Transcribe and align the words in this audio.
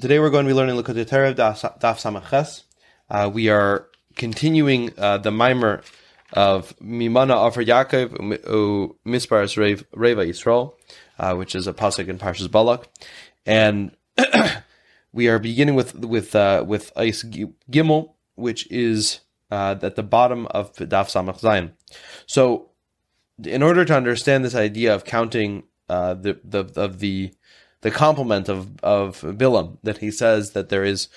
Today 0.00 0.20
we're 0.20 0.30
going 0.30 0.44
to 0.44 0.48
be 0.48 0.54
learning 0.54 0.76
Likkutei 0.76 1.08
Torah 1.08 1.34
Daf 1.34 1.80
Samaches. 1.80 2.62
Uh, 3.10 3.28
we 3.32 3.48
are 3.48 3.88
continuing 4.14 4.92
uh, 4.96 5.18
the 5.18 5.32
mimer 5.32 5.82
of 6.34 6.76
Mimana 6.78 7.48
Afar 7.48 7.64
Yaakov 7.64 8.94
Misparas 9.04 9.56
Reva 9.56 10.24
Yisrael, 10.24 10.74
uh, 11.18 11.34
which 11.34 11.56
is 11.56 11.66
a 11.66 11.72
pasuk 11.72 12.06
in 12.06 12.16
Parshas 12.16 12.48
Balak, 12.48 12.86
and 13.44 13.90
we 15.12 15.26
are 15.26 15.40
beginning 15.40 15.74
with 15.74 15.96
with 15.96 16.36
uh, 16.36 16.64
with 16.64 16.92
Ice 16.94 17.24
Gimel, 17.24 18.12
which 18.36 18.70
is 18.70 19.20
uh, 19.50 19.76
at 19.82 19.96
the 19.96 20.04
bottom 20.04 20.46
of 20.48 20.74
Daf 20.76 21.08
Samach 21.08 21.40
Zayin. 21.40 21.72
So, 22.26 22.70
in 23.42 23.64
order 23.64 23.84
to 23.84 23.96
understand 23.96 24.44
this 24.44 24.54
idea 24.54 24.94
of 24.94 25.04
counting 25.04 25.64
uh, 25.88 26.14
the 26.14 26.38
the 26.44 26.70
of 26.76 27.00
the 27.00 27.32
the 27.80 27.90
compliment 27.90 28.48
of 28.48 28.78
of 28.82 29.20
Bilam 29.20 29.78
that 29.82 29.98
he 29.98 30.10
says 30.10 30.52
that 30.52 30.68
there 30.68 30.84
is 30.84 31.08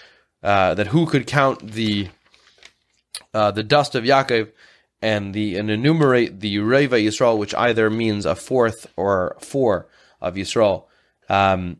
uh, 0.44 0.74
that 0.76 0.88
who 0.88 1.06
could 1.06 1.28
count 1.28 1.72
the 1.72 2.10
uh, 3.34 3.52
the 3.52 3.64
dust 3.64 3.96
of 3.96 4.04
Yaakov 4.04 4.52
and 5.02 5.34
the 5.34 5.58
and 5.58 5.70
enumerate 5.70 6.40
the 6.40 6.60
Reva 6.60 6.98
Yisrael, 6.98 7.38
which 7.38 7.56
either 7.56 7.90
means 7.90 8.26
a 8.26 8.36
fourth 8.36 8.88
or 8.96 9.36
four 9.40 9.88
of 10.20 10.36
Yisrael. 10.36 10.86
Um, 11.30 11.78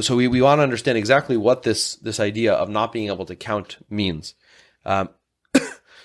so 0.00 0.16
we, 0.16 0.28
we 0.28 0.42
want 0.42 0.58
to 0.58 0.62
understand 0.62 0.98
exactly 0.98 1.36
what 1.36 1.62
this 1.62 1.96
this 1.96 2.18
idea 2.18 2.54
of 2.54 2.68
not 2.68 2.92
being 2.92 3.08
able 3.08 3.26
to 3.26 3.36
count 3.36 3.78
means. 3.90 4.34
Um, 4.84 5.10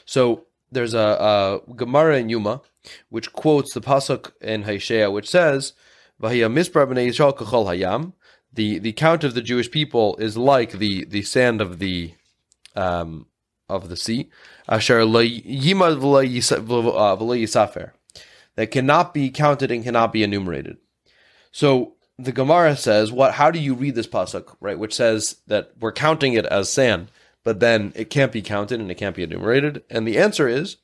so 0.06 0.46
there's 0.72 0.94
a, 0.94 1.62
a 1.68 1.74
Gemara 1.74 2.18
in 2.18 2.30
Yuma 2.30 2.62
which 3.10 3.34
quotes 3.34 3.74
the 3.74 3.82
pasuk 3.82 4.32
in 4.42 4.64
Hosea, 4.64 5.12
which 5.12 5.30
says 5.30 5.74
the 8.54 8.80
the 8.80 8.94
count 8.94 9.24
of 9.24 9.34
the 9.34 9.42
Jewish 9.42 9.72
people 9.72 10.18
is 10.18 10.38
like 10.38 10.74
the 10.74 11.06
the 11.06 11.22
sand 11.22 11.62
of 11.62 11.80
the 11.80 12.14
um, 12.76 13.28
of 13.68 13.90
the 13.90 13.98
sea. 13.98 14.30
Asher 14.68 15.06
that 18.56 18.72
cannot 18.72 19.14
be 19.14 19.30
counted 19.30 19.72
and 19.72 19.84
cannot 19.84 20.12
be 20.12 20.24
enumerated. 20.24 20.78
So 21.52 21.94
the 22.18 22.32
Gemara 22.32 22.76
says, 22.76 23.12
"What? 23.12 23.34
How 23.34 23.52
do 23.52 23.60
you 23.60 23.74
read 23.74 23.96
this 23.96 24.08
pasuk, 24.08 24.56
right? 24.60 24.78
Which 24.78 24.96
says 24.96 25.38
that 25.48 25.72
we're 25.80 25.92
counting 25.92 26.34
it 26.34 26.46
as 26.48 26.70
sand, 26.70 27.12
but 27.44 27.60
then 27.60 27.94
it 27.96 28.10
can't 28.10 28.32
be 28.32 28.42
counted 28.42 28.80
and 28.80 28.92
it 28.92 28.96
can't 28.96 29.16
be 29.16 29.24
enumerated." 29.24 29.84
And 29.90 30.08
the 30.08 30.18
answer 30.18 30.48
is 30.48 30.78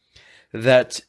that 0.54 1.02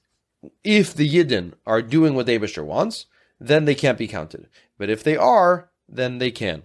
if 0.64 0.94
the 0.94 1.08
Yidden 1.08 1.52
are 1.66 1.82
doing 1.82 2.14
what 2.14 2.26
the 2.26 2.38
Abishter 2.38 2.64
wants, 2.64 3.06
then 3.38 3.64
they 3.64 3.74
can't 3.74 3.98
be 3.98 4.08
counted. 4.08 4.48
But 4.78 4.90
if 4.90 5.02
they 5.02 5.16
are, 5.16 5.70
then 5.88 6.18
they 6.18 6.30
can. 6.30 6.62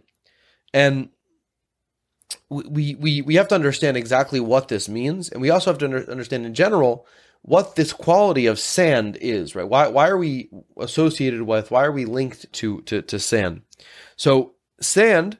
And 0.74 1.10
we, 2.50 2.96
we, 2.96 3.22
we 3.22 3.36
have 3.36 3.48
to 3.50 3.56
understand 3.56 3.98
exactly 3.98 4.40
what 4.40 4.68
this 4.68 4.88
means. 4.88 5.30
And 5.30 5.42
we 5.42 5.50
also 5.50 5.72
have 5.72 5.78
to 5.80 5.86
under, 5.86 6.10
understand 6.10 6.46
in 6.46 6.54
general 6.54 7.06
what 7.42 7.76
this 7.76 7.92
quality 7.92 8.46
of 8.46 8.60
sand 8.60 9.18
is, 9.20 9.56
right? 9.56 9.68
Why, 9.68 9.88
why 9.88 10.08
are 10.08 10.18
we 10.18 10.50
associated 10.78 11.42
with, 11.42 11.72
why 11.72 11.84
are 11.84 11.92
we 11.92 12.06
linked 12.06 12.52
to, 12.54 12.82
to, 12.84 13.02
to 13.02 13.20
sand? 13.20 13.64
So 14.16 14.54
sand, 14.80 15.40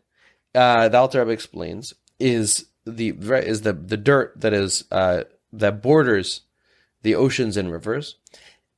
uh, 0.56 0.90
the 0.90 0.98
Alter 0.98 1.20
Rebbe 1.20 1.32
explains, 1.32 1.94
is 2.20 2.66
the, 2.86 3.10
is 3.10 3.62
the, 3.62 3.74
the 3.74 3.98
dirt 3.98 4.34
that 4.42 4.54
is, 4.54 4.86
uh, 4.92 5.24
that 5.54 5.82
borders 5.82 6.42
the 7.04 7.16
oceans 7.16 7.58
and 7.58 7.72
rivers. 7.72 8.18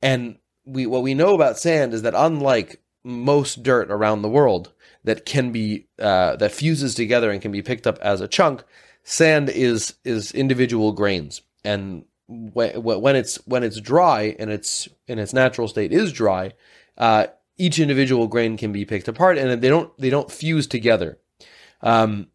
And 0.02 0.38
we 0.64 0.86
what 0.86 1.02
we 1.02 1.14
know 1.14 1.34
about 1.34 1.58
sand 1.58 1.94
is 1.94 2.02
that 2.02 2.14
unlike 2.16 2.80
most 3.04 3.62
dirt 3.62 3.90
around 3.90 4.22
the 4.22 4.28
world 4.28 4.72
that 5.04 5.26
can 5.26 5.52
be 5.52 5.86
uh, 5.98 6.36
that 6.36 6.52
fuses 6.52 6.94
together 6.94 7.30
and 7.30 7.42
can 7.42 7.52
be 7.52 7.62
picked 7.62 7.86
up 7.86 7.98
as 7.98 8.20
a 8.20 8.28
chunk, 8.28 8.64
sand 9.02 9.50
is 9.50 9.94
is 10.04 10.32
individual 10.32 10.92
grains, 10.92 11.42
and 11.64 12.04
when, 12.26 12.82
when 12.82 13.16
it's 13.16 13.36
when 13.46 13.62
it's 13.62 13.80
dry 13.80 14.34
and 14.38 14.50
it's 14.50 14.88
in 15.06 15.18
its 15.18 15.32
natural 15.32 15.68
state 15.68 15.92
is 15.92 16.12
dry, 16.12 16.52
uh, 16.96 17.26
each 17.58 17.78
individual 17.78 18.26
grain 18.26 18.56
can 18.56 18.72
be 18.72 18.84
picked 18.84 19.08
apart, 19.08 19.38
and 19.38 19.62
they 19.62 19.68
don't 19.68 19.96
they 19.98 20.10
don't 20.10 20.32
fuse 20.32 20.66
together. 20.66 21.18
Um, 21.82 22.28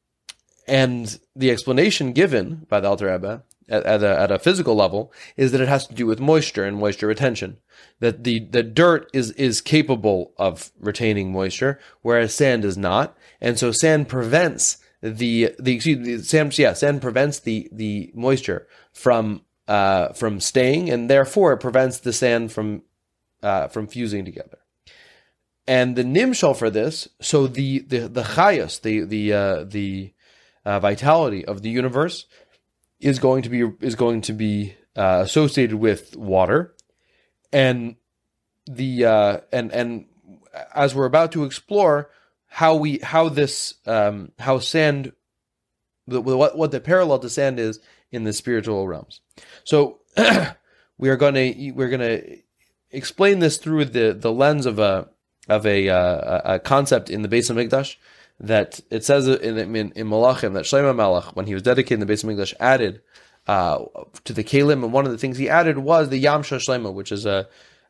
and 0.67 1.19
the 1.35 1.49
explanation 1.49 2.13
given 2.13 2.67
by 2.69 2.79
the 2.79 2.87
Alter 2.87 3.11
Rebbe 3.11 3.43
at, 3.69 3.85
at, 3.85 4.03
a, 4.03 4.19
at 4.19 4.31
a 4.31 4.39
physical 4.39 4.75
level 4.75 5.11
is 5.37 5.51
that 5.51 5.61
it 5.61 5.67
has 5.67 5.87
to 5.87 5.93
do 5.93 6.05
with 6.05 6.19
moisture 6.19 6.65
and 6.65 6.77
moisture 6.77 7.07
retention. 7.07 7.57
That 7.99 8.23
the, 8.23 8.39
the 8.39 8.63
dirt 8.63 9.09
is, 9.13 9.31
is 9.31 9.61
capable 9.61 10.33
of 10.37 10.71
retaining 10.79 11.31
moisture, 11.31 11.79
whereas 12.01 12.33
sand 12.33 12.65
is 12.65 12.77
not. 12.77 13.17
And 13.39 13.57
so 13.57 13.71
sand 13.71 14.09
prevents 14.09 14.77
the, 15.01 15.55
the, 15.59 15.75
excuse 15.75 15.97
me, 15.99 16.17
sand, 16.19 16.57
yeah, 16.57 16.73
sand 16.73 17.01
prevents 17.01 17.39
the, 17.39 17.69
the 17.71 18.11
moisture 18.13 18.67
from, 18.93 19.43
uh, 19.67 20.09
from 20.09 20.39
staying, 20.39 20.89
and 20.89 21.09
therefore 21.09 21.53
it 21.53 21.57
prevents 21.57 21.99
the 21.99 22.11
sand 22.11 22.51
from, 22.51 22.83
uh, 23.41 23.67
from 23.67 23.87
fusing 23.87 24.25
together. 24.25 24.57
And 25.67 25.95
the 25.95 26.03
nimshal 26.03 26.57
for 26.57 26.69
this, 26.69 27.07
so 27.21 27.47
the, 27.47 27.79
the, 27.79 28.07
the 28.07 28.23
chayas, 28.23 28.81
the, 28.81 29.01
the, 29.01 29.33
uh, 29.33 29.63
the, 29.63 30.13
uh, 30.65 30.79
vitality 30.79 31.45
of 31.45 31.61
the 31.61 31.69
universe 31.69 32.25
is 32.99 33.19
going 33.19 33.43
to 33.43 33.49
be 33.49 33.63
is 33.81 33.95
going 33.95 34.21
to 34.21 34.33
be 34.33 34.75
uh, 34.95 35.21
associated 35.23 35.77
with 35.77 36.15
water, 36.15 36.75
and 37.51 37.95
the 38.65 39.05
uh, 39.05 39.37
and 39.51 39.71
and 39.71 40.05
as 40.73 40.93
we're 40.93 41.05
about 41.05 41.31
to 41.33 41.43
explore 41.43 42.09
how 42.47 42.75
we 42.75 42.99
how 42.99 43.29
this 43.29 43.75
um, 43.85 44.31
how 44.39 44.59
sand 44.59 45.13
the, 46.07 46.21
what 46.21 46.57
what 46.57 46.71
the 46.71 46.79
parallel 46.79 47.19
to 47.19 47.29
sand 47.29 47.59
is 47.59 47.79
in 48.11 48.23
the 48.23 48.33
spiritual 48.33 48.87
realms. 48.87 49.21
So 49.63 49.99
we 50.97 51.09
are 51.09 51.17
going 51.17 51.35
to 51.35 51.71
we're 51.71 51.89
going 51.89 51.99
to 52.01 52.37
explain 52.91 53.39
this 53.39 53.57
through 53.57 53.85
the 53.85 54.13
the 54.13 54.31
lens 54.31 54.65
of 54.65 54.79
a 54.79 55.09
of 55.47 55.65
a 55.65 55.89
uh, 55.89 56.55
a 56.55 56.59
concept 56.59 57.09
in 57.09 57.21
the 57.21 57.29
Beis 57.29 57.51
HaMikdash 57.51 57.95
that 58.39 58.79
it 58.89 59.03
says 59.03 59.27
in 59.27 59.57
in, 59.57 59.91
in 59.91 60.07
Malachim 60.07 60.53
that 60.53 60.65
Shlomo 60.65 60.95
Malach, 60.95 61.35
when 61.35 61.45
he 61.45 61.53
was 61.53 61.63
dedicating 61.63 62.05
the 62.05 62.11
Beis 62.11 62.23
HaMikdash, 62.23 62.53
added 62.59 63.01
uh, 63.47 63.83
to 64.23 64.33
the 64.33 64.43
kalim, 64.43 64.83
and 64.83 64.93
one 64.93 65.05
of 65.05 65.11
the 65.11 65.17
things 65.17 65.37
he 65.37 65.49
added 65.49 65.77
was 65.77 66.09
the 66.09 66.17
Yam 66.17 66.43
Shlema, 66.43 66.93
which 66.93 67.11
is 67.11 67.25
a 67.25 67.47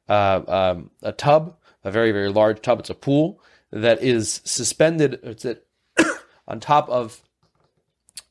uh, 0.08 0.42
um, 0.48 0.92
a 1.04 1.12
tub, 1.12 1.56
a 1.84 1.92
very 1.92 2.12
very 2.12 2.30
large 2.30 2.62
tub. 2.62 2.80
It's 2.80 2.90
a 2.90 2.96
pool 2.96 3.42
that 3.72 4.02
is 4.02 4.42
suspended. 4.44 5.20
It's 5.22 5.46
at, 5.46 5.64
on 6.48 6.60
top 6.60 6.90
of 6.90 7.22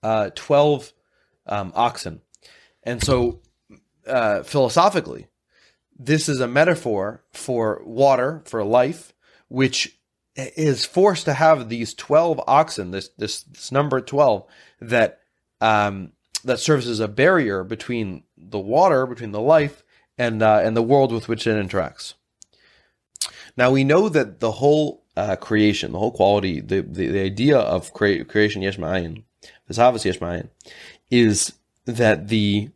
uh, 0.02 0.30
twelve 0.34 0.92
um, 1.46 1.72
oxen, 1.74 2.22
and 2.82 3.02
so 3.02 3.40
uh, 4.06 4.42
philosophically, 4.42 5.28
this 5.98 6.28
is 6.28 6.40
a 6.40 6.48
metaphor 6.48 7.22
for 7.32 7.82
water, 7.84 8.42
for 8.46 8.64
life, 8.64 9.12
which 9.48 9.97
is 10.38 10.84
forced 10.84 11.24
to 11.24 11.34
have 11.34 11.68
these 11.68 11.94
12 11.94 12.40
oxen, 12.46 12.92
this, 12.92 13.08
this, 13.18 13.42
this 13.42 13.72
number 13.72 14.00
12, 14.00 14.44
that, 14.80 15.20
um, 15.60 16.12
that 16.44 16.60
serves 16.60 16.86
as 16.86 17.00
a 17.00 17.08
barrier 17.08 17.64
between 17.64 18.22
the 18.36 18.58
water, 18.58 19.06
between 19.06 19.32
the 19.32 19.40
life, 19.40 19.82
and, 20.16 20.42
uh, 20.42 20.60
and 20.62 20.76
the 20.76 20.82
world 20.82 21.12
with 21.12 21.28
which 21.28 21.46
it 21.46 21.56
interacts. 21.56 22.14
Now 23.56 23.72
we 23.72 23.82
know 23.82 24.08
that 24.08 24.38
the 24.38 24.52
whole 24.52 25.04
uh, 25.16 25.34
creation, 25.36 25.92
the 25.92 25.98
whole 25.98 26.12
quality, 26.12 26.60
the, 26.60 26.82
the, 26.82 27.08
the 27.08 27.20
idea 27.20 27.58
of 27.58 27.92
crea- 27.92 28.22
creation 28.24 28.62
yesh 28.62 28.78
ma'ayin, 28.78 29.24
Vesavas 29.68 30.48
is 31.10 31.52
that 31.86 32.28
the 32.28 32.70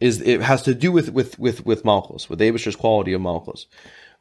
is 0.00 0.20
it 0.20 0.42
has 0.42 0.62
to 0.62 0.74
do 0.74 0.90
with 0.90 1.10
with 1.12 1.38
with 1.38 1.64
with 1.64 1.84
malchus, 1.84 2.28
with 2.28 2.40
Abish's 2.40 2.74
quality 2.74 3.12
of 3.12 3.20
malchus 3.20 3.66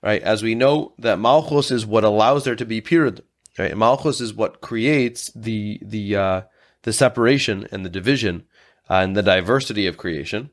right? 0.01 0.21
As 0.21 0.43
we 0.43 0.55
know 0.55 0.93
that 0.97 1.19
Malchus 1.19 1.71
is 1.71 1.85
what 1.85 2.03
allows 2.03 2.43
there 2.43 2.55
to 2.55 2.65
be 2.65 2.81
period, 2.81 3.23
right? 3.57 3.75
Malchus 3.75 4.21
is 4.21 4.33
what 4.33 4.61
creates 4.61 5.31
the 5.35 5.79
the 5.81 6.15
uh, 6.15 6.41
the 6.83 6.93
separation 6.93 7.67
and 7.71 7.85
the 7.85 7.89
division 7.89 8.43
uh, 8.89 8.95
and 8.95 9.15
the 9.15 9.23
diversity 9.23 9.87
of 9.87 9.97
creation. 9.97 10.49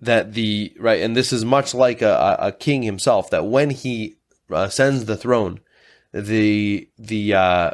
That 0.00 0.34
the 0.34 0.72
right, 0.78 1.02
and 1.02 1.16
this 1.16 1.32
is 1.32 1.44
much 1.44 1.74
like 1.74 2.00
a, 2.00 2.36
a 2.38 2.52
king 2.52 2.82
himself. 2.82 3.30
That 3.30 3.46
when 3.46 3.70
he 3.70 4.16
ascends 4.48 5.04
the 5.04 5.16
throne, 5.16 5.60
the 6.12 6.88
the 6.96 7.34
uh, 7.34 7.70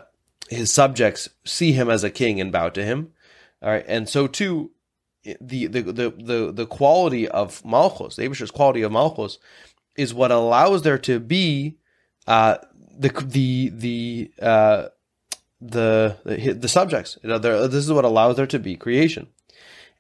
his 0.48 0.72
subjects 0.72 1.28
see 1.44 1.72
him 1.72 1.90
as 1.90 2.04
a 2.04 2.10
king 2.10 2.40
and 2.40 2.50
bow 2.50 2.70
to 2.70 2.84
him. 2.84 3.12
All 3.62 3.70
right, 3.70 3.84
and 3.87 4.08
so 4.08 4.26
too, 4.26 4.70
the 5.25 5.66
the 5.66 5.82
the 5.82 6.10
the, 6.10 6.52
the 6.52 6.66
quality 6.66 7.28
of 7.28 7.64
Malchus, 7.64 8.16
the 8.16 8.25
Abish's 8.25 8.50
quality 8.50 8.82
of 8.82 8.93
Malchus, 8.93 9.38
is 9.96 10.14
what 10.14 10.31
allows 10.31 10.82
there 10.82 10.98
to 10.98 11.20
be 11.20 11.78
uh, 12.26 12.58
the 12.98 13.08
the 13.08 13.70
the 13.75 14.31
uh, 14.40 14.88
the, 15.60 16.16
the 16.58 16.69
subjects. 16.69 17.19
You 17.22 17.31
know, 17.31 17.38
there, 17.38 17.66
this 17.69 17.84
is 17.84 17.93
what 17.93 18.04
allows 18.04 18.37
there 18.37 18.46
to 18.46 18.58
be 18.58 18.76
creation. 18.76 19.28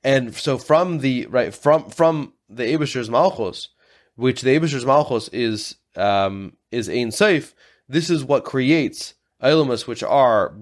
And 0.04 0.34
so 0.34 0.58
from 0.58 0.98
the 0.98 1.26
right 1.26 1.54
from 1.54 1.90
from 1.90 2.34
the 2.48 2.64
Abishur's 2.64 3.10
Malchus, 3.10 3.68
which 4.14 4.42
the 4.42 4.58
Abishur's 4.58 4.86
Malchus 4.86 5.28
is 5.28 5.76
um, 5.96 6.56
is 6.70 6.88
Ein 6.88 7.08
Seif, 7.08 7.54
this 7.88 8.10
is 8.10 8.24
what 8.24 8.44
creates 8.44 9.14
Ilamas, 9.42 9.86
which 9.86 10.02
are 10.02 10.54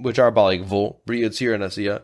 which 0.00 0.18
are 0.18 0.32
balik 0.32 0.64
vul, 0.64 1.00
briyatzir 1.06 1.54
and 1.54 1.62
asiya, 1.62 2.02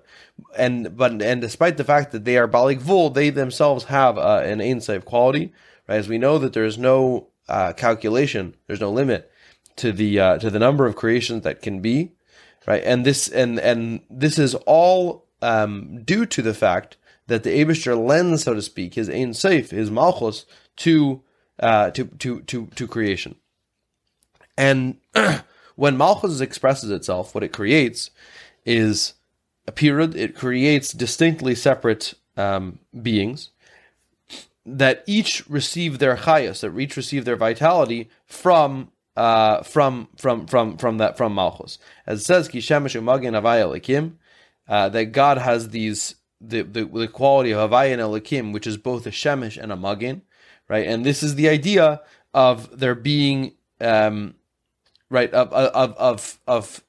and 0.57 0.97
but 0.97 1.23
and 1.23 1.41
despite 1.41 1.77
the 1.77 1.85
fact 1.85 2.13
that 2.13 2.25
they 2.25 2.37
are 2.37 2.49
balik 2.49 2.79
vul, 2.79 3.11
they 3.11 3.31
themselves 3.31 3.85
have 3.85 4.19
uh, 4.19 4.43
an 4.45 4.61
ein 4.61 4.81
sof 4.81 5.05
quality, 5.05 5.53
right? 5.89 5.97
As 5.97 6.09
we 6.09 6.19
know 6.19 6.39
that 6.39 6.53
there 6.53 6.65
is 6.65 6.79
no 6.79 7.29
uh, 7.49 7.73
calculation, 7.73 8.55
there's 8.67 8.81
no 8.81 8.91
limit 8.91 9.31
to 9.77 9.93
the 9.93 10.21
uh, 10.21 10.39
to 10.39 10.51
the 10.51 10.59
number 10.59 10.87
of 10.87 10.97
creations 10.97 11.43
that 11.43 11.63
can 11.63 11.81
be, 11.81 12.13
right? 12.67 12.83
And 12.85 13.05
this 13.05 13.29
and 13.29 13.59
and 13.59 14.01
this 14.11 14.39
is 14.39 14.55
all 14.67 15.27
um, 15.41 16.03
due 16.05 16.27
to 16.27 16.43
the 16.43 16.55
fact 16.55 16.97
that 17.27 17.43
the 17.43 17.51
Abishter 17.51 17.97
lends, 17.97 18.45
so 18.45 18.55
to 18.55 18.63
speak, 18.63 18.95
his 18.95 19.09
Ein 19.09 19.31
Seif, 19.31 19.71
his 19.71 19.91
Malchus, 19.91 20.45
to, 20.77 21.23
uh, 21.61 21.91
to, 21.93 22.05
to, 22.05 22.41
to, 22.43 22.67
to 22.67 22.87
creation. 22.87 23.37
And 24.57 24.99
when 25.77 25.97
Malchus 25.97 26.41
expresses 26.41 26.91
itself, 26.91 27.35
what 27.35 27.45
it 27.45 27.53
creates 27.53 28.11
is 28.65 29.15
a 29.67 29.73
period, 29.73 30.15
it 30.15 30.35
creates 30.35 30.93
distinctly 30.93 31.55
separate 31.55 32.15
um, 32.37 32.81
beings 33.01 33.51
that 34.65 35.03
each 35.07 35.49
receive 35.49 35.99
their 35.99 36.17
chayas, 36.17 36.61
that 36.61 36.79
each 36.79 36.97
receive 36.97 37.25
their 37.25 37.37
vitality 37.37 38.09
from 38.27 38.91
uh, 39.17 39.63
from 39.63 40.09
from 40.17 40.47
from 40.47 40.77
from 40.77 40.99
that 40.99 41.17
from 41.17 41.35
Malchus. 41.35 41.79
As 42.07 42.21
it 42.21 42.25
says, 42.25 42.49
Kishemesh 42.49 42.99
umagin 43.01 43.41
avaya 43.41 44.13
uh, 44.69 44.89
that 44.89 45.07
God 45.07 45.39
has 45.39 45.71
these 45.71 46.15
the, 46.43 46.63
the, 46.63 46.85
the 46.85 47.09
quality 47.09 47.53
of 47.53 47.71
Havaya 47.71 47.93
and 47.93 48.03
Elikim, 48.03 48.53
which 48.53 48.67
is 48.67 48.77
both 48.77 49.07
a 49.07 49.11
Shemesh 49.11 49.57
and 49.57 49.71
a 49.71 49.77
Magin, 49.77 50.23
right? 50.69 50.87
And 50.87 51.05
this 51.05 51.23
is 51.23 51.37
the 51.37 51.49
idea 51.49 52.01
of 52.35 52.79
there 52.79 52.95
being, 52.95 53.53
um, 53.81 54.35
right, 55.09 55.33
of, 55.33 55.53
of, 55.53 55.97
of, 55.97 56.39
of 56.47 56.85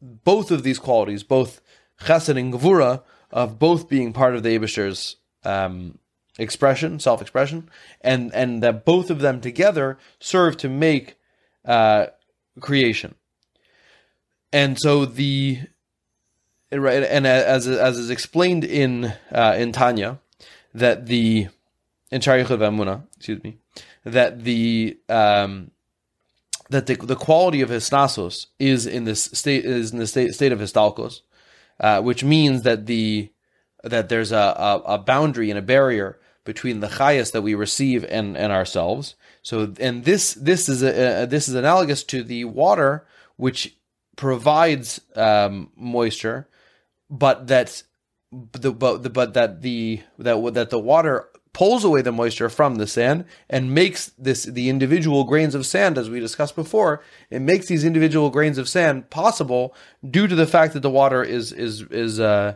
both 0.00 0.50
of 0.50 0.62
these 0.62 0.78
qualities, 0.78 1.22
both 1.22 1.60
Chesed 2.02 2.36
and 2.36 2.52
Gevura, 2.52 3.02
of 3.30 3.58
both 3.58 3.88
being 3.88 4.12
part 4.12 4.34
of 4.34 4.42
the 4.42 4.58
Abishter's 4.58 5.16
um, 5.44 5.98
expression, 6.38 7.00
self 7.00 7.20
expression, 7.20 7.68
and, 8.00 8.32
and 8.34 8.62
that 8.62 8.84
both 8.84 9.10
of 9.10 9.20
them 9.20 9.40
together 9.40 9.98
serve 10.20 10.56
to 10.58 10.68
make 10.68 11.16
uh, 11.64 12.06
creation. 12.60 13.14
And 14.52 14.78
so 14.78 15.04
the 15.04 15.60
right, 16.72 17.02
and 17.02 17.26
as 17.26 17.68
as 17.68 17.98
is 17.98 18.10
explained 18.10 18.64
in 18.64 19.12
uh, 19.30 19.56
in 19.58 19.72
Tanya, 19.72 20.20
that 20.72 21.06
the 21.06 21.48
in 22.10 22.20
Sha'arei 22.20 22.46
Emuna, 22.46 23.02
excuse 23.16 23.42
me, 23.42 23.58
that 24.04 24.44
the 24.44 24.98
um, 25.10 25.70
that 26.70 26.86
the, 26.86 26.94
the 26.94 27.16
quality 27.16 27.60
of 27.60 27.70
hisnasos 27.70 28.46
is 28.58 28.86
in 28.86 29.04
this 29.04 29.24
state 29.24 29.64
is 29.64 29.92
in 29.92 29.98
the 29.98 30.06
state 30.06 30.32
state 30.32 30.52
of 30.52 30.60
histalkos, 30.60 31.20
uh, 31.80 32.00
which 32.00 32.24
means 32.24 32.62
that 32.62 32.86
the 32.86 33.30
that 33.84 34.08
there's 34.08 34.32
a, 34.32 34.36
a, 34.36 34.82
a 34.94 34.98
boundary 34.98 35.50
and 35.50 35.58
a 35.58 35.62
barrier 35.62 36.18
between 36.48 36.80
the 36.80 36.88
chayas 36.88 37.32
that 37.32 37.42
we 37.42 37.54
receive 37.54 38.06
and, 38.08 38.34
and 38.34 38.50
ourselves. 38.50 39.16
So 39.42 39.74
and 39.78 40.06
this 40.06 40.32
this 40.32 40.66
is 40.66 40.82
a, 40.82 41.24
a, 41.24 41.26
this 41.26 41.46
is 41.46 41.54
analogous 41.54 42.02
to 42.04 42.22
the 42.22 42.46
water 42.46 43.06
which 43.36 43.76
provides 44.16 45.02
um, 45.14 45.70
moisture 45.76 46.48
but 47.10 47.48
that 47.48 47.82
the 48.32 48.72
but, 48.72 49.12
but 49.12 49.34
that 49.34 49.60
the 49.60 50.00
that 50.18 50.54
that 50.54 50.70
the 50.70 50.78
water 50.78 51.28
pulls 51.52 51.84
away 51.84 52.00
the 52.00 52.12
moisture 52.12 52.48
from 52.48 52.76
the 52.76 52.86
sand 52.86 53.26
and 53.50 53.74
makes 53.74 54.06
this 54.16 54.44
the 54.44 54.70
individual 54.70 55.24
grains 55.24 55.54
of 55.54 55.66
sand 55.66 55.98
as 55.98 56.08
we 56.08 56.18
discussed 56.18 56.56
before 56.56 57.02
it 57.28 57.40
makes 57.40 57.66
these 57.66 57.84
individual 57.84 58.30
grains 58.30 58.56
of 58.56 58.70
sand 58.70 59.10
possible 59.10 59.74
due 60.08 60.26
to 60.26 60.34
the 60.34 60.46
fact 60.46 60.72
that 60.72 60.80
the 60.80 60.96
water 61.00 61.22
is 61.22 61.52
is 61.52 61.82
is 61.90 62.18
uh 62.18 62.54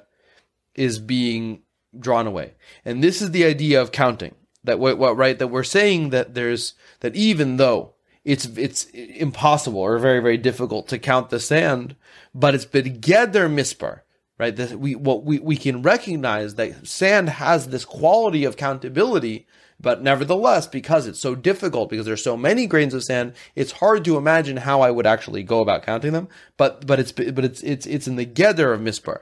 is 0.75 0.99
being 0.99 1.63
drawn 1.99 2.27
away 2.27 2.55
and 2.85 3.03
this 3.03 3.21
is 3.21 3.31
the 3.31 3.45
idea 3.45 3.81
of 3.81 3.93
counting 3.93 4.35
that 4.65 4.79
what, 4.79 4.99
what 4.99 5.17
right 5.17 5.39
that 5.39 5.49
we're 5.49 5.65
saying 5.65 6.11
that 6.11 6.35
there's 6.35 6.75
that 7.01 7.15
even 7.15 7.57
though 7.57 7.93
it's 8.25 8.47
it's 8.57 8.85
impossible 8.85 9.81
or 9.81 9.99
very 9.99 10.21
very 10.21 10.39
difficult 10.39 10.89
to 10.89 10.99
count 10.99 11.31
the 11.31 11.41
sand 11.41 11.97
but 12.35 12.55
it's 12.55 12.65
begeder 12.67 13.51
mispar 13.51 14.01
right? 14.43 14.57
This, 14.57 14.75
we 14.75 14.97
what 14.97 15.25
we, 15.25 15.39
we 15.39 15.57
can 15.57 15.83
recognize 15.83 16.57
that 16.57 16.87
sand 16.87 17.29
has 17.29 17.69
this 17.69 17.85
quality 17.85 18.45
of 18.45 18.57
countability, 18.57 19.47
but 19.81 20.03
nevertheless, 20.03 20.67
because 20.67 21.07
it's 21.07 21.21
so 21.21 21.37
difficult, 21.37 21.91
because 21.91 22.07
there's 22.07 22.25
so 22.25 22.37
many 22.37 22.67
grains 22.67 22.93
of 22.93 23.05
sand, 23.05 23.35
it's 23.55 23.73
hard 23.73 24.05
to 24.05 24.17
imagine 24.17 24.57
how 24.59 24.81
I 24.81 24.91
would 24.91 25.07
actually 25.07 25.45
go 25.45 25.61
about 25.61 25.85
counting 25.85 26.13
them. 26.13 26.29
But 26.57 26.87
but 26.89 26.99
it's 26.99 27.13
but 27.13 27.45
it's 27.45 27.63
it's 27.63 27.87
it's 27.87 28.09
in 28.09 28.17
the 28.17 28.25
gather 28.25 28.73
of 28.73 28.81
mispar, 28.81 29.21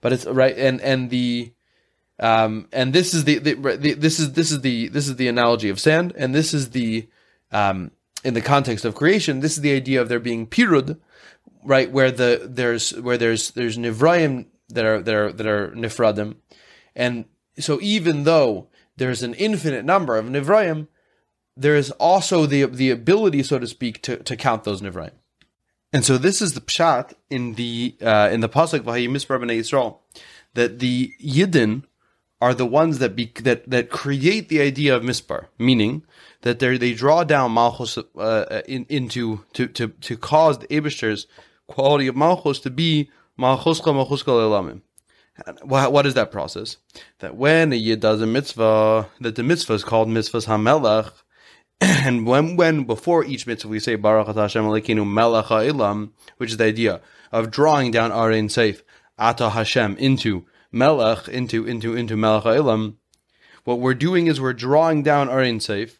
but 0.00 0.12
it's 0.12 0.26
right 0.26 0.56
and 0.58 0.80
and 0.80 1.10
the 1.10 1.52
um 2.18 2.68
and 2.72 2.92
this 2.92 3.12
is 3.14 3.24
the, 3.24 3.38
the, 3.38 3.54
the 3.54 3.94
this 3.94 4.18
is 4.18 4.32
this 4.32 4.50
is 4.50 4.60
the 4.60 4.88
this 4.88 5.08
is 5.08 5.16
the 5.16 5.28
analogy 5.28 5.68
of 5.68 5.80
sand, 5.80 6.12
and 6.16 6.34
this 6.34 6.54
is 6.54 6.70
the 6.70 7.08
um 7.52 7.90
in 8.24 8.34
the 8.34 8.40
context 8.40 8.84
of 8.84 8.94
creation, 8.94 9.40
this 9.40 9.52
is 9.52 9.60
the 9.60 9.72
idea 9.72 10.00
of 10.00 10.08
there 10.08 10.18
being 10.18 10.46
pirud, 10.46 10.98
right? 11.64 11.90
Where 11.90 12.10
the 12.10 12.42
there's 12.44 12.90
where 12.90 13.16
there's 13.16 13.52
there's 13.52 13.78
nivraim 13.78 14.46
that 14.68 14.84
are 14.84 15.00
that 15.02 15.14
are 15.14 15.32
that 15.32 15.46
are 15.46 15.68
nifradim, 15.68 16.36
and 16.94 17.26
so 17.58 17.78
even 17.80 18.24
though 18.24 18.68
there's 18.96 19.22
an 19.22 19.34
infinite 19.34 19.84
number 19.84 20.16
of 20.16 20.26
nivraim, 20.26 20.88
there 21.56 21.76
is 21.76 21.90
also 21.92 22.46
the 22.46 22.64
the 22.64 22.90
ability, 22.90 23.42
so 23.42 23.58
to 23.58 23.66
speak, 23.66 24.02
to, 24.02 24.16
to 24.16 24.36
count 24.36 24.64
those 24.64 24.82
nivraim. 24.82 25.12
And 25.92 26.04
so 26.04 26.18
this 26.18 26.42
is 26.42 26.54
the 26.54 26.60
pshat 26.60 27.14
in 27.30 27.54
the 27.54 27.96
uh, 28.02 28.28
in 28.32 28.40
the 28.40 28.48
pasuk 28.48 28.80
Yisrael 28.80 29.98
that 30.54 30.78
the 30.78 31.12
yidden 31.22 31.84
are 32.40 32.54
the 32.54 32.66
ones 32.66 32.98
that 32.98 33.16
be, 33.16 33.32
that 33.42 33.68
that 33.68 33.90
create 33.90 34.48
the 34.48 34.60
idea 34.60 34.94
of 34.94 35.02
mispar, 35.02 35.46
meaning 35.58 36.04
that 36.42 36.58
they 36.58 36.76
they 36.76 36.92
draw 36.92 37.24
down 37.24 37.52
malchus 37.52 37.98
uh, 37.98 38.62
in, 38.68 38.86
into 38.88 39.44
to 39.54 39.66
to 39.68 39.88
to 39.88 40.16
cause 40.16 40.58
the 40.58 40.66
Abishter's 40.68 41.26
quality 41.66 42.06
of 42.06 42.16
malchus 42.16 42.58
to 42.60 42.70
be 42.70 43.10
Malchuska 43.38 43.92
Malchuska 43.92 44.32
Lelamim. 44.32 44.80
What 45.62 46.06
is 46.06 46.14
that 46.14 46.32
process? 46.32 46.78
That 47.18 47.36
when 47.36 47.72
a 47.72 47.76
yid 47.76 48.00
does 48.00 48.22
a 48.22 48.26
mitzvah, 48.26 49.10
that 49.20 49.36
the 49.36 49.42
mitzvah 49.42 49.74
is 49.74 49.84
called 49.84 50.08
mitzvahs 50.08 50.46
hamelach, 50.46 51.12
and 51.80 52.26
when 52.26 52.56
when 52.56 52.84
before 52.84 53.24
each 53.24 53.46
mitzvah 53.46 53.68
we 53.68 53.78
say 53.78 53.96
Baruch 53.96 54.34
Hashem 54.34 54.64
Elokeinu 54.64 55.06
Melech 55.06 55.46
Ha'ilam, 55.46 56.12
which 56.38 56.52
is 56.52 56.56
the 56.56 56.64
idea 56.64 57.02
of 57.32 57.50
drawing 57.50 57.90
down 57.90 58.10
Arin 58.10 58.46
Seif 58.46 58.82
Ata 59.18 59.50
Hashem 59.50 59.96
into 59.98 60.46
Melech 60.72 61.28
into 61.28 61.66
into 61.66 61.94
into 61.94 62.16
Melech 62.16 62.44
Ha'ilam. 62.44 62.96
What 63.64 63.80
we're 63.80 63.94
doing 63.94 64.26
is 64.26 64.40
we're 64.40 64.52
drawing 64.52 65.02
down 65.02 65.28
Arin 65.28 65.56
Seif 65.56 65.98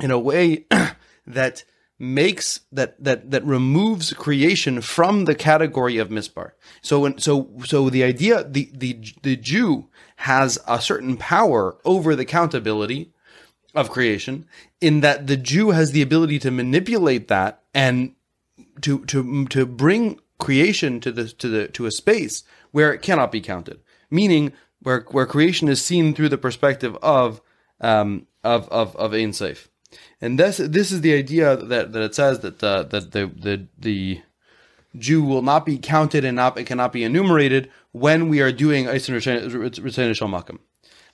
in 0.00 0.10
a 0.10 0.18
way 0.18 0.66
that 1.26 1.64
makes 1.98 2.60
that 2.72 3.02
that 3.02 3.30
that 3.30 3.44
removes 3.44 4.12
creation 4.12 4.80
from 4.80 5.24
the 5.24 5.34
category 5.34 5.98
of 5.98 6.08
mispar. 6.08 6.50
So 6.80 7.00
when 7.00 7.18
so 7.18 7.50
so 7.64 7.88
the 7.88 8.02
idea 8.02 8.42
the 8.42 8.70
the 8.74 8.98
the 9.22 9.36
Jew 9.36 9.88
has 10.16 10.58
a 10.66 10.80
certain 10.80 11.16
power 11.16 11.76
over 11.84 12.16
the 12.16 12.24
countability 12.24 13.12
of 13.74 13.90
creation 13.90 14.46
in 14.80 15.00
that 15.00 15.28
the 15.28 15.36
Jew 15.36 15.70
has 15.70 15.92
the 15.92 16.02
ability 16.02 16.38
to 16.40 16.50
manipulate 16.50 17.28
that 17.28 17.62
and 17.72 18.14
to 18.80 19.04
to 19.06 19.46
to 19.46 19.64
bring 19.64 20.20
creation 20.38 21.00
to 21.00 21.12
the 21.12 21.28
to 21.28 21.48
the 21.48 21.68
to 21.68 21.86
a 21.86 21.92
space 21.92 22.42
where 22.72 22.92
it 22.92 23.02
cannot 23.02 23.32
be 23.32 23.40
counted. 23.40 23.80
Meaning 24.10 24.52
where 24.82 25.06
where 25.10 25.26
creation 25.26 25.68
is 25.68 25.82
seen 25.82 26.14
through 26.14 26.28
the 26.30 26.38
perspective 26.38 26.96
of 27.02 27.40
um 27.80 28.26
of 28.42 28.68
of 28.68 28.96
of 28.96 29.14
Ein 29.14 29.30
Seif. 29.30 29.68
And 30.20 30.38
this 30.38 30.56
this 30.56 30.90
is 30.90 31.00
the 31.00 31.14
idea 31.14 31.56
that, 31.56 31.92
that 31.92 32.02
it 32.02 32.14
says 32.14 32.40
that 32.40 32.62
uh, 32.62 32.82
that 32.84 33.12
the 33.12 33.30
the 33.34 33.68
the 33.78 34.20
Jew 34.96 35.22
will 35.22 35.42
not 35.42 35.64
be 35.64 35.78
counted 35.78 36.24
and 36.24 36.36
not 36.36 36.58
it 36.58 36.64
cannot 36.64 36.92
be 36.92 37.04
enumerated 37.04 37.70
when 37.92 38.28
we 38.28 38.40
are 38.40 38.52
doing 38.52 38.88
Eisen 38.88 39.14
Makam. 39.14 40.58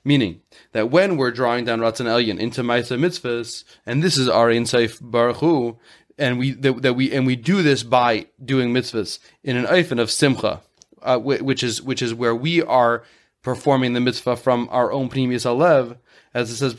Meaning 0.04 0.40
that 0.72 0.90
when 0.90 1.16
we're 1.16 1.32
drawing 1.32 1.64
down 1.64 1.80
Ratzon 1.80 2.06
Elyon 2.06 2.38
into 2.38 2.62
Maisa 2.62 2.98
mitzvahs, 2.98 3.64
and 3.84 4.02
this 4.02 4.16
is 4.16 4.28
our 4.28 4.48
Insaif 4.48 4.98
Baruch 5.02 5.76
and 6.16 6.38
we 6.38 6.52
that, 6.52 6.82
that, 6.82 6.94
we 6.94 7.12
and 7.12 7.26
we 7.26 7.36
do 7.36 7.62
this 7.62 7.82
by 7.82 8.26
doing 8.44 8.72
mitzvahs 8.72 9.18
in 9.42 9.56
an 9.56 9.66
eifin 9.66 10.00
of 10.00 10.10
simcha, 10.10 10.60
uh, 11.02 11.18
which 11.18 11.62
is 11.62 11.82
which 11.82 12.02
is 12.02 12.14
where 12.14 12.34
we 12.34 12.62
are 12.62 13.02
performing 13.42 13.92
the 13.92 14.00
mitzvah 14.00 14.36
from 14.36 14.68
our 14.70 14.92
own 14.92 15.08
pnimius 15.08 15.46
alev, 15.46 15.96
as 16.34 16.50
it 16.50 16.56
says, 16.56 16.74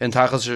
and 0.00 0.12
tachas 0.12 0.48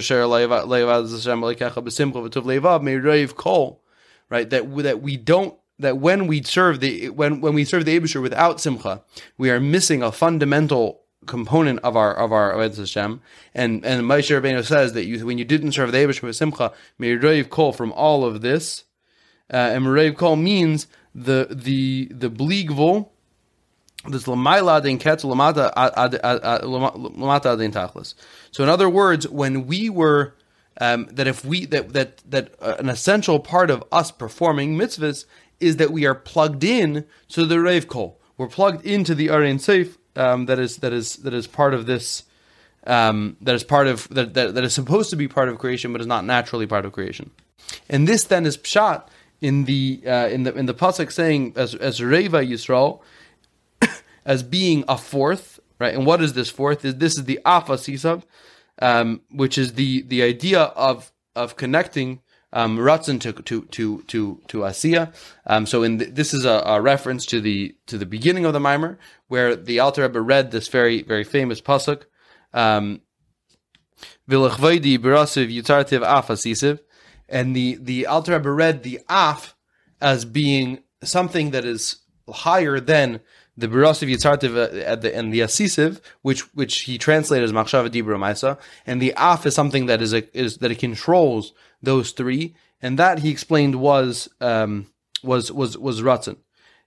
right? 4.30 4.50
That 4.50 4.76
that 4.76 5.02
we 5.02 5.16
don't 5.16 5.54
that 5.78 5.98
when 5.98 6.26
we 6.26 6.42
serve 6.42 6.80
the 6.80 7.08
when 7.10 7.40
when 7.40 7.54
we 7.54 7.64
serve 7.64 7.84
the 7.84 7.98
Abishur 7.98 8.22
without 8.22 8.60
simcha, 8.60 9.02
we 9.37 9.50
are 9.50 9.60
missing 9.60 10.02
a 10.02 10.12
fundamental 10.12 11.02
component 11.26 11.78
of 11.80 11.96
our 11.96 12.14
of 12.14 12.32
our 12.32 12.52
Avodah 12.54 12.78
Hashem. 12.78 13.20
And 13.54 13.84
and 13.84 14.04
Moshe 14.04 14.40
Rabbeinu 14.40 14.64
says 14.64 14.92
that 14.94 15.04
you 15.06 15.25
when 15.25 15.38
you 15.38 15.44
didn't 15.44 15.72
serve 15.72 15.92
the 15.92 15.98
Abishur 15.98 16.22
with 16.22 16.37
simcha, 16.37 16.72
may 16.98 17.16
reiv 17.16 17.50
kol 17.50 17.72
from 17.72 17.92
all 17.92 18.25
of 18.25 18.40
this. 18.40 18.84
uh, 19.52 19.56
and 19.56 19.84
Merev 19.84 20.16
Kol 20.16 20.37
means 20.37 20.87
the 21.25 21.48
the 21.50 22.08
the 22.10 22.30
bligvul. 22.30 23.10
This 24.08 24.25
lamaila 24.25 24.78
adin 24.78 24.98
ketz 24.98 25.25
lamata 25.25 25.72
lamata 25.75 27.54
adin 27.54 27.72
tachlis. 27.72 28.14
So 28.52 28.62
in 28.62 28.68
other 28.68 28.88
words, 28.88 29.28
when 29.28 29.66
we 29.66 29.90
were 29.90 30.34
um, 30.80 31.06
that 31.12 31.26
if 31.26 31.44
we 31.44 31.66
that 31.66 31.92
that 31.92 32.22
that 32.30 32.54
uh, 32.60 32.76
an 32.78 32.88
essential 32.88 33.40
part 33.40 33.70
of 33.70 33.82
us 33.90 34.10
performing 34.10 34.76
mitzvahs 34.76 35.25
is 35.60 35.76
that 35.76 35.90
we 35.90 36.06
are 36.06 36.14
plugged 36.14 36.62
in 36.62 37.04
to 37.30 37.44
the 37.44 37.60
Rev 37.60 37.88
Kol. 37.88 38.20
We're 38.37 38.46
plugged 38.46 38.87
into 38.87 39.16
the 39.16 39.30
Aryan 39.30 39.58
Safe 39.58 39.98
um, 40.14 40.46
that 40.46 40.58
is 40.58 40.78
that 40.78 40.92
is 40.92 41.16
that 41.16 41.34
is 41.34 41.46
part 41.46 41.75
of 41.75 41.87
this 41.87 42.25
um, 42.87 43.37
that 43.40 43.54
is 43.54 43.64
part 43.64 43.88
of 43.88 44.08
that, 44.10 44.34
that 44.34 44.54
that 44.54 44.64
is 44.64 44.72
supposed 44.72 45.10
to 45.10 45.16
be 45.16 45.26
part 45.26 45.48
of 45.48 45.58
creation, 45.58 45.92
but 45.92 46.00
is 46.00 46.06
not 46.06 46.25
naturally 46.25 46.66
part 46.66 46.84
of 46.84 46.92
creation. 46.92 47.30
And 47.88 48.06
this 48.06 48.25
then 48.25 48.46
is 48.46 48.56
pshat 48.56 49.08
in 49.40 49.64
the 49.64 50.02
uh, 50.07 50.28
in 50.28 50.42
the 50.42 50.54
in 50.54 50.66
the 50.66 50.75
pasuk 50.75 51.12
saying 51.12 51.52
as 51.57 51.75
as 51.75 52.02
Reva 52.02 52.38
Yisrael 52.38 53.00
as 54.25 54.42
being 54.42 54.85
a 54.88 54.99
fourth, 54.99 55.61
right? 55.78 55.95
And 55.95 56.07
what 56.07 56.23
is 56.23 56.33
this 56.33 56.50
fourth? 56.50 56.85
Is 56.85 56.97
this 56.97 57.16
is 57.18 57.25
the 57.25 57.40
Afa 57.45 57.78
um, 58.80 59.21
which 59.30 59.59
is 59.59 59.75
the 59.75 60.02
the 60.02 60.23
idea 60.23 60.61
of 60.61 61.12
of 61.37 61.57
connecting 61.57 62.21
um, 62.52 62.78
Ratzin 62.78 63.21
to 63.21 63.33
to 63.33 63.62
to 63.62 64.02
to 64.02 64.40
to 64.49 64.59
Asiya. 64.59 65.12
Um, 65.47 65.66
so 65.66 65.83
in 65.83 65.99
the, 65.99 66.07
this 66.07 66.33
is 66.33 66.45
a, 66.45 66.62
a, 66.64 66.80
reference 66.80 67.26
to 67.26 67.40
the 67.40 67.76
to 67.87 67.99
the 67.99 68.07
beginning 68.07 68.45
of 68.45 68.52
the 68.52 68.61
mimer 68.61 68.99
where 69.28 69.54
the 69.54 69.80
Alter 69.80 70.02
Rebbe 70.02 70.21
read 70.21 70.50
this 70.50 70.68
very 70.68 71.02
very 71.02 71.25
famous 71.25 71.61
pasuk. 71.61 72.04
Um, 72.52 73.02
yitartiv 74.28 76.02
af 76.02 76.28
and 77.28 77.54
the 77.54 77.78
the 77.80 78.06
Alter 78.06 78.32
Rebbe 78.32 78.50
read 78.50 78.82
the 78.82 79.00
af 79.08 79.54
as 80.00 80.25
being 80.25 80.82
something 81.02 81.50
that 81.50 81.64
is 81.64 81.97
higher 82.28 82.80
than 82.80 83.20
the 83.58 83.66
Birasiv 83.66 84.08
Yitzartiv 84.08 84.56
uh, 84.56 85.08
and 85.08 85.32
the 85.32 85.40
Asisiv, 85.40 86.00
which 86.23 86.42
which 86.54 86.82
he 86.82 86.97
translated 86.97 87.44
as 87.44 87.52
Machshava 87.52 87.90
Dibra 87.90 88.58
and 88.87 89.02
the 89.02 89.12
Af 89.16 89.44
is 89.47 89.54
something 89.54 89.87
that 89.87 90.00
is 90.00 90.14
a, 90.14 90.38
is 90.38 90.58
that 90.58 90.70
it 90.70 90.78
controls 90.78 91.52
those 91.82 92.12
three, 92.12 92.54
and 92.80 92.99
that 92.99 93.18
he 93.18 93.30
explained 93.30 93.76
was 93.76 94.28
um, 94.40 94.87
was 95.25 95.50
was 95.50 95.76
was 95.76 96.02
Ratzin, 96.02 96.37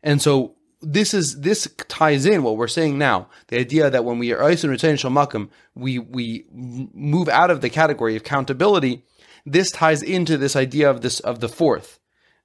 and 0.02 0.22
so 0.22 0.56
this 0.82 1.14
is 1.14 1.42
this 1.42 1.68
ties 1.90 2.26
in 2.26 2.42
what 2.42 2.56
we're 2.56 2.70
saying 2.70 2.98
now. 2.98 3.28
The 3.48 3.60
idea 3.60 3.90
that 3.90 4.06
when 4.06 4.18
we 4.18 4.32
are 4.32 4.42
Eis 4.42 4.64
and 4.64 4.72
retain 4.72 4.96
Shalmakim, 4.96 5.50
we 5.76 6.00
we 6.00 6.46
move 6.52 7.28
out 7.28 7.52
of 7.52 7.60
the 7.60 7.70
category 7.70 8.16
of 8.16 8.24
countability. 8.24 9.04
This 9.46 9.72
ties 9.72 10.04
into 10.04 10.38
this 10.38 10.56
idea 10.56 10.90
of 10.90 11.02
this 11.02 11.20
of 11.20 11.40
the 11.40 11.50
fourth 11.50 12.00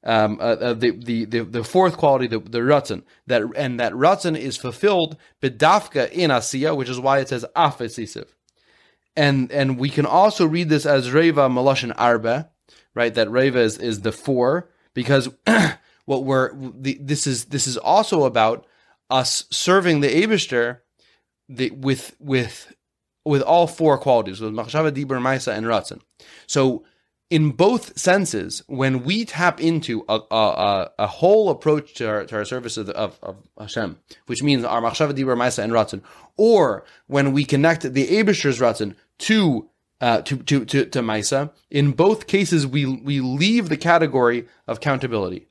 um, 0.07 0.39
uh, 0.41 0.45
uh, 0.45 0.75
the, 0.75 0.93
the, 0.93 1.25
the 1.25 1.41
the 1.43 1.65
fourth 1.65 1.97
quality, 1.97 2.29
the, 2.29 2.39
the 2.39 3.03
that 3.27 3.43
and 3.57 3.81
that 3.81 3.93
ratzon 3.93 4.39
is 4.39 4.57
fulfilled 4.57 5.17
bedafka 5.43 6.11
in 6.13 6.31
asiya, 6.31 6.77
which 6.77 6.89
is 6.89 7.01
why 7.01 7.19
it 7.19 7.29
says 7.29 7.45
afesisiv. 7.57 8.27
And 9.17 9.51
and 9.51 9.79
we 9.79 9.91
can 9.91 10.07
also 10.07 10.47
read 10.47 10.69
this 10.69 10.87
as 10.87 11.11
reva 11.11 11.49
malashin 11.49 11.93
arba, 11.97 12.51
right? 12.95 13.13
That 13.13 13.29
reva 13.31 13.59
is, 13.59 13.79
is 13.79 14.03
the 14.03 14.13
four 14.13 14.71
because 14.95 15.29
what 16.05 16.25
we're 16.25 16.55
the, 16.55 16.99
this 17.01 17.27
is 17.27 17.47
this 17.47 17.67
is 17.67 17.77
also 17.77 18.25
about 18.25 18.65
us 19.11 19.45
serving 19.51 20.03
the 20.03 20.23
Abishter 20.23 20.79
the, 21.49 21.71
with 21.71 22.15
with 22.21 22.73
with 23.27 23.43
all 23.43 23.67
four 23.67 23.99
qualities 23.99 24.41
with 24.41 24.53
machshava, 24.53 24.93
dibur, 24.93 25.21
maisa, 25.21 25.53
and 25.53 25.67
ratzon. 25.67 26.01
So 26.47 26.85
in 27.29 27.51
both 27.51 27.99
senses, 27.99 28.63
when 28.69 29.03
we 29.03 29.25
tap 29.25 29.61
into 29.61 30.05
a, 30.09 30.21
a, 30.31 30.91
a 30.99 31.07
whole 31.09 31.51
approach 31.51 31.95
to 31.95 32.09
our, 32.09 32.25
to 32.25 32.37
our 32.37 32.45
service 32.45 32.77
of, 32.77 32.89
of, 32.91 33.19
of 33.23 33.37
Hashem, 33.59 33.99
which 34.27 34.43
means 34.43 34.65
our 34.65 34.81
machshava, 34.81 35.13
dibur, 35.13 35.37
maisa, 35.37 35.65
and 35.65 35.73
ratzon, 35.73 36.03
or 36.37 36.85
when 37.09 37.33
we 37.33 37.45
connect 37.45 37.83
the 37.93 38.07
Abishur's 38.07 38.61
ratzon 38.61 38.95
to 39.19 39.69
uh, 40.01 40.21
to 40.23 40.37
to 40.37 40.65
to, 40.67 40.85
to 40.85 41.01
Maisa, 41.01 41.51
in 41.71 41.93
both 41.93 42.27
cases 42.27 42.67
we 42.67 42.85
we 42.85 43.21
leave 43.21 43.71
the 43.71 43.79
category 43.79 44.47
of 44.67 44.79
countability. 44.81 45.47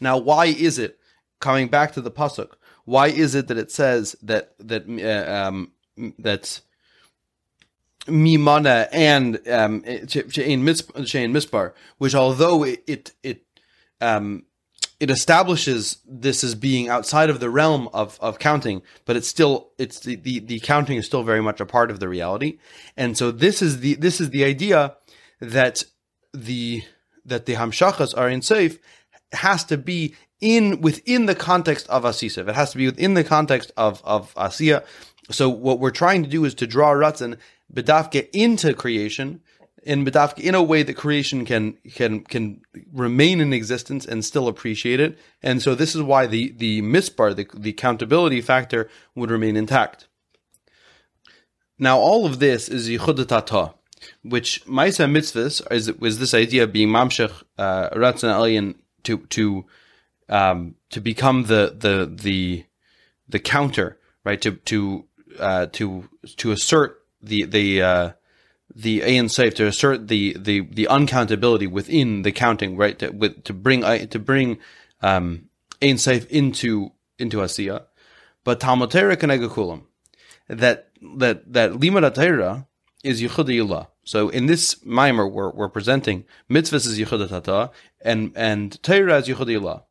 Now, 0.00 0.18
why 0.18 0.46
is 0.46 0.80
it 0.80 0.98
coming 1.40 1.68
back 1.68 1.92
to 1.92 2.00
the 2.00 2.10
pasuk? 2.10 2.54
Why 2.84 3.06
is 3.06 3.36
it 3.36 3.46
that 3.48 3.56
it 3.56 3.70
says 3.70 4.16
that 4.22 4.54
that 4.58 4.84
uh, 4.88 5.32
um, 5.32 5.70
that 6.18 6.60
Mimana 8.06 8.88
and 8.92 9.36
um, 9.48 9.82
Mispar, 9.82 11.72
which 11.98 12.14
although 12.14 12.64
it 12.64 12.84
it 12.86 13.12
it, 13.22 13.42
um, 14.00 14.44
it 15.00 15.10
establishes 15.10 15.98
this 16.06 16.44
as 16.44 16.54
being 16.54 16.88
outside 16.88 17.30
of 17.30 17.40
the 17.40 17.50
realm 17.50 17.88
of, 17.92 18.18
of 18.20 18.38
counting, 18.38 18.82
but 19.04 19.16
it's 19.16 19.28
still 19.28 19.70
it's 19.78 20.00
the, 20.00 20.16
the, 20.16 20.38
the 20.40 20.60
counting 20.60 20.96
is 20.96 21.06
still 21.06 21.22
very 21.22 21.42
much 21.42 21.60
a 21.60 21.66
part 21.66 21.90
of 21.90 22.00
the 22.00 22.08
reality, 22.08 22.58
and 22.96 23.16
so 23.16 23.30
this 23.30 23.62
is 23.62 23.80
the 23.80 23.94
this 23.94 24.20
is 24.20 24.30
the 24.30 24.44
idea 24.44 24.96
that 25.40 25.84
the 26.32 26.82
that 27.24 27.46
the 27.46 27.54
hamshachas 27.54 28.16
are 28.16 28.28
in 28.28 28.42
safe 28.42 28.78
has 29.32 29.64
to 29.64 29.78
be 29.78 30.14
in 30.40 30.80
within 30.80 31.26
the 31.26 31.34
context 31.34 31.88
of 31.88 32.04
asisa. 32.04 32.46
It 32.46 32.54
has 32.54 32.72
to 32.72 32.78
be 32.78 32.86
within 32.86 33.14
the 33.14 33.24
context 33.24 33.72
of 33.76 34.02
of 34.04 34.34
asiya. 34.34 34.84
So 35.30 35.48
what 35.48 35.80
we're 35.80 35.90
trying 35.90 36.22
to 36.22 36.28
do 36.28 36.44
is 36.44 36.54
to 36.56 36.66
draw 36.66 36.92
ratzin 36.92 37.38
bedafke 37.72 38.28
into 38.32 38.74
creation 38.74 39.40
in 39.82 40.04
bedafke 40.04 40.40
in 40.40 40.54
a 40.54 40.62
way 40.62 40.82
that 40.82 40.94
creation 40.94 41.44
can 41.44 41.78
can 41.94 42.20
can 42.20 42.60
remain 42.92 43.40
in 43.40 43.52
existence 43.52 44.04
and 44.06 44.24
still 44.24 44.48
appreciate 44.48 45.00
it. 45.00 45.18
And 45.42 45.62
so 45.62 45.74
this 45.74 45.94
is 45.94 46.02
why 46.02 46.26
the 46.26 46.52
the 46.56 46.82
mispar, 46.82 47.34
the, 47.34 47.46
the 47.54 47.72
countability 47.72 48.42
factor, 48.42 48.88
would 49.14 49.30
remain 49.30 49.56
intact. 49.56 50.08
Now 51.78 51.98
all 51.98 52.26
of 52.26 52.38
this 52.38 52.68
is 52.68 52.88
yichud 52.88 53.74
which 54.22 54.64
Maisa 54.66 55.10
mitzvahs 55.10 55.72
is 55.72 55.92
was 55.94 56.18
this 56.18 56.34
idea 56.34 56.64
of 56.64 56.72
being 56.72 56.88
mamshech 56.88 57.42
uh, 57.58 57.90
ratzon 57.90 58.34
alien 58.34 58.74
to 59.04 59.18
to 59.18 59.64
um, 60.28 60.74
to 60.90 61.00
become 61.00 61.44
the 61.44 61.74
the 61.78 62.10
the 62.22 62.64
the 63.28 63.38
counter 63.38 63.98
right 64.24 64.40
to 64.40 64.52
to 64.52 65.06
uh, 65.38 65.66
to 65.72 66.08
to 66.36 66.52
assert 66.52 67.02
the 67.22 67.44
the 67.44 67.82
uh, 67.82 68.12
the 68.74 69.00
Ayin 69.00 69.30
Safe 69.30 69.54
to 69.54 69.66
assert 69.66 70.08
the, 70.08 70.36
the 70.38 70.60
the 70.60 70.88
uncountability 70.88 71.66
within 71.66 72.22
the 72.22 72.32
counting, 72.32 72.76
right? 72.76 72.98
To 72.98 73.10
with, 73.10 73.44
to 73.44 73.52
bring 73.52 73.84
uh, 73.84 74.06
to 74.06 74.18
bring 74.18 74.58
um, 75.02 75.48
Ayin 75.80 75.98
Safe 75.98 76.26
into 76.30 76.92
into 77.18 77.38
Asiya, 77.38 77.84
but 78.42 78.60
Talmud 78.60 78.90
Torah 78.90 79.16
Kenegakulam, 79.16 79.82
that 80.48 80.90
that 81.16 81.52
that 81.52 81.72
Limud 81.72 82.14
Torah 82.14 82.66
is 83.02 83.20
Yichud 83.22 83.86
So 84.04 84.30
in 84.30 84.46
this 84.46 84.84
mimer, 84.84 85.28
we're, 85.28 85.50
we're 85.50 85.68
presenting 85.68 86.24
mitzvahs 86.50 86.86
as 86.86 86.98
Yichud 86.98 87.28
Tata 87.28 87.70
and 88.00 88.32
and 88.34 88.82
Torah 88.82 89.16
as 89.16 89.28
Yichud 89.28 89.82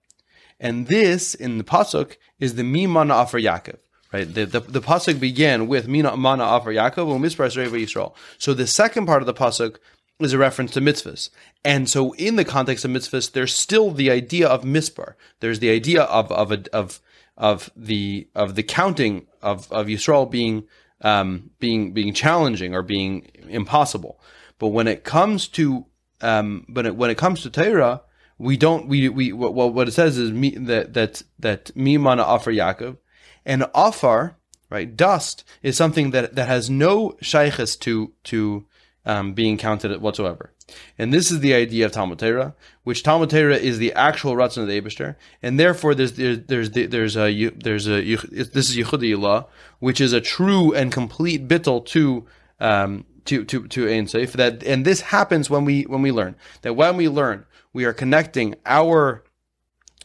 and 0.60 0.88
this 0.88 1.36
in 1.36 1.58
the 1.58 1.64
pasuk 1.64 2.16
is 2.40 2.56
the 2.56 2.64
Mimana 2.64 3.24
Afar 3.24 3.40
Yaakov. 3.40 3.80
Right. 4.14 4.32
The, 4.32 4.46
the, 4.46 4.60
the 4.60 4.82
pasuk 4.82 5.20
began 5.20 5.68
with 5.68 5.88
Mina 5.88 6.16
Mana 6.16 6.44
Afar 6.44 6.72
Yaakov 6.72 7.20
Mispras 7.20 7.58
Reva 7.58 7.76
Yisrael. 7.78 8.14
So 8.38 8.54
the 8.54 8.68
second 8.68 9.08
part 9.08 9.24
of 9.24 9.26
the 9.26 9.34
pasuk 9.34 9.78
is 10.20 10.34
a 10.34 10.38
reference 10.38 10.72
to 10.72 10.82
mitzvahs. 10.82 11.32
And 11.66 11.90
so 11.90 12.14
in 12.14 12.36
the 12.36 12.46
context 12.46 12.86
of 12.86 12.92
mitzvahs, 12.92 13.32
there's 13.32 13.56
still 13.56 13.90
the 13.90 14.12
idea 14.12 14.48
of 14.48 14.62
mispar. 14.62 15.16
There's 15.40 15.60
the 15.60 15.72
idea 15.72 16.04
of 16.04 16.32
of 16.32 16.52
a, 16.52 16.64
of 16.72 17.02
of 17.38 17.72
the 17.76 18.28
of 18.36 18.54
the 18.54 18.62
counting 18.62 19.26
of 19.42 19.72
of 19.72 19.88
Yisrael 19.88 20.30
being 20.30 20.68
um, 21.02 21.50
being 21.60 21.94
being 21.94 22.14
challenging 22.14 22.76
or 22.76 22.84
being 22.84 23.32
impossible. 23.50 24.22
But 24.60 24.68
when 24.68 24.88
it 24.88 25.04
comes 25.04 25.48
to 25.50 25.88
um, 26.22 26.66
but 26.70 26.86
it, 26.86 26.96
when 26.96 27.10
it 27.10 27.18
comes 27.18 27.42
to 27.42 27.50
Torah, 27.50 28.04
we 28.38 28.58
don't 28.58 28.88
we 28.88 29.10
we 29.10 29.34
what, 29.34 29.54
what 29.74 29.88
it 29.88 29.94
says 29.94 30.20
is 30.20 30.32
me, 30.32 30.52
that 30.52 30.94
that 30.94 31.24
that 31.40 31.76
me 31.76 31.98
mana 31.98 32.22
offer 32.22 32.52
Yaakov 32.54 32.98
and 33.46 33.66
afar, 33.74 34.38
right, 34.70 34.96
dust 34.96 35.44
is 35.62 35.78
something 35.78 36.12
that, 36.12 36.36
that 36.36 36.48
has 36.48 36.70
no 36.70 37.12
shaykhis 37.22 37.80
to, 37.82 38.12
to 38.26 38.66
um, 39.06 39.34
being 39.34 39.58
counted 39.58 40.00
whatsoever. 40.02 40.52
And 40.98 41.14
this 41.14 41.32
is 41.32 41.42
the 41.42 41.54
idea 41.54 41.86
of 41.86 41.92
Talmud 41.92 42.20
Torah, 42.20 42.56
which 42.84 43.04
Talmud 43.04 43.30
Torah 43.30 43.58
is 43.58 43.78
the 43.78 43.94
actual 43.94 44.36
Ratzon 44.36 44.64
of 44.64 44.68
the 44.68 44.80
Abishter, 44.80 45.16
and 45.42 45.60
therefore 45.60 45.94
there's 45.94 46.14
there's 46.14 46.72
there's 46.72 47.18
a 47.18 47.50
there's 47.50 47.88
a 47.88 48.16
this 48.16 48.70
is 48.70 48.78
Yichuda 48.78 49.16
Ila'ah, 49.16 49.46
which 49.80 50.00
is 50.00 50.14
a 50.14 50.22
true 50.22 50.74
and 50.74 50.92
complete 50.92 51.48
bittel 51.48 51.86
to 51.88 52.26
um 52.60 53.06
to 53.26 53.44
to 53.46 53.68
to 53.68 53.90
Ein 53.90 54.06
Seif. 54.06 54.32
That 54.32 54.64
and 54.64 54.86
this 54.86 55.02
happens 55.02 55.50
when 55.50 55.66
we 55.66 55.84
when 55.84 56.02
we 56.02 56.12
learn 56.12 56.36
that 56.62 56.76
when 56.76 56.96
we 56.96 57.10
learn 57.10 57.46
we 57.74 57.86
are 57.86 57.94
connecting 57.94 58.56
our 58.66 59.24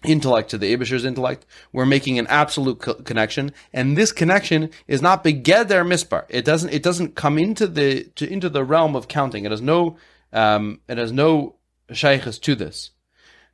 intellect 0.04 0.50
to 0.50 0.58
the 0.58 0.74
Abishur's 0.74 1.04
intellect. 1.04 1.46
We're 1.72 1.86
making 1.86 2.18
an 2.18 2.26
absolute 2.28 2.80
co- 2.80 2.94
connection, 2.94 3.52
and 3.72 3.96
this 3.96 4.12
connection 4.12 4.70
is 4.86 5.02
not 5.02 5.24
begeder 5.24 5.86
mispar. 5.86 6.24
It 6.28 6.44
doesn't. 6.44 6.70
It 6.72 6.82
doesn't 6.82 7.14
come 7.14 7.38
into 7.38 7.66
the 7.66 8.04
to, 8.16 8.30
into 8.30 8.48
the 8.48 8.64
realm 8.64 8.96
of 8.96 9.08
counting. 9.08 9.44
It 9.44 9.50
has 9.50 9.62
no. 9.62 9.96
Um, 10.32 10.80
it 10.88 10.98
has 10.98 11.10
no 11.12 11.56
shaykhs 11.90 12.38
to 12.38 12.54
this. 12.54 12.90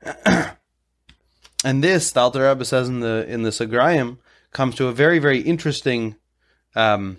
and 1.65 1.83
this, 1.83 2.11
the 2.11 2.21
Alter 2.21 2.49
Rebbe 2.49 2.65
says 2.65 2.89
in 2.89 3.01
the 3.01 3.25
in 3.29 3.43
the 3.43 3.51
Sagrayim, 3.51 4.19
comes 4.53 4.75
to 4.77 4.89
a 4.89 4.93
very 4.93 5.19
very 5.19 5.41
interesting, 5.41 6.17
um, 6.75 7.19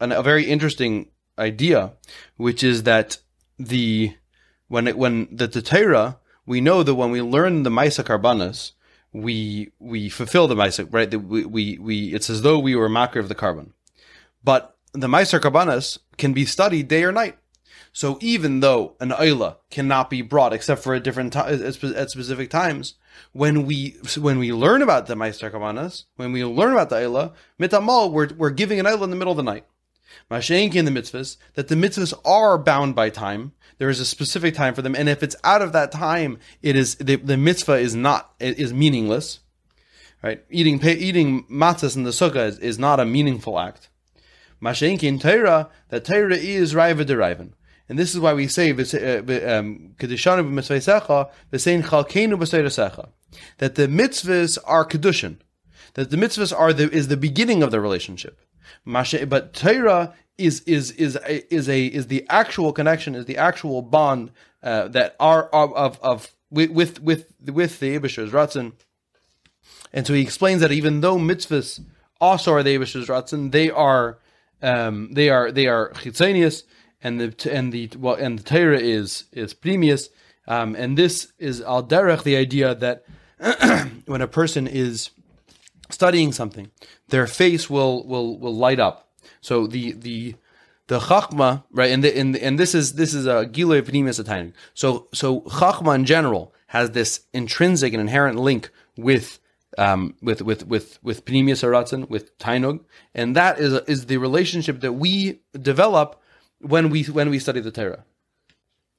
an, 0.00 0.12
a 0.12 0.22
very 0.22 0.44
interesting 0.44 1.10
idea, 1.38 1.92
which 2.36 2.62
is 2.62 2.84
that 2.84 3.18
the 3.58 4.14
when 4.68 4.86
it 4.86 4.98
when 4.98 5.28
the, 5.30 5.46
the 5.46 5.62
Torah, 5.62 6.18
we 6.46 6.60
know 6.60 6.82
that 6.82 6.94
when 6.94 7.10
we 7.10 7.20
learn 7.20 7.64
the 7.64 7.70
Maisa 7.70 8.04
Karbanas, 8.04 8.72
we 9.12 9.72
we 9.78 10.08
fulfill 10.08 10.46
the 10.46 10.54
Maisa, 10.54 10.86
right? 10.90 11.14
We, 11.14 11.44
we 11.44 11.78
we 11.78 12.14
it's 12.14 12.30
as 12.30 12.42
though 12.42 12.58
we 12.58 12.76
were 12.76 12.88
makar 12.88 13.18
of 13.18 13.28
the 13.28 13.34
carbon, 13.34 13.72
but 14.44 14.76
the 14.92 15.08
Maisa 15.08 15.40
Karbanas 15.40 15.98
can 16.16 16.32
be 16.32 16.44
studied 16.44 16.88
day 16.88 17.04
or 17.04 17.12
night. 17.12 17.36
So 17.92 18.18
even 18.20 18.60
though 18.60 18.94
an 19.00 19.08
Ayla 19.08 19.56
cannot 19.70 20.10
be 20.10 20.20
brought 20.20 20.52
except 20.52 20.82
for 20.82 20.94
a 20.94 21.00
different 21.00 21.32
time 21.32 21.62
at 21.62 21.74
specific 22.10 22.50
times, 22.50 22.94
when 23.32 23.64
we 23.64 23.96
when 24.18 24.38
we 24.38 24.52
learn 24.52 24.82
about 24.82 25.06
the 25.06 25.14
Maisa 25.14 25.50
Karbanas, 25.50 26.04
when 26.16 26.32
we 26.32 26.44
learn 26.44 26.72
about 26.72 26.90
the 26.90 26.96
Ayla, 26.96 27.32
mitamal, 27.58 28.12
we're, 28.12 28.28
we're 28.36 28.50
giving 28.50 28.78
an 28.78 28.86
Ayla 28.86 29.04
in 29.04 29.10
the 29.10 29.16
middle 29.16 29.32
of 29.32 29.38
the 29.38 29.42
night. 29.42 29.64
Mashenki 30.30 30.76
in 30.76 30.84
the 30.84 30.90
mitzvahs, 30.90 31.36
that 31.54 31.68
the 31.68 31.74
mitzvahs 31.74 32.12
are 32.24 32.58
bound 32.58 32.94
by 32.94 33.10
time. 33.10 33.52
There 33.78 33.90
is 33.90 34.00
a 34.00 34.06
specific 34.06 34.54
time 34.54 34.74
for 34.74 34.82
them, 34.82 34.94
and 34.94 35.08
if 35.08 35.22
it's 35.22 35.36
out 35.44 35.62
of 35.62 35.72
that 35.72 35.92
time, 35.92 36.38
it 36.62 36.76
is 36.76 36.94
the, 36.96 37.16
the 37.16 37.36
mitzvah 37.36 37.74
is 37.74 37.94
not 37.94 38.32
is 38.40 38.72
meaningless. 38.72 39.40
Right? 40.22 40.42
Eating 40.50 40.82
eating 40.82 41.44
matzahs 41.44 41.94
in 41.94 42.04
the 42.04 42.10
sukkah 42.10 42.48
is, 42.48 42.58
is 42.58 42.78
not 42.78 43.00
a 43.00 43.04
meaningful 43.04 43.58
act. 43.58 43.90
Mashenki 44.62 45.04
in 45.04 45.18
Torah, 45.18 45.68
that 45.90 46.04
Torah 46.04 46.36
is 46.36 46.74
raiva 46.74 47.04
derivin. 47.04 47.52
And 47.88 47.98
this 47.98 48.14
is 48.14 48.20
why 48.20 48.34
we 48.34 48.48
say 48.48 48.70
um, 48.70 48.76
that 48.78 50.08
the 53.74 53.86
mitzvahs 53.86 54.58
are 54.64 54.84
kedushin, 54.84 55.36
that 55.94 56.10
the 56.10 56.16
mitzvahs 56.16 56.58
are 56.58 56.72
the, 56.72 56.90
is 56.90 57.08
the 57.08 57.16
beginning 57.16 57.62
of 57.62 57.70
the 57.70 57.80
relationship. 57.80 58.40
But 58.84 59.54
Torah 59.54 60.14
is 60.38 60.60
is 60.60 60.90
is 60.92 61.16
is 61.50 61.68
a 61.68 61.86
is 61.86 62.06
the 62.08 62.26
actual 62.28 62.72
connection, 62.72 63.14
is 63.14 63.26
the 63.26 63.36
actual 63.36 63.82
bond 63.82 64.30
uh, 64.62 64.88
that 64.88 65.16
are 65.18 65.44
of, 65.48 65.72
of, 65.74 66.00
of 66.02 66.34
with 66.50 67.00
with 67.00 67.30
with 67.42 67.80
the 67.80 67.98
Ibish's 67.98 68.32
Ratzin. 68.32 68.72
And 69.92 70.06
so 70.06 70.12
he 70.12 70.22
explains 70.22 70.60
that 70.60 70.72
even 70.72 71.00
though 71.00 71.16
mitzvahs 71.16 71.80
also 72.20 72.52
are 72.52 72.62
the 72.62 72.76
Ibish's 72.76 73.08
Ratzin, 73.08 73.52
they 73.52 73.70
are 73.70 74.18
um, 74.62 75.12
they 75.12 75.30
are 75.30 75.50
they 75.50 75.66
are 75.66 75.90
chitzenius 75.94 76.64
and 77.02 77.20
the 77.20 77.52
and 77.52 77.72
the 77.72 77.90
well 77.98 78.14
and 78.14 78.38
the 78.38 78.42
Torah 78.42 78.78
is 78.80 79.24
is 79.32 79.54
pnimius, 79.54 80.08
um, 80.46 80.74
and 80.74 80.96
this 80.96 81.32
is 81.38 81.60
al 81.60 81.82
derech 81.84 82.22
the 82.22 82.36
idea 82.36 82.74
that 82.74 83.04
when 84.06 84.20
a 84.20 84.28
person 84.28 84.66
is 84.66 85.10
studying 85.90 86.32
something, 86.32 86.70
their 87.08 87.26
face 87.26 87.68
will 87.70 88.06
will 88.06 88.38
will 88.38 88.54
light 88.54 88.80
up. 88.80 89.05
So 89.46 89.68
the 89.68 89.92
the 89.92 90.34
the 90.88 90.98
chachma 90.98 91.62
right 91.70 91.92
and 91.92 92.02
the, 92.02 92.18
and 92.18 92.36
and 92.36 92.58
this 92.58 92.74
is 92.74 92.94
this 92.94 93.14
is 93.14 93.26
a 93.26 93.46
gilei 93.46 93.80
pnimis 93.80 94.18
atayim. 94.22 94.52
So 94.74 95.06
so 95.14 95.42
chachma 95.42 95.94
in 95.94 96.04
general 96.04 96.52
has 96.68 96.90
this 96.90 97.20
intrinsic 97.32 97.92
and 97.92 98.00
inherent 98.00 98.38
link 98.40 98.70
with 98.96 99.38
um, 99.78 100.16
with 100.20 100.42
with 100.42 100.66
with 100.66 100.98
with 101.00 101.24
pnimius 101.24 101.62
aratzin 101.62 102.08
with 102.10 102.36
tainug, 102.38 102.80
and 103.14 103.36
that 103.36 103.60
is 103.60 103.74
is 103.86 104.06
the 104.06 104.16
relationship 104.16 104.80
that 104.80 104.94
we 104.94 105.38
develop 105.72 106.20
when 106.60 106.90
we 106.90 107.04
when 107.04 107.30
we 107.30 107.38
study 107.38 107.60
the 107.60 107.70
Torah. 107.70 108.04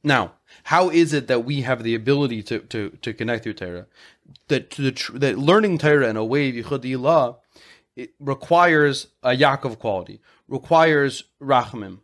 Now, 0.02 0.36
how 0.64 0.90
is 0.90 1.12
it 1.12 1.28
that 1.28 1.44
we 1.44 1.64
have 1.64 1.84
the 1.84 1.94
ability 1.94 2.42
to 2.44 2.60
to, 2.60 2.92
to 3.02 3.14
connect 3.14 3.44
through 3.44 3.56
Torah? 3.56 3.88
That 4.48 4.72
to 4.72 4.82
the 4.82 5.20
that 5.20 5.38
learning 5.38 5.80
Torah 5.80 6.08
in 6.08 6.16
a 6.16 6.24
way 6.24 6.48
of 6.48 6.56
Yichud 6.56 6.86
it 7.98 8.14
requires 8.20 9.08
a 9.24 9.32
Yaakov 9.32 9.80
quality, 9.80 10.22
requires 10.48 11.24
Rachamim, 11.42 12.00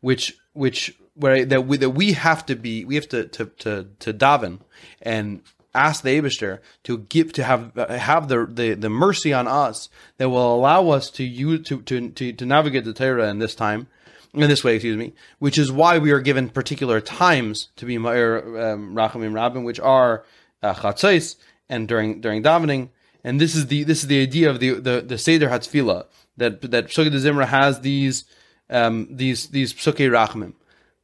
which 0.00 0.36
which 0.52 0.98
where 1.14 1.44
that 1.44 1.66
we 1.66 1.76
that 1.76 1.90
we 1.90 2.12
have 2.12 2.46
to 2.46 2.56
be 2.56 2.84
we 2.84 2.94
have 2.94 3.08
to 3.08 3.26
to 3.28 3.46
to, 3.46 3.88
to 3.98 4.14
daven 4.14 4.60
and 5.02 5.42
ask 5.74 6.02
the 6.02 6.20
Abishter 6.20 6.60
to 6.84 6.98
give 6.98 7.32
to 7.34 7.44
have 7.44 7.74
have 7.74 8.28
the, 8.28 8.46
the 8.46 8.74
the 8.74 8.88
mercy 8.88 9.32
on 9.32 9.46
us 9.46 9.88
that 10.16 10.30
will 10.30 10.54
allow 10.54 10.90
us 10.90 11.10
to 11.10 11.24
use 11.24 11.66
to 11.68 11.82
to 11.82 12.10
to, 12.10 12.32
to 12.32 12.46
navigate 12.46 12.84
the 12.84 12.92
Torah 12.92 13.28
in 13.28 13.38
this 13.38 13.54
time 13.54 13.88
in 14.34 14.48
this 14.48 14.62
way, 14.62 14.76
excuse 14.76 14.96
me, 14.96 15.14
which 15.38 15.58
is 15.58 15.72
why 15.72 15.98
we 15.98 16.10
are 16.10 16.20
given 16.20 16.50
particular 16.50 17.00
times 17.00 17.68
to 17.76 17.86
be 17.86 17.96
Ma'ir 17.96 18.74
um, 18.74 18.94
Rachamim 18.94 19.32
Rabbim, 19.32 19.64
which 19.64 19.80
are 19.80 20.24
uh, 20.62 20.74
Chatzais 20.74 21.36
and 21.68 21.88
during 21.88 22.20
during 22.20 22.42
davening. 22.42 22.90
And 23.24 23.40
this 23.40 23.54
is 23.54 23.66
the 23.66 23.84
this 23.84 24.02
is 24.02 24.08
the 24.08 24.22
idea 24.22 24.50
of 24.50 24.60
the 24.60 24.74
the, 24.74 25.00
the 25.00 25.18
Seder 25.18 25.48
Hatzfila 25.48 26.06
that 26.38 26.62
that 26.70 26.86
Psukkah 26.86 27.10
de 27.10 27.18
Zimra 27.18 27.46
has 27.46 27.80
these 27.80 28.24
um, 28.70 29.08
these 29.10 29.48
these 29.48 29.72
Psukkah 29.72 30.10
Rachamim 30.10 30.54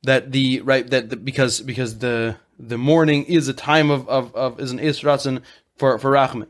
that 0.03 0.33
the 0.33 0.61
right 0.61 0.88
that 0.90 1.11
the, 1.11 1.16
because 1.16 1.61
because 1.61 1.99
the 1.99 2.37
the 2.59 2.79
morning 2.79 3.25
is 3.25 3.49
a 3.49 3.55
time 3.55 3.90
of 3.90 4.09
of, 4.09 4.35
of 4.35 4.61
is 4.61 4.70
an 4.70 4.79
Isratzen 4.79 5.42
for 5.77 5.99
for 5.99 6.11
Rachamim, 6.11 6.49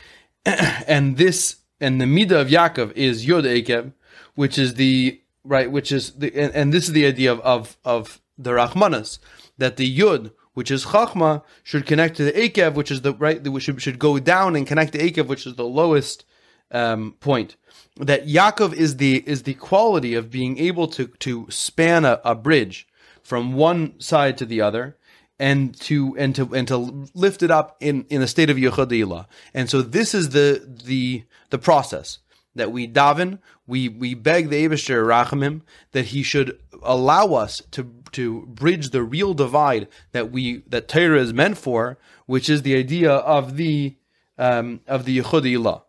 and 0.44 1.16
this 1.16 1.56
and 1.80 2.00
the 2.00 2.04
midah 2.04 2.42
of 2.42 2.48
Yaakov 2.48 2.92
is 2.92 3.26
Yod 3.26 3.44
Ekev, 3.44 3.92
which 4.34 4.58
is 4.58 4.74
the 4.74 5.20
right? 5.44 5.70
Which 5.70 5.92
is 5.92 6.12
the 6.12 6.34
and, 6.34 6.54
and 6.54 6.72
this 6.72 6.84
is 6.84 6.92
the 6.92 7.06
idea 7.06 7.32
of 7.32 7.40
of, 7.40 7.76
of 7.84 8.20
the 8.38 8.50
Rachmanas 8.50 9.18
that 9.58 9.76
the 9.76 9.98
Yud, 9.98 10.32
which 10.54 10.70
is 10.70 10.86
Chachma, 10.86 11.42
should 11.62 11.86
connect 11.86 12.16
to 12.16 12.24
the 12.24 12.32
Akev, 12.32 12.74
which 12.74 12.90
is 12.90 13.00
the 13.00 13.14
right, 13.14 13.42
which 13.42 13.64
should, 13.64 13.80
should 13.80 13.98
go 13.98 14.18
down 14.18 14.56
and 14.56 14.66
connect 14.66 14.92
to 14.92 14.98
Akev, 14.98 15.26
which 15.26 15.46
is 15.46 15.54
the 15.54 15.64
lowest 15.64 16.24
um, 16.70 17.14
point. 17.20 17.56
That 17.96 18.26
Yaakov 18.26 18.72
is 18.74 18.96
the 18.96 19.22
is 19.26 19.44
the 19.44 19.54
quality 19.54 20.14
of 20.14 20.30
being 20.30 20.58
able 20.58 20.88
to 20.88 21.06
to 21.06 21.46
span 21.50 22.04
a, 22.04 22.20
a 22.24 22.34
bridge 22.34 22.86
from 23.22 23.54
one 23.54 23.98
side 24.00 24.38
to 24.38 24.46
the 24.46 24.60
other 24.60 24.96
and 25.38 25.78
to 25.80 26.16
and 26.18 26.34
to 26.34 26.54
and 26.54 26.68
to 26.68 26.76
lift 27.14 27.42
it 27.42 27.50
up 27.50 27.76
in 27.80 28.06
in 28.08 28.22
a 28.22 28.26
state 28.26 28.50
of 28.50 28.56
yichud 28.56 29.26
And 29.54 29.70
so 29.70 29.82
this 29.82 30.14
is 30.14 30.30
the 30.30 30.62
the 30.84 31.24
the 31.50 31.58
process 31.58 32.18
that 32.54 32.72
we 32.72 32.88
daven, 32.88 33.38
we 33.66 33.88
we 33.88 34.14
beg 34.14 34.48
the 34.48 34.66
Abishter 34.66 35.04
Rachamim 35.04 35.62
that 35.92 36.06
he 36.06 36.22
should 36.22 36.58
allow 36.82 37.34
us 37.34 37.62
to 37.72 37.92
to 38.12 38.46
bridge 38.46 38.90
the 38.90 39.02
real 39.02 39.34
divide 39.34 39.88
that 40.12 40.30
we 40.30 40.62
that 40.66 40.88
Torah 40.88 41.20
is 41.20 41.32
meant 41.32 41.58
for, 41.58 41.98
which 42.26 42.48
is 42.48 42.62
the 42.62 42.76
idea 42.76 43.12
of 43.12 43.56
the 43.56 43.96
um, 44.38 44.80
of 44.86 45.04
the 45.04 45.18
Yichud 45.18 45.85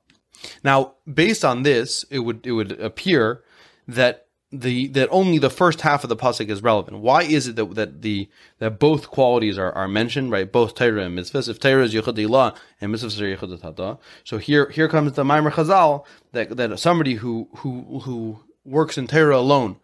Now, 0.64 0.94
based 1.12 1.44
on 1.44 1.64
this, 1.64 2.06
it 2.10 2.20
would 2.20 2.46
it 2.46 2.52
would 2.52 2.80
appear 2.80 3.44
that 3.88 4.28
the 4.52 4.88
that 4.90 5.10
only 5.12 5.38
the 5.40 5.50
first 5.50 5.82
half 5.82 6.04
of 6.04 6.10
the 6.10 6.16
pasuk 6.16 6.50
is 6.50 6.64
relevant. 6.64 7.00
Why 7.00 7.24
is 7.24 7.48
it 7.48 7.58
that 7.58 7.76
that 7.76 8.02
the 8.02 8.30
that 8.60 8.80
both 8.80 9.10
qualities 9.10 9.58
are, 9.58 9.74
are 9.74 9.88
mentioned, 9.88 10.32
right? 10.32 10.50
Both 10.50 10.76
Torah 10.76 11.04
and 11.04 11.18
mitzvahs. 11.18 11.50
If 11.50 11.60
Torah 11.60 11.84
is 11.84 11.94
yichud 11.94 12.58
and 12.80 12.94
mitzvahs 12.94 13.20
are 13.20 13.46
yichud 13.46 14.00
so 14.24 14.38
here 14.38 14.70
here 14.70 14.88
comes 14.88 15.14
the 15.14 15.24
Maimer 15.24 15.52
Chazal 15.52 16.06
that 16.32 16.56
that 16.56 16.80
somebody 16.80 17.16
who 17.16 17.50
who 17.58 18.00
who 18.06 18.40
works 18.64 18.98
in 18.98 19.08
Torah 19.08 19.38
alone, 19.38 19.78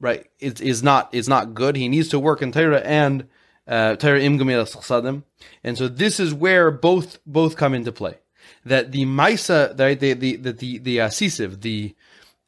right, 0.00 0.26
is 0.40 0.60
is 0.60 0.82
not 0.82 1.14
is 1.14 1.28
not 1.28 1.54
good. 1.54 1.76
He 1.76 1.88
needs 1.88 2.08
to 2.08 2.18
work 2.18 2.42
in 2.42 2.50
Torah 2.50 2.80
and 2.80 3.28
uh, 3.68 3.94
Torah 3.94 4.20
im 4.20 4.38
sadim, 4.38 5.22
and 5.62 5.78
so 5.78 5.86
this 5.86 6.18
is 6.18 6.34
where 6.34 6.72
both 6.72 7.18
both 7.24 7.56
come 7.56 7.74
into 7.74 7.92
play. 7.92 8.18
That 8.70 8.92
the 8.92 9.04
right, 9.04 9.98
the 10.00 10.14
the 10.14 10.36
the 10.36 10.52
the, 10.52 10.78
the 10.78 11.00
uh, 11.00 11.10
the 11.66 11.94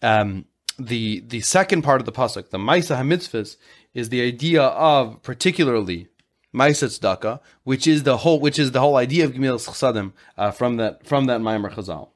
um 0.02 0.44
the 0.78 1.20
the 1.20 1.40
second 1.40 1.82
part 1.82 2.00
of 2.00 2.06
the 2.06 2.12
pasuk, 2.12 2.50
the 2.50 2.58
Maisa 2.58 2.94
Hamitzvahs, 2.96 3.56
is 3.92 4.08
the 4.08 4.22
idea 4.22 4.62
of 4.62 5.20
particularly 5.22 6.08
Maisa 6.54 6.86
Tzedakah, 6.88 7.40
which 7.64 7.86
is 7.86 8.04
the 8.04 8.18
whole 8.18 8.38
which 8.38 8.58
is 8.58 8.70
the 8.70 8.80
whole 8.80 8.96
idea 8.96 9.24
of 9.24 9.32
Gemil 9.32 9.58
Chsadim 9.58 10.12
uh, 10.38 10.50
from 10.50 10.76
that 10.76 11.06
from 11.06 11.24
that 11.26 11.40
Maimer 11.40 11.72
Chazal. 11.72 12.10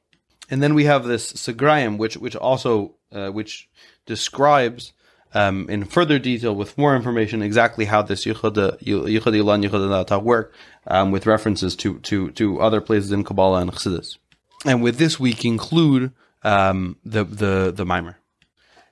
And 0.49 0.63
then 0.63 0.73
we 0.73 0.85
have 0.85 1.03
this 1.03 1.33
Sagrayim, 1.33 1.97
which 1.97 2.15
which 2.17 2.35
also 2.35 2.95
uh, 3.11 3.29
which 3.29 3.69
describes 4.05 4.93
um, 5.33 5.69
in 5.69 5.85
further 5.85 6.19
detail 6.19 6.55
with 6.55 6.77
more 6.77 6.95
information 6.95 7.41
exactly 7.41 7.85
how 7.85 8.01
this 8.01 8.25
Yichud 8.25 8.55
Ilan 8.55 9.69
Yichud 9.69 10.23
work 10.23 10.53
um, 10.87 11.11
with 11.11 11.25
references 11.25 11.75
to 11.77 11.99
to 11.99 12.31
to 12.31 12.59
other 12.61 12.81
places 12.81 13.11
in 13.11 13.23
Kabbalah 13.23 13.61
and 13.61 13.71
Chassidus. 13.71 14.17
And 14.65 14.81
with 14.81 14.97
this, 14.97 15.19
we 15.19 15.33
conclude 15.33 16.11
um, 16.43 16.97
the 17.03 17.23
the 17.23 17.71
the 17.75 17.85
Maimer. 17.85 18.15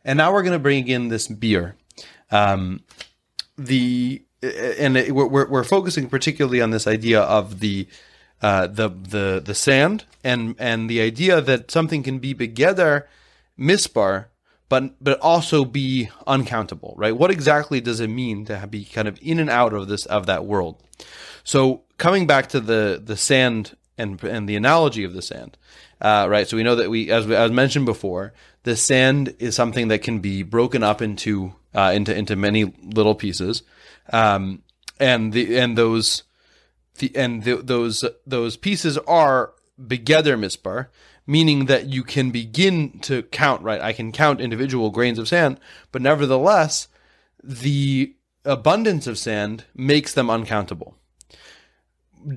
And 0.03 0.17
now 0.17 0.31
we're 0.31 0.43
going 0.43 0.53
to 0.53 0.59
bring 0.59 0.87
in 0.87 1.07
this 1.07 1.27
beer. 1.27 1.75
Um, 2.31 2.83
the 3.57 4.23
and 4.43 4.97
it, 4.97 5.15
we're 5.15 5.47
we're 5.47 5.63
focusing 5.63 6.09
particularly 6.09 6.61
on 6.61 6.71
this 6.71 6.87
idea 6.87 7.21
of 7.21 7.59
the 7.59 7.87
uh, 8.41 8.67
the 8.67 8.89
the 8.89 9.41
the 9.43 9.55
sand 9.55 10.05
and 10.23 10.55
and 10.59 10.89
the 10.89 11.01
idea 11.01 11.41
that 11.41 11.71
something 11.71 12.03
can 12.03 12.19
be 12.19 12.35
begeder 12.35 13.03
misbar 13.57 14.25
but 14.69 15.03
but 15.03 15.19
also 15.19 15.65
be 15.65 16.09
uncountable 16.27 16.93
right? 16.97 17.15
What 17.15 17.31
exactly 17.31 17.81
does 17.81 17.99
it 17.99 18.09
mean 18.09 18.45
to 18.45 18.67
be 18.67 18.85
kind 18.85 19.07
of 19.07 19.19
in 19.21 19.39
and 19.39 19.49
out 19.49 19.73
of 19.73 19.87
this 19.87 20.05
of 20.05 20.25
that 20.25 20.45
world? 20.45 20.81
So 21.43 21.83
coming 21.97 22.27
back 22.27 22.47
to 22.49 22.59
the 22.59 23.01
the 23.03 23.17
sand 23.17 23.75
and 23.97 24.21
and 24.23 24.47
the 24.49 24.55
analogy 24.55 25.03
of 25.03 25.13
the 25.13 25.21
sand, 25.21 25.57
uh, 26.01 26.27
right? 26.29 26.47
So 26.47 26.57
we 26.57 26.63
know 26.63 26.75
that 26.75 26.89
we, 26.89 27.11
as 27.11 27.29
as 27.29 27.51
mentioned 27.51 27.85
before, 27.85 28.33
the 28.63 28.75
sand 28.75 29.35
is 29.39 29.55
something 29.55 29.87
that 29.89 30.01
can 30.01 30.19
be 30.19 30.43
broken 30.43 30.83
up 30.83 31.01
into 31.01 31.53
uh, 31.73 31.91
into 31.93 32.15
into 32.15 32.35
many 32.35 32.65
little 32.83 33.15
pieces, 33.15 33.63
um, 34.11 34.63
and 34.99 35.33
the 35.33 35.57
and 35.57 35.77
those 35.77 36.23
the 36.97 37.15
and 37.15 37.43
the, 37.43 37.57
those 37.57 38.03
those 38.25 38.57
pieces 38.57 38.97
are 38.99 39.53
begeder 39.79 40.37
mispar, 40.37 40.87
meaning 41.27 41.65
that 41.65 41.87
you 41.87 42.03
can 42.03 42.31
begin 42.31 42.99
to 42.99 43.23
count. 43.23 43.61
Right, 43.61 43.81
I 43.81 43.93
can 43.93 44.11
count 44.11 44.41
individual 44.41 44.89
grains 44.89 45.19
of 45.19 45.27
sand, 45.27 45.59
but 45.91 46.01
nevertheless, 46.01 46.87
the 47.43 48.15
abundance 48.43 49.07
of 49.07 49.17
sand 49.17 49.65
makes 49.75 50.13
them 50.13 50.29
uncountable. 50.29 50.95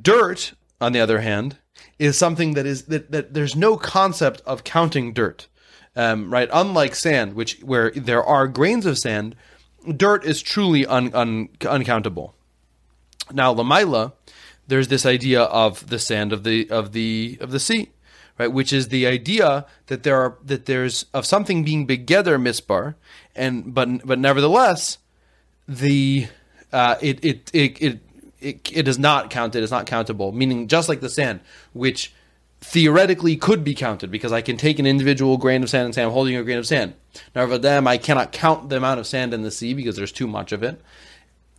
Dirt, 0.03 0.53
on 0.81 0.93
the 0.93 1.01
other 1.01 1.21
hand, 1.21 1.59
is 1.99 2.17
something 2.17 2.55
that 2.55 2.67
is 2.67 2.85
that, 2.85 3.11
that 3.11 3.35
there's 3.35 3.57
no 3.57 3.77
concept 3.77 4.41
of 4.47 4.65
counting 4.65 5.13
dirt. 5.13 5.49
Um, 5.97 6.33
right, 6.33 6.49
unlike 6.53 6.95
sand, 6.95 7.35
which 7.35 7.61
where 7.61 7.91
there 7.91 8.23
are 8.23 8.47
grains 8.47 8.87
of 8.87 8.99
sand, 8.99 9.35
dirt 9.97 10.25
is 10.25 10.43
truly 10.43 10.87
un, 10.87 11.13
un, 11.13 11.49
uncountable. 11.67 12.35
Now, 13.33 13.53
Lamaila, 13.55 14.13
there's 14.69 14.89
this 14.89 15.05
idea 15.05 15.43
of 15.43 15.89
the 15.89 15.99
sand 15.99 16.33
of 16.33 16.45
the 16.45 16.71
of 16.71 16.93
the 16.93 17.39
of 17.41 17.51
the 17.51 17.61
sea, 17.61 17.91
right? 18.39 18.53
Which 18.53 18.73
is 18.73 18.89
the 18.89 19.07
idea 19.07 19.67
that 19.87 20.03
there 20.03 20.17
are 20.17 20.39
that 20.45 20.67
there's 20.67 21.07
of 21.13 21.27
something 21.27 21.65
being 21.65 21.87
begeder 21.87 22.41
mispar, 22.41 22.95
and 23.35 23.75
but 23.75 24.07
but 24.07 24.19
nevertheless, 24.19 24.99
the 25.67 26.29
uh, 26.73 26.97
it, 27.01 27.25
it 27.25 27.51
it 27.53 27.83
it 27.83 28.01
it 28.41 28.73
it 28.73 28.89
is 28.89 28.99
not 28.99 29.31
counted. 29.31 29.63
It's 29.63 29.73
not 29.73 29.87
countable. 29.87 30.33
Meaning, 30.33 30.69
just 30.69 30.89
like 30.89 31.01
the 31.01 31.11
sand, 31.11 31.41
which 31.73 32.13
theoretically 32.61 33.37
could 33.37 33.63
be 33.63 33.75
counted 33.75 34.11
because 34.11 34.33
I 34.33 34.41
can 34.41 34.57
take 34.57 34.81
an 34.81 34.87
individual 34.87 35.37
grain 35.37 35.63
of 35.63 35.71
sand 35.71 35.85
and 35.85 35.95
say 35.95 36.03
I'm 36.03 36.11
holding 36.11 36.35
a 36.35 36.43
grain 36.43 36.59
of 36.59 36.67
sand. 36.67 36.95
Now, 37.35 37.47
for 37.47 37.57
them, 37.57 37.87
I 37.87 37.99
cannot 37.99 38.33
count 38.33 38.69
the 38.69 38.77
amount 38.77 38.99
of 38.99 39.07
sand 39.07 39.33
in 39.33 39.43
the 39.43 39.51
sea 39.53 39.75
because 39.75 39.95
there's 39.95 40.11
too 40.11 40.27
much 40.27 40.51
of 40.51 40.65
it 40.65 40.81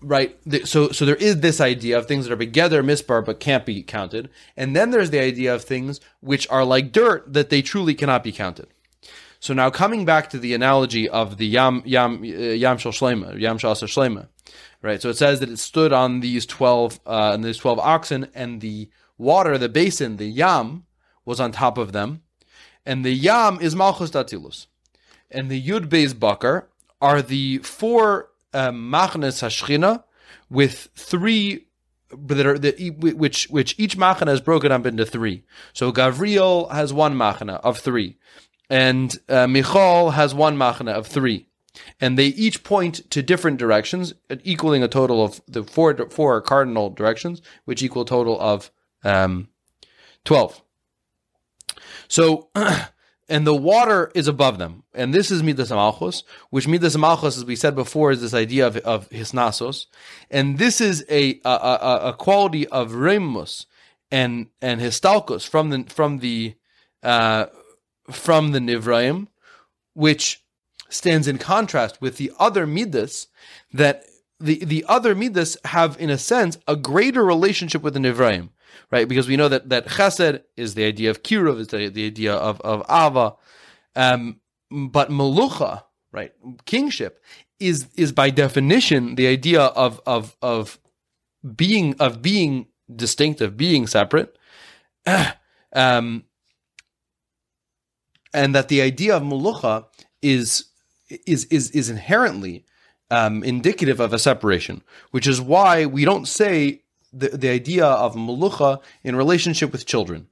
right 0.01 0.37
so 0.65 0.89
so 0.91 1.05
there 1.05 1.15
is 1.15 1.41
this 1.41 1.59
idea 1.59 1.97
of 1.97 2.07
things 2.07 2.25
that 2.25 2.33
are 2.33 2.37
together 2.37 2.81
mispar 2.81 3.23
but 3.23 3.39
can't 3.39 3.65
be 3.65 3.83
counted. 3.83 4.29
And 4.55 4.75
then 4.75 4.91
there's 4.91 5.09
the 5.09 5.19
idea 5.19 5.53
of 5.53 5.63
things 5.63 5.99
which 6.21 6.49
are 6.49 6.63
like 6.63 6.91
dirt 6.91 7.33
that 7.33 7.49
they 7.49 7.61
truly 7.61 7.93
cannot 7.93 8.23
be 8.23 8.31
counted. 8.31 8.67
So 9.39 9.53
now 9.53 9.69
coming 9.69 10.05
back 10.05 10.29
to 10.31 10.39
the 10.39 10.53
analogy 10.53 11.07
of 11.09 11.37
the 11.37 11.47
yam 11.47 11.81
yam 11.85 12.23
yam 12.23 12.77
shel 12.77 12.91
shlema 12.91 13.39
yam 13.39 13.57
shel 13.57 13.75
shlema 13.75 14.27
right? 14.81 15.01
So 15.01 15.09
it 15.09 15.17
says 15.17 15.39
that 15.41 15.49
it 15.49 15.59
stood 15.59 15.91
on 15.91 16.21
these 16.21 16.45
12 16.45 16.99
uh 17.05 17.37
these 17.37 17.57
12 17.57 17.79
oxen 17.79 18.27
and 18.33 18.61
the 18.61 18.89
water 19.17 19.57
the 19.57 19.69
basin 19.69 20.17
the 20.17 20.27
yam 20.27 20.85
was 21.25 21.39
on 21.39 21.51
top 21.51 21.77
of 21.77 21.91
them. 21.91 22.21
And 22.85 23.05
the 23.05 23.11
yam 23.11 23.59
is 23.61 23.75
malchus 23.75 24.09
d'Atzilus. 24.09 24.67
And 25.29 25.49
the 25.49 25.61
yud 25.61 25.87
beis 25.87 26.17
bakar 26.17 26.69
are 27.01 27.21
the 27.21 27.59
four 27.59 28.28
um, 28.53 28.91
machnes 28.91 29.41
hashchina 29.41 30.03
with 30.49 30.89
three 30.95 31.67
that 32.11 32.45
are 32.45 32.57
which 32.97 33.47
which 33.49 33.75
each 33.77 33.97
machana 33.97 34.33
is 34.33 34.41
broken 34.41 34.71
up 34.71 34.85
into 34.85 35.05
three. 35.05 35.43
So 35.73 35.91
Gavriel 35.91 36.71
has 36.71 36.91
one 36.91 37.15
machana 37.15 37.59
of 37.61 37.79
three, 37.79 38.17
and 38.69 39.15
uh, 39.27 39.47
Michal 39.47 40.11
has 40.11 40.33
one 40.33 40.57
machana 40.57 40.93
of 40.93 41.07
three, 41.07 41.47
and 42.01 42.17
they 42.17 42.27
each 42.27 42.63
point 42.63 43.09
to 43.11 43.21
different 43.21 43.57
directions, 43.57 44.13
equaling 44.43 44.83
a 44.83 44.87
total 44.87 45.23
of 45.23 45.41
the 45.47 45.63
four 45.63 45.95
four 46.09 46.41
cardinal 46.41 46.89
directions, 46.89 47.41
which 47.65 47.83
equal 47.83 48.05
total 48.05 48.39
of 48.39 48.71
um, 49.03 49.49
twelve. 50.25 50.61
So 52.07 52.49
and 53.29 53.45
the 53.45 53.55
water 53.55 54.11
is 54.15 54.27
above 54.27 54.57
them. 54.57 54.83
And 54.93 55.13
this 55.13 55.29
is 55.29 55.43
Midas 55.43 55.69
Malchus, 55.69 56.23
which 56.49 56.67
Midas 56.67 56.97
Malchus, 56.97 57.37
as 57.37 57.45
we 57.45 57.55
said 57.55 57.75
before, 57.75 58.11
is 58.11 58.21
this 58.21 58.33
idea 58.33 58.65
of, 58.67 58.77
of 58.77 59.09
Hisnasos. 59.09 59.85
And 60.31 60.57
this 60.57 60.81
is 60.81 61.05
a, 61.09 61.39
a, 61.45 61.49
a, 61.49 61.99
a 62.09 62.13
quality 62.13 62.67
of 62.67 62.95
Remus 62.95 63.67
and, 64.11 64.47
and 64.61 64.81
Histalkos 64.81 65.47
from 65.47 65.69
the, 65.69 65.83
from 65.87 66.19
the, 66.19 66.55
uh, 67.03 67.45
from 68.09 68.51
the 68.51 68.59
Nivraim, 68.59 69.27
which 69.93 70.43
stands 70.89 71.27
in 71.27 71.37
contrast 71.37 72.01
with 72.01 72.17
the 72.17 72.31
other 72.39 72.65
Midas 72.65 73.27
that 73.71 74.05
the, 74.39 74.63
the 74.65 74.85
other 74.87 75.13
Midas 75.13 75.55
have, 75.65 75.99
in 75.99 76.09
a 76.09 76.17
sense, 76.17 76.57
a 76.67 76.75
greater 76.75 77.23
relationship 77.23 77.83
with 77.83 77.93
the 77.93 77.99
Nivraim 77.99 78.49
right? 78.91 79.07
Because 79.07 79.27
we 79.27 79.37
know 79.37 79.49
that 79.49 79.69
that 79.69 79.87
chesed 79.87 80.41
is 80.57 80.73
the 80.73 80.85
idea 80.85 81.09
of 81.09 81.23
kiruv, 81.23 81.59
is 81.59 81.67
the, 81.67 81.89
the 81.89 82.05
idea 82.05 82.33
of 82.33 82.59
of 82.61 82.81
ava, 82.89 83.35
um, 83.95 84.39
but 84.71 85.09
melucha, 85.09 85.83
right? 86.11 86.33
Kingship 86.65 87.23
is 87.59 87.87
is 87.95 88.11
by 88.11 88.29
definition 88.29 89.15
the 89.15 89.27
idea 89.27 89.61
of 89.61 90.01
of 90.05 90.35
of 90.41 90.79
being 91.55 91.95
of 91.99 92.21
being 92.21 92.67
distinctive, 92.93 93.57
being 93.57 93.87
separate, 93.87 94.37
um, 95.73 96.23
and 98.33 98.55
that 98.55 98.67
the 98.67 98.81
idea 98.81 99.15
of 99.15 99.23
melucha 99.23 99.85
is 100.21 100.65
is 101.25 101.45
is 101.45 101.71
is 101.71 101.89
inherently 101.89 102.65
um, 103.11 103.43
indicative 103.43 103.99
of 103.99 104.13
a 104.13 104.19
separation, 104.19 104.83
which 105.11 105.27
is 105.27 105.41
why 105.41 105.85
we 105.85 106.05
don't 106.05 106.27
say 106.27 106.83
the, 107.11 107.29
the 107.29 107.49
idea 107.49 107.85
of 107.85 108.15
melucha 108.15 108.81
in 109.03 109.15
relationship 109.15 109.71
with 109.71 109.85
children. 109.85 110.27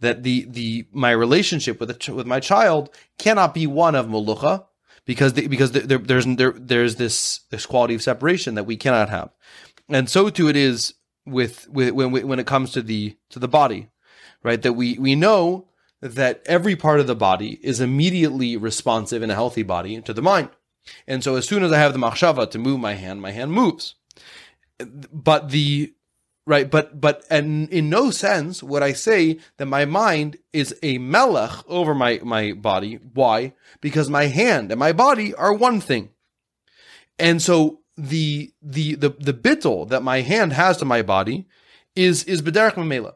That 0.00 0.24
the, 0.24 0.46
the 0.48 0.86
my 0.90 1.12
relationship 1.12 1.78
with 1.78 1.90
a, 1.90 2.12
with 2.12 2.26
my 2.26 2.40
child 2.40 2.90
cannot 3.18 3.54
be 3.54 3.68
one 3.68 3.94
of 3.94 4.06
melucha 4.06 4.64
because 5.04 5.34
the, 5.34 5.46
because 5.46 5.72
there, 5.72 5.98
there's 5.98 6.26
there, 6.26 6.52
there's 6.52 6.96
this 6.96 7.40
this 7.50 7.66
quality 7.66 7.94
of 7.94 8.02
separation 8.02 8.54
that 8.54 8.64
we 8.64 8.76
cannot 8.76 9.08
have, 9.10 9.30
and 9.88 10.08
so 10.08 10.28
too 10.28 10.48
it 10.48 10.56
is 10.56 10.94
with, 11.24 11.68
with 11.68 11.90
when 11.90 12.10
when 12.10 12.38
it 12.38 12.46
comes 12.46 12.72
to 12.72 12.82
the 12.82 13.16
to 13.30 13.38
the 13.38 13.48
body, 13.48 13.90
right? 14.42 14.60
That 14.62 14.74
we 14.74 14.98
we 14.98 15.14
know 15.14 15.68
that 16.00 16.42
every 16.46 16.74
part 16.74 16.98
of 17.00 17.06
the 17.06 17.14
body 17.14 17.60
is 17.62 17.80
immediately 17.80 18.56
responsive 18.56 19.22
in 19.22 19.30
a 19.30 19.34
healthy 19.34 19.62
body 19.62 20.00
to 20.00 20.12
the 20.12 20.22
mind, 20.22 20.50
and 21.06 21.22
so 21.22 21.36
as 21.36 21.46
soon 21.46 21.62
as 21.62 21.72
I 21.72 21.78
have 21.78 21.92
the 21.92 21.98
machshava 21.98 22.50
to 22.50 22.58
move 22.58 22.80
my 22.80 22.94
hand, 22.94 23.22
my 23.22 23.32
hand 23.32 23.52
moves. 23.52 23.94
But 25.12 25.50
the 25.50 25.94
right 26.46 26.70
but 26.70 27.00
but 27.00 27.24
and 27.30 27.68
in 27.70 27.88
no 27.88 28.10
sense 28.10 28.62
would 28.62 28.82
i 28.82 28.92
say 28.92 29.38
that 29.58 29.66
my 29.66 29.84
mind 29.84 30.36
is 30.52 30.74
a 30.82 30.98
melech 30.98 31.52
over 31.68 31.94
my 31.94 32.20
my 32.22 32.52
body. 32.52 32.98
Why? 33.14 33.54
Because 33.80 34.08
my 34.08 34.26
hand 34.26 34.70
and 34.70 34.78
my 34.78 34.92
body 34.92 35.34
are 35.34 35.52
one 35.52 35.80
thing. 35.80 36.10
And 37.18 37.40
so 37.40 37.80
the 37.96 38.52
the 38.62 38.94
the 38.94 39.10
the 39.10 39.34
bittel 39.34 39.88
that 39.88 40.02
my 40.02 40.22
hand 40.22 40.52
has 40.52 40.78
to 40.78 40.84
my 40.84 41.02
body 41.02 41.46
is 41.94 42.24
is 42.24 42.42
bederach 42.42 42.74
mamela. 42.74 43.14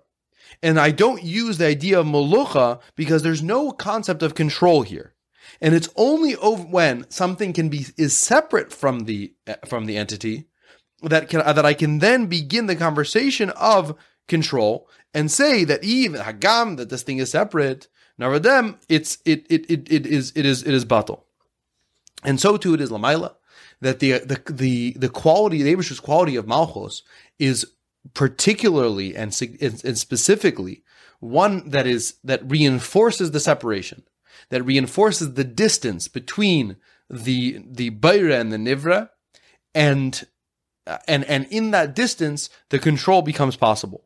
And 0.63 0.79
i 0.79 0.91
don't 0.91 1.23
use 1.23 1.59
the 1.59 1.67
idea 1.67 2.01
of 2.01 2.07
molucha 2.07 2.81
because 2.95 3.23
there's 3.23 3.43
no 3.43 3.71
concept 3.71 4.23
of 4.23 4.35
control 4.35 4.83
here. 4.83 5.15
And 5.61 5.75
it's 5.75 5.89
only 5.97 6.37
over 6.37 6.65
when 6.65 7.09
something 7.11 7.53
can 7.53 7.69
be 7.69 7.87
is 7.97 8.17
separate 8.17 8.73
from 8.73 9.01
the 9.01 9.33
from 9.67 9.87
the 9.87 9.97
entity 9.97 10.49
that 11.03 11.29
can 11.29 11.41
uh, 11.43 11.53
that 11.53 11.67
I 11.67 11.75
can 11.75 11.99
then 11.99 12.27
begin 12.27 12.67
the 12.67 12.77
conversation 12.77 13.51
of 13.51 13.97
control 14.29 14.89
and 15.15 15.31
say 15.31 15.65
that 15.65 15.85
even 15.85 16.21
hagam 16.21 16.77
that 16.77 16.89
this 16.89 17.03
thing 17.03 17.19
is 17.19 17.31
separate. 17.31 17.89
Naradem, 18.21 18.79
it's 18.89 19.19
it 19.25 19.47
it 19.51 19.71
it 19.71 19.93
it 19.93 20.07
is 20.07 20.33
it 20.35 20.47
is 20.47 20.63
it 20.63 20.73
is 20.73 20.85
battle, 20.85 21.27
and 22.25 22.41
so 22.41 22.57
too 22.57 22.75
it 22.75 22.81
is 22.81 22.91
lamaila 22.91 23.35
that 23.81 24.01
the 24.01 24.19
the 24.19 24.41
the 24.51 24.93
the 24.93 25.09
quality 25.09 25.63
the 25.63 25.73
Abish's 25.73 26.01
quality 26.01 26.37
of 26.37 26.47
malchus 26.47 27.03
is 27.39 27.67
particularly 28.15 29.17
and, 29.17 29.37
and 29.61 29.99
specifically 29.99 30.83
one 31.21 31.71
that 31.71 31.87
is 31.87 32.15
that 32.25 32.49
reinforces 32.49 33.31
the 33.31 33.41
separation, 33.41 34.03
that 34.51 34.63
reinforces 34.63 35.35
the 35.35 35.45
distance 35.45 36.09
between 36.09 36.77
the 37.11 37.63
the 37.67 37.91
bayra 37.91 38.41
and 38.41 38.53
the 38.53 38.57
nivra, 38.57 39.11
and 39.75 40.27
and 41.07 41.25
and 41.25 41.47
in 41.51 41.71
that 41.73 41.95
distance, 41.95 42.51
the 42.71 42.79
control 42.79 43.23
becomes 43.23 43.57
possible. 43.57 44.05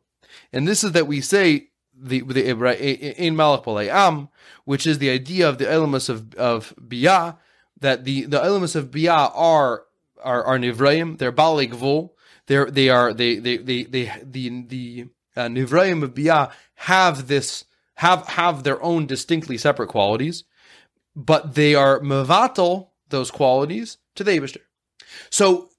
And 0.53 0.67
this 0.67 0.83
is 0.83 0.93
that 0.93 1.07
we 1.07 1.21
say 1.21 1.69
the 1.93 2.21
the 2.21 2.47
in 2.47 3.35
Malach 3.35 3.89
Am, 3.89 4.29
which 4.65 4.87
is 4.87 4.97
the 4.97 5.09
idea 5.09 5.47
of 5.47 5.57
the 5.57 5.69
elements 5.69 6.09
of 6.09 6.33
of 6.35 6.73
bia, 6.87 7.37
that 7.79 8.03
the 8.03 8.25
the 8.25 8.43
elements 8.43 8.75
of 8.75 8.91
bia 8.91 9.11
are 9.11 9.83
are 10.23 10.43
are 10.43 10.59
they're 10.59 11.31
balik 11.31 11.73
vol, 11.73 12.15
they're 12.47 12.69
they 12.69 12.89
are 12.89 13.13
they 13.13 13.35
they 13.35 13.57
they 13.57 13.83
they 13.83 14.11
the 14.23 14.65
the 14.67 15.05
uh, 15.35 16.03
of 16.03 16.15
bia 16.15 16.51
have 16.75 17.27
this 17.27 17.65
have 17.95 18.27
have 18.29 18.63
their 18.63 18.81
own 18.81 19.05
distinctly 19.05 19.57
separate 19.57 19.89
qualities, 19.89 20.43
but 21.15 21.55
they 21.55 21.75
are 21.75 21.99
mevatel 21.99 22.89
those 23.09 23.29
qualities 23.29 23.97
to 24.15 24.23
the 24.23 24.31
Abishter. 24.31 24.61
So 25.29 25.70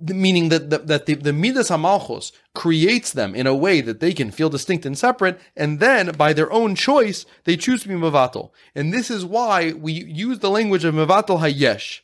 meaning 0.00 0.48
that 0.48 0.70
the, 0.70 0.78
that 0.78 1.06
the, 1.06 1.14
the 1.14 1.32
midas 1.32 1.70
hamalchus 1.70 2.32
creates 2.54 3.12
them 3.12 3.34
in 3.34 3.46
a 3.46 3.54
way 3.54 3.80
that 3.80 4.00
they 4.00 4.12
can 4.12 4.30
feel 4.30 4.50
distinct 4.50 4.84
and 4.84 4.98
separate, 4.98 5.38
and 5.56 5.80
then 5.80 6.12
by 6.12 6.32
their 6.32 6.52
own 6.52 6.74
choice 6.74 7.26
they 7.44 7.56
choose 7.56 7.82
to 7.82 7.88
be 7.88 7.94
mevatel. 7.94 8.50
And 8.74 8.92
this 8.92 9.10
is 9.10 9.24
why 9.24 9.72
we 9.72 9.92
use 9.92 10.40
the 10.40 10.50
language 10.50 10.84
of 10.84 10.94
mevatel 10.94 11.40
hayesh. 11.40 12.00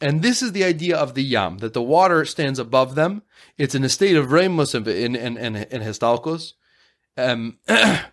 And 0.00 0.22
this 0.22 0.42
is 0.42 0.52
the 0.52 0.64
idea 0.64 0.96
of 0.96 1.14
the 1.14 1.22
yam 1.22 1.58
that 1.58 1.74
the 1.74 1.82
water 1.82 2.24
stands 2.24 2.58
above 2.58 2.94
them. 2.94 3.22
It's 3.58 3.74
in 3.74 3.84
a 3.84 3.90
state 3.90 4.16
of 4.16 4.32
remus 4.32 4.74
and 4.74 4.88
in 4.88 5.36
histalkos, 5.36 6.54
um, 7.18 7.58
and 7.68 8.06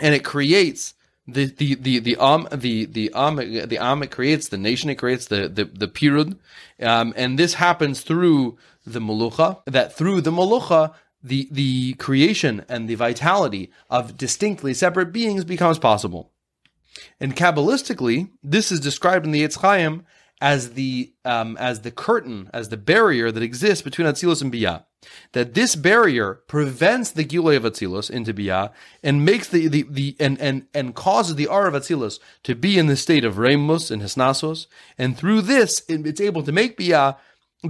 it 0.00 0.24
creates 0.24 0.94
the 1.28 1.44
the 1.44 1.74
the 1.74 1.98
the 1.98 2.16
am 2.18 2.48
the 2.50 2.86
the 2.86 3.12
am 3.14 3.36
the 3.36 3.78
am 3.78 4.02
it 4.02 4.10
creates 4.10 4.48
the 4.48 4.56
nation 4.56 4.88
it 4.88 4.94
creates 4.94 5.26
the 5.26 5.48
the 5.48 5.66
the 5.66 5.86
pirud, 5.86 6.38
um, 6.82 7.12
and 7.16 7.38
this 7.38 7.54
happens 7.54 8.00
through 8.00 8.56
the 8.86 9.00
malucha. 9.00 9.60
That 9.66 9.94
through 9.94 10.22
the 10.22 10.32
malucha, 10.32 10.94
the 11.22 11.46
the 11.50 11.92
creation 11.94 12.64
and 12.68 12.88
the 12.88 12.94
vitality 12.94 13.70
of 13.90 14.16
distinctly 14.16 14.72
separate 14.72 15.12
beings 15.12 15.44
becomes 15.44 15.78
possible. 15.78 16.32
And 17.20 17.36
kabbalistically, 17.36 18.30
this 18.42 18.72
is 18.72 18.80
described 18.80 19.26
in 19.26 19.32
the 19.32 19.44
Etz 19.44 19.58
Chaim 19.58 20.04
as 20.40 20.72
the 20.74 21.12
um, 21.24 21.56
as 21.58 21.82
the 21.82 21.90
curtain, 21.90 22.50
as 22.52 22.68
the 22.68 22.76
barrier 22.76 23.30
that 23.32 23.42
exists 23.42 23.82
between 23.82 24.06
Atzilus 24.06 24.42
and 24.42 24.52
Biyah 24.52 24.84
that 25.32 25.54
this 25.54 25.76
barrier 25.76 26.40
prevents 26.48 27.10
the 27.10 27.24
Giloi 27.24 27.56
of 27.56 27.62
Atzilus 27.64 28.10
into 28.10 28.34
Biyah 28.34 28.72
and 29.02 29.24
makes 29.24 29.48
the, 29.48 29.68
the, 29.68 29.86
the 29.88 30.16
and, 30.18 30.40
and, 30.40 30.66
and 30.74 30.94
causes 30.94 31.36
the 31.36 31.46
R 31.46 31.66
of 31.66 31.74
Atzilus 31.74 32.18
to 32.42 32.54
be 32.54 32.78
in 32.78 32.86
the 32.86 32.96
state 32.96 33.24
of 33.24 33.38
Remus 33.38 33.90
and 33.90 34.02
Hisnasos. 34.02 34.66
And 34.96 35.16
through 35.16 35.42
this, 35.42 35.82
it's 35.88 36.20
able 36.20 36.42
to 36.42 36.52
make 36.52 36.78
Biyah 36.78 37.16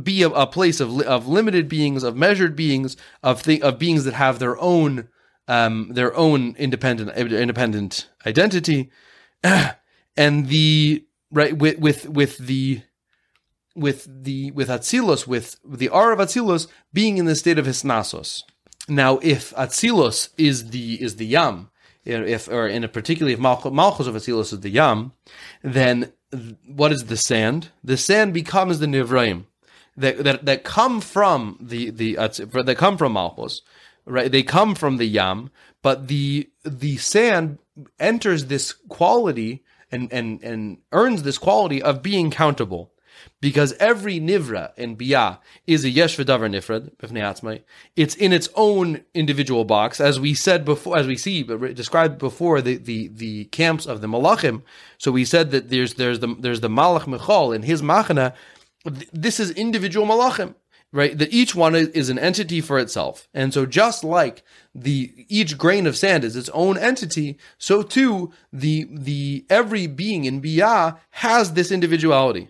be 0.02 0.22
a, 0.22 0.28
a, 0.28 0.46
place 0.46 0.80
of, 0.80 1.00
of 1.02 1.26
limited 1.26 1.68
beings, 1.68 2.02
of 2.02 2.16
measured 2.16 2.54
beings, 2.54 2.96
of 3.22 3.42
th- 3.42 3.62
of 3.62 3.78
beings 3.78 4.04
that 4.04 4.14
have 4.14 4.38
their 4.38 4.58
own 4.58 5.08
um, 5.46 5.88
their 5.92 6.14
own 6.14 6.54
independent 6.58 7.16
independent 7.16 8.08
identity, 8.26 8.90
and 10.16 10.48
the 10.48 11.06
right 11.30 11.56
with 11.56 11.78
with 11.78 12.08
with 12.08 12.38
the 12.38 12.82
with 13.74 14.24
the 14.24 14.50
with 14.50 14.68
Atzilus, 14.68 15.26
with 15.26 15.56
the 15.64 15.88
R 15.88 16.12
of 16.12 16.18
Atzilus 16.18 16.66
being 16.92 17.18
in 17.18 17.26
the 17.26 17.36
state 17.36 17.58
of 17.58 17.66
Hisnasos. 17.66 18.42
Now, 18.88 19.18
if 19.18 19.54
Atzilus 19.54 20.30
is 20.36 20.70
the 20.70 21.00
is 21.00 21.16
the 21.16 21.26
Yam, 21.26 21.70
if 22.04 22.48
or 22.48 22.66
in 22.66 22.84
a 22.84 22.88
particularly 22.88 23.34
if 23.34 23.40
Malchus 23.40 24.06
of 24.06 24.14
Atzilus 24.14 24.52
is 24.52 24.60
the 24.60 24.70
Yam, 24.70 25.12
then 25.62 26.12
what 26.66 26.92
is 26.92 27.04
the 27.04 27.16
sand? 27.16 27.68
The 27.84 27.96
sand 27.96 28.34
becomes 28.34 28.78
the 28.78 28.86
Nivraim 28.86 29.44
that 29.96 30.24
that, 30.24 30.46
that 30.46 30.64
come 30.64 31.00
from 31.00 31.58
the 31.60 31.90
the 31.90 32.14
that 32.14 32.76
come 32.78 32.96
from 32.96 33.12
Malchus, 33.12 33.62
right? 34.06 34.30
They 34.30 34.42
come 34.42 34.74
from 34.74 34.96
the 34.96 35.06
Yam, 35.06 35.50
but 35.82 36.08
the 36.08 36.48
the 36.64 36.96
sand 36.96 37.58
enters 38.00 38.46
this 38.46 38.72
quality 38.72 39.62
and 39.90 40.12
and 40.12 40.42
and 40.42 40.78
earns 40.92 41.22
this 41.22 41.38
quality 41.38 41.82
of 41.82 42.02
being 42.02 42.30
countable 42.30 42.92
because 43.40 43.72
every 43.74 44.20
nivra 44.20 44.72
in 44.76 44.96
biyah 44.96 45.38
is 45.66 45.84
a 45.84 45.90
yesh 45.90 46.16
v'davar 46.16 46.50
nifrad 46.50 46.94
b'fnei 46.96 47.62
It's 47.96 48.14
in 48.14 48.32
its 48.32 48.48
own 48.54 49.04
individual 49.14 49.64
box, 49.64 50.00
as 50.00 50.20
we 50.20 50.34
said 50.34 50.64
before, 50.64 50.98
as 50.98 51.06
we 51.06 51.16
see 51.16 51.42
described 51.42 52.18
before 52.18 52.60
the, 52.60 52.76
the, 52.76 53.08
the 53.08 53.44
camps 53.46 53.86
of 53.86 54.00
the 54.00 54.06
malachim. 54.06 54.62
So 54.98 55.12
we 55.12 55.24
said 55.24 55.50
that 55.50 55.68
there's 55.68 55.94
there's 55.94 56.20
the 56.20 56.34
there's 56.38 56.60
the 56.60 56.68
malach 56.68 57.06
michal 57.06 57.52
in 57.52 57.62
his 57.62 57.82
machana. 57.82 58.34
This 59.12 59.40
is 59.40 59.50
individual 59.52 60.06
malachim, 60.06 60.54
right? 60.92 61.16
That 61.16 61.32
each 61.32 61.54
one 61.54 61.74
is, 61.74 61.88
is 61.88 62.08
an 62.08 62.18
entity 62.18 62.60
for 62.60 62.78
itself, 62.78 63.28
and 63.34 63.52
so 63.52 63.66
just 63.66 64.04
like 64.04 64.42
the 64.74 65.26
each 65.28 65.58
grain 65.58 65.86
of 65.86 65.96
sand 65.96 66.24
is 66.24 66.36
its 66.36 66.50
own 66.50 66.78
entity, 66.78 67.38
so 67.58 67.82
too 67.82 68.32
the 68.52 68.86
the 68.90 69.46
every 69.50 69.86
being 69.86 70.24
in 70.24 70.40
biyah 70.40 70.98
has 71.10 71.52
this 71.52 71.70
individuality 71.70 72.48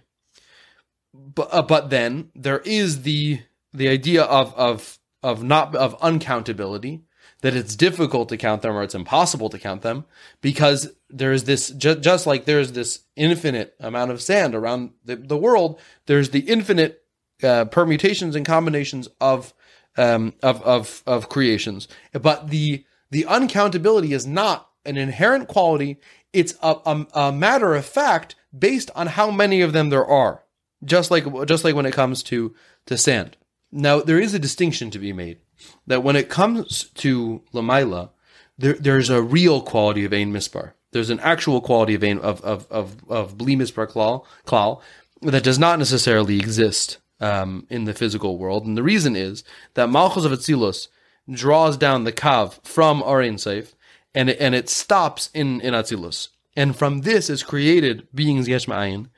but 1.12 1.48
uh, 1.53 1.62
but 1.62 1.90
then 1.90 2.31
there 2.35 2.61
is 2.61 3.03
the 3.03 3.40
the 3.72 3.88
idea 3.88 4.22
of 4.22 4.55
of 4.55 4.98
of 5.22 5.42
not 5.42 5.74
of 5.74 5.96
uncountability 6.01 7.03
that 7.40 7.55
it's 7.55 7.77
difficult 7.77 8.29
to 8.29 8.37
count 8.37 8.62
them 8.62 8.77
or 8.77 8.83
it's 8.83 8.94
impossible 8.94 9.48
to 9.48 9.59
count 9.59 9.83
them 9.83 10.05
because 10.40 10.90
there 11.09 11.33
is 11.33 11.44
this 11.44 11.70
ju- 11.70 11.94
just 12.01 12.27
like 12.27 12.44
there's 12.44 12.72
this 12.72 13.05
infinite 13.16 13.74
amount 13.79 14.11
of 14.11 14.20
sand 14.20 14.55
around 14.55 14.90
the, 15.05 15.16
the 15.16 15.37
world 15.37 15.81
there's 16.07 16.31
the 16.31 16.40
infinite 16.40 17.03
uh, 17.42 17.64
permutations 17.66 18.35
and 18.35 18.46
combinations 18.46 19.09
of 19.20 19.55
um, 19.96 20.35
of 20.42 20.62
of 20.62 21.03
of 21.07 21.29
creations 21.29 21.88
but 22.12 22.51
the 22.51 22.85
the 23.11 23.27
uncountability 23.27 24.12
is 24.12 24.27
not 24.27 24.70
an 24.85 24.96
inherent 24.96 25.48
quality 25.48 25.98
it's 26.33 26.55
a, 26.62 26.77
a, 26.85 27.07
a 27.14 27.33
matter 27.33 27.74
of 27.74 27.85
fact 27.85 28.35
based 28.57 28.90
on 28.94 29.09
how 29.09 29.31
many 29.31 29.61
of 29.61 29.72
them 29.72 29.90
there 29.90 30.07
are 30.07 30.42
just 30.85 31.11
like 31.11 31.24
just 31.46 31.64
like 31.64 31.74
when 31.74 31.87
it 31.87 31.92
comes 31.92 32.22
to 32.24 32.55
to 32.87 32.96
sand. 32.96 33.37
Now 33.70 34.01
there 34.01 34.20
is 34.20 34.35
a 34.35 34.38
distinction 34.38 34.90
to 34.90 34.98
be 34.98 35.12
made 35.12 35.38
that 35.87 36.03
when 36.03 36.16
it 36.16 36.29
comes 36.29 36.85
to 36.94 37.42
Lamaila, 37.53 38.11
there, 38.57 38.74
there's 38.74 39.11
a 39.11 39.22
real 39.22 39.61
quality 39.61 40.05
of 40.05 40.12
Ein 40.12 40.33
Mispar. 40.33 40.72
There's 40.92 41.11
an 41.11 41.20
actual 41.20 41.61
quality 41.61 41.94
of 41.94 42.05
Ein, 42.05 42.18
of 42.18 42.40
of 42.42 42.66
of 42.70 43.09
of 43.09 43.37
Bli 43.37 43.57
Mispar 43.57 43.90
klal, 43.90 44.24
klal 44.46 44.81
that 45.22 45.42
does 45.42 45.59
not 45.59 45.79
necessarily 45.79 46.38
exist 46.38 46.98
um, 47.20 47.66
in 47.68 47.85
the 47.85 47.94
physical 47.94 48.38
world, 48.38 48.66
and 48.66 48.76
the 48.76 48.83
reason 48.83 49.16
is 49.16 49.44
that 49.74 49.90
Malchus 49.90 50.24
of 50.24 50.33
Atzilus 50.33 50.88
draws 51.31 51.76
down 51.76 52.04
the 52.04 52.12
kav 52.12 52.64
from 52.64 53.02
Arin 53.02 53.35
Seif, 53.35 53.74
and 54.14 54.31
it, 54.31 54.38
and 54.40 54.54
it 54.54 54.68
stops 54.68 55.31
in 55.35 55.61
in 55.61 55.74
Atzilus, 55.74 56.28
and 56.57 56.76
from 56.76 57.02
this 57.02 57.28
is 57.28 57.42
created 57.42 58.07
beings 58.14 58.48
Yesh 58.48 58.66
Ma'ayin, 58.66 59.09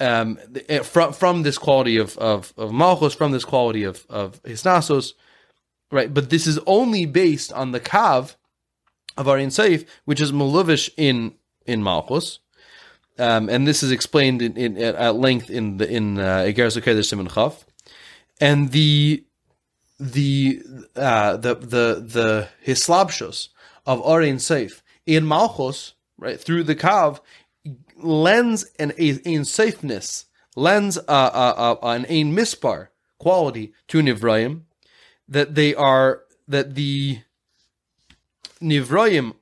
um, 0.00 0.38
eh, 0.68 0.80
from 0.80 1.12
from 1.12 1.42
this 1.42 1.58
quality 1.58 1.96
of 1.96 2.16
of, 2.18 2.52
of 2.56 2.72
malchus, 2.72 3.14
from 3.14 3.32
this 3.32 3.44
quality 3.44 3.84
of 3.84 4.06
of 4.08 4.42
hisnasos, 4.42 5.12
right? 5.92 6.12
But 6.12 6.30
this 6.30 6.46
is 6.46 6.58
only 6.66 7.06
based 7.06 7.52
on 7.52 7.72
the 7.72 7.80
kav 7.80 8.36
of 9.16 9.26
Arin 9.26 9.48
Seif, 9.48 9.86
which 10.04 10.20
is 10.20 10.32
maluvish 10.32 10.90
in 10.96 11.34
in 11.66 11.82
malchus, 11.82 12.40
um, 13.18 13.48
and 13.48 13.66
this 13.66 13.82
is 13.82 13.90
explained 13.90 14.42
in, 14.42 14.56
in, 14.56 14.78
at 14.78 15.16
length 15.16 15.50
in 15.50 15.76
the 15.76 15.90
in 15.90 16.18
uh, 16.18 16.44
Egeres 16.46 16.80
Okeder 16.80 17.04
Simon 17.04 17.28
and 18.40 18.72
the 18.72 19.24
the 19.98 20.62
uh, 20.96 21.36
the 21.36 21.54
the 21.54 22.04
the 22.06 22.48
hislabshus 22.66 23.48
of 23.86 24.02
Arin 24.02 24.36
Seif 24.36 24.80
in 25.06 25.26
malchus, 25.26 25.94
right 26.18 26.40
through 26.40 26.64
the 26.64 26.76
kav 26.76 27.20
lends 27.96 28.64
an 28.78 28.92
ein 28.98 29.44
safeness, 29.44 30.26
lends 30.56 30.96
an 30.96 32.06
ein 32.06 32.34
mispar 32.34 32.88
quality 33.18 33.72
to 33.88 33.98
Nivraim, 33.98 34.62
that 35.28 35.54
they 35.54 35.74
are 35.74 36.22
that 36.48 36.74
the 36.74 37.20
Nivraim, 38.62 39.34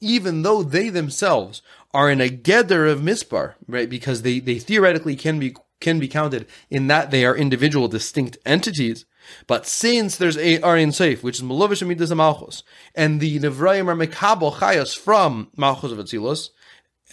even 0.00 0.42
though 0.42 0.62
they 0.62 0.88
themselves 0.88 1.62
are 1.92 2.10
in 2.10 2.20
a 2.20 2.28
geder 2.28 2.90
of 2.90 3.00
mispar, 3.00 3.54
right? 3.66 3.90
Because 3.90 4.22
they, 4.22 4.38
they 4.38 4.58
theoretically 4.58 5.16
can 5.16 5.38
be 5.38 5.54
can 5.80 5.98
be 5.98 6.08
counted 6.08 6.46
in 6.68 6.88
that 6.88 7.10
they 7.10 7.24
are 7.24 7.34
individual 7.34 7.88
distinct 7.88 8.36
entities. 8.44 9.06
But 9.46 9.66
since 9.66 10.16
there's 10.16 10.36
a 10.36 10.60
Aryan 10.60 10.90
Seif, 10.90 11.22
which 11.22 11.38
is 11.38 11.42
Malavish 11.42 11.82
Amidas 11.82 12.14
Malchus, 12.14 12.62
and 12.94 13.18
the 13.18 13.38
Nivraim 13.38 13.88
are 13.88 13.96
Mekabel 13.96 14.54
Chayas 14.54 14.96
from 14.96 15.50
Malchus 15.56 15.92
of 15.92 15.98
Atzilus, 15.98 16.50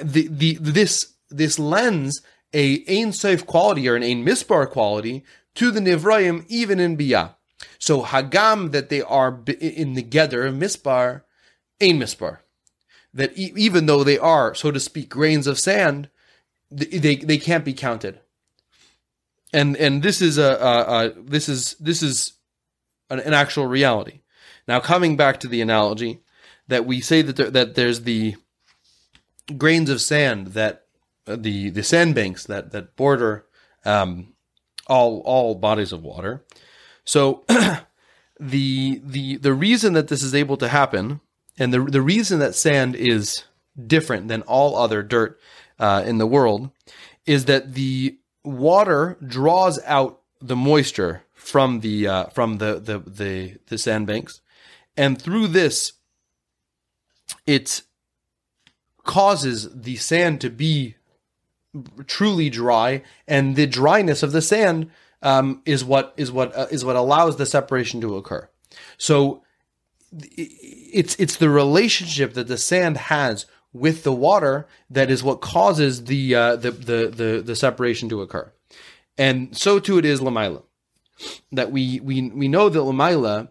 the, 0.03 0.27
the 0.27 0.57
this 0.59 1.13
this 1.29 1.57
lends 1.57 2.21
a 2.53 2.83
ein 2.87 3.11
safe 3.11 3.45
quality 3.45 3.87
or 3.87 3.95
an 3.95 4.03
ein 4.03 4.25
mispar 4.25 4.69
quality 4.69 5.23
to 5.55 5.71
the 5.71 5.79
nivraim 5.79 6.45
even 6.47 6.79
in 6.79 6.97
biyah. 6.97 7.35
So 7.79 8.03
hagam 8.03 8.71
that 8.71 8.89
they 8.89 9.01
are 9.01 9.43
in 9.59 9.93
the 9.93 10.03
gather 10.03 10.45
of 10.45 10.55
mispar, 10.55 11.23
ein 11.81 11.99
mispar. 11.99 12.39
That 13.17 13.35
e- 13.35 13.51
even 13.55 13.87
though 13.87 14.03
they 14.03 14.19
are, 14.19 14.53
so 14.53 14.69
to 14.69 14.79
speak, 14.79 15.09
grains 15.09 15.47
of 15.47 15.59
sand, 15.59 16.09
they 16.69 17.15
they 17.15 17.37
can't 17.39 17.65
be 17.65 17.73
counted. 17.73 18.19
And 19.51 19.75
and 19.75 20.03
this 20.03 20.21
is 20.21 20.37
a, 20.37 20.53
a, 20.53 21.07
a 21.07 21.09
this 21.09 21.49
is 21.49 21.75
this 21.79 22.03
is 22.03 22.33
an, 23.09 23.19
an, 23.19 23.33
actual 23.33 23.65
reality. 23.65 24.21
Now 24.67 24.79
coming 24.79 25.17
back 25.17 25.39
to 25.39 25.47
the 25.47 25.61
analogy 25.61 26.21
that 26.67 26.85
we 26.85 27.01
say 27.01 27.23
that 27.23 27.35
there, 27.37 27.49
that 27.49 27.73
there's 27.73 28.01
the 28.01 28.35
grains 29.57 29.89
of 29.89 29.99
sand 29.99 30.49
that 30.49 30.85
uh, 31.25 31.37
the 31.39 31.71
the 31.71 31.83
sandbanks 31.83 32.45
that 32.45 32.71
that 32.71 32.95
border 32.95 33.47
um, 33.83 34.35
all 34.85 35.21
all 35.25 35.55
bodies 35.55 35.91
of 35.91 36.03
water. 36.03 36.45
So 37.03 37.45
the 38.39 39.01
the 39.03 39.37
the 39.37 39.53
reason 39.53 39.93
that 39.93 40.07
this 40.07 40.21
is 40.21 40.35
able 40.35 40.57
to 40.57 40.67
happen, 40.67 41.21
and 41.57 41.73
the 41.73 41.83
the 41.83 42.01
reason 42.01 42.39
that 42.39 42.55
sand 42.55 42.95
is 42.95 43.43
different 43.85 44.27
than 44.27 44.41
all 44.43 44.75
other 44.75 45.03
dirt 45.03 45.39
uh, 45.79 46.03
in 46.05 46.17
the 46.17 46.27
world, 46.27 46.71
is 47.25 47.45
that 47.45 47.73
the 47.73 48.17
water 48.43 49.17
draws 49.25 49.79
out 49.85 50.21
the 50.41 50.55
moisture 50.55 51.23
from 51.33 51.79
the 51.81 52.07
uh, 52.07 52.25
from 52.27 52.57
the 52.57 52.79
the 52.79 52.99
the, 52.99 53.57
the 53.67 53.77
sandbanks, 53.77 54.41
and 54.95 55.21
through 55.21 55.47
this, 55.47 55.93
it 57.45 57.81
causes 59.03 59.69
the 59.73 59.95
sand 59.95 60.41
to 60.41 60.49
be 60.49 60.95
truly 62.05 62.49
dry, 62.49 63.01
and 63.27 63.55
the 63.55 63.67
dryness 63.67 64.23
of 64.23 64.31
the 64.31 64.41
sand 64.41 64.89
um, 65.21 65.61
is 65.65 65.83
what 65.83 66.13
is 66.17 66.31
what 66.31 66.55
uh, 66.55 66.67
is 66.71 66.83
what 66.85 66.95
allows 66.95 67.37
the 67.37 67.45
separation 67.45 68.01
to 68.01 68.15
occur. 68.15 68.49
So 68.97 69.43
it's 70.11 71.15
it's 71.15 71.37
the 71.37 71.49
relationship 71.49 72.33
that 72.33 72.47
the 72.47 72.57
sand 72.57 72.97
has 72.97 73.45
with 73.73 74.03
the 74.03 74.13
water 74.13 74.67
that 74.89 75.11
is 75.11 75.23
what 75.23 75.41
causes 75.41 76.05
the 76.05 76.33
uh, 76.33 76.55
the, 76.55 76.71
the 76.71 77.07
the 77.07 77.43
the 77.45 77.55
separation 77.55 78.09
to 78.09 78.21
occur, 78.21 78.51
and 79.17 79.55
so 79.55 79.79
too 79.79 79.97
it 79.97 80.05
is 80.05 80.21
lamaila. 80.21 80.63
That 81.51 81.71
we 81.71 81.99
we 81.99 82.29
we 82.29 82.47
know 82.47 82.69
that 82.69 82.79
lamaila 82.79 83.49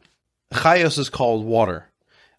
chayos 0.52 0.98
is 0.98 1.10
called 1.10 1.44
water, 1.44 1.90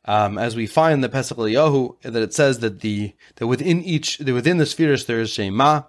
um, 0.05 0.37
as 0.37 0.55
we 0.55 0.65
find 0.65 0.95
in 0.95 1.01
the 1.01 1.09
Pesach 1.09 1.37
Eliyahu 1.37 2.01
that 2.01 2.15
it 2.15 2.33
says 2.33 2.59
that 2.59 2.81
the 2.81 3.13
that 3.35 3.47
within 3.47 3.83
each 3.83 4.17
that 4.19 4.33
within 4.33 4.57
the 4.57 4.65
spheres 4.65 5.05
there 5.05 5.21
is 5.21 5.29
shema, 5.29 5.83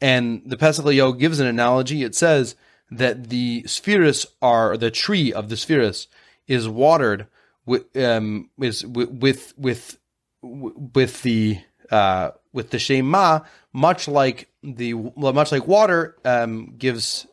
and 0.00 0.42
the 0.44 0.56
Pesach 0.56 0.84
Eliyahu 0.84 1.18
gives 1.18 1.38
an 1.38 1.46
analogy. 1.46 2.02
It 2.02 2.14
says 2.14 2.56
that 2.90 3.28
the 3.28 3.64
spheres 3.66 4.26
are 4.42 4.76
the 4.76 4.90
tree 4.90 5.32
of 5.32 5.48
the 5.48 5.56
spheres 5.56 6.08
is 6.46 6.68
watered 6.68 7.26
with 7.68 7.96
um 7.96 8.50
with 8.56 8.84
with 8.84 9.98
with, 10.42 11.22
the 11.22 11.58
uh 11.90 12.30
with 12.52 12.70
the 12.70 12.78
shema 12.78 13.40
much 13.72 14.08
like 14.08 14.48
the 14.62 14.94
much 14.94 15.52
like 15.52 15.66
water 15.66 16.16
um 16.24 16.74
gives 16.78 17.26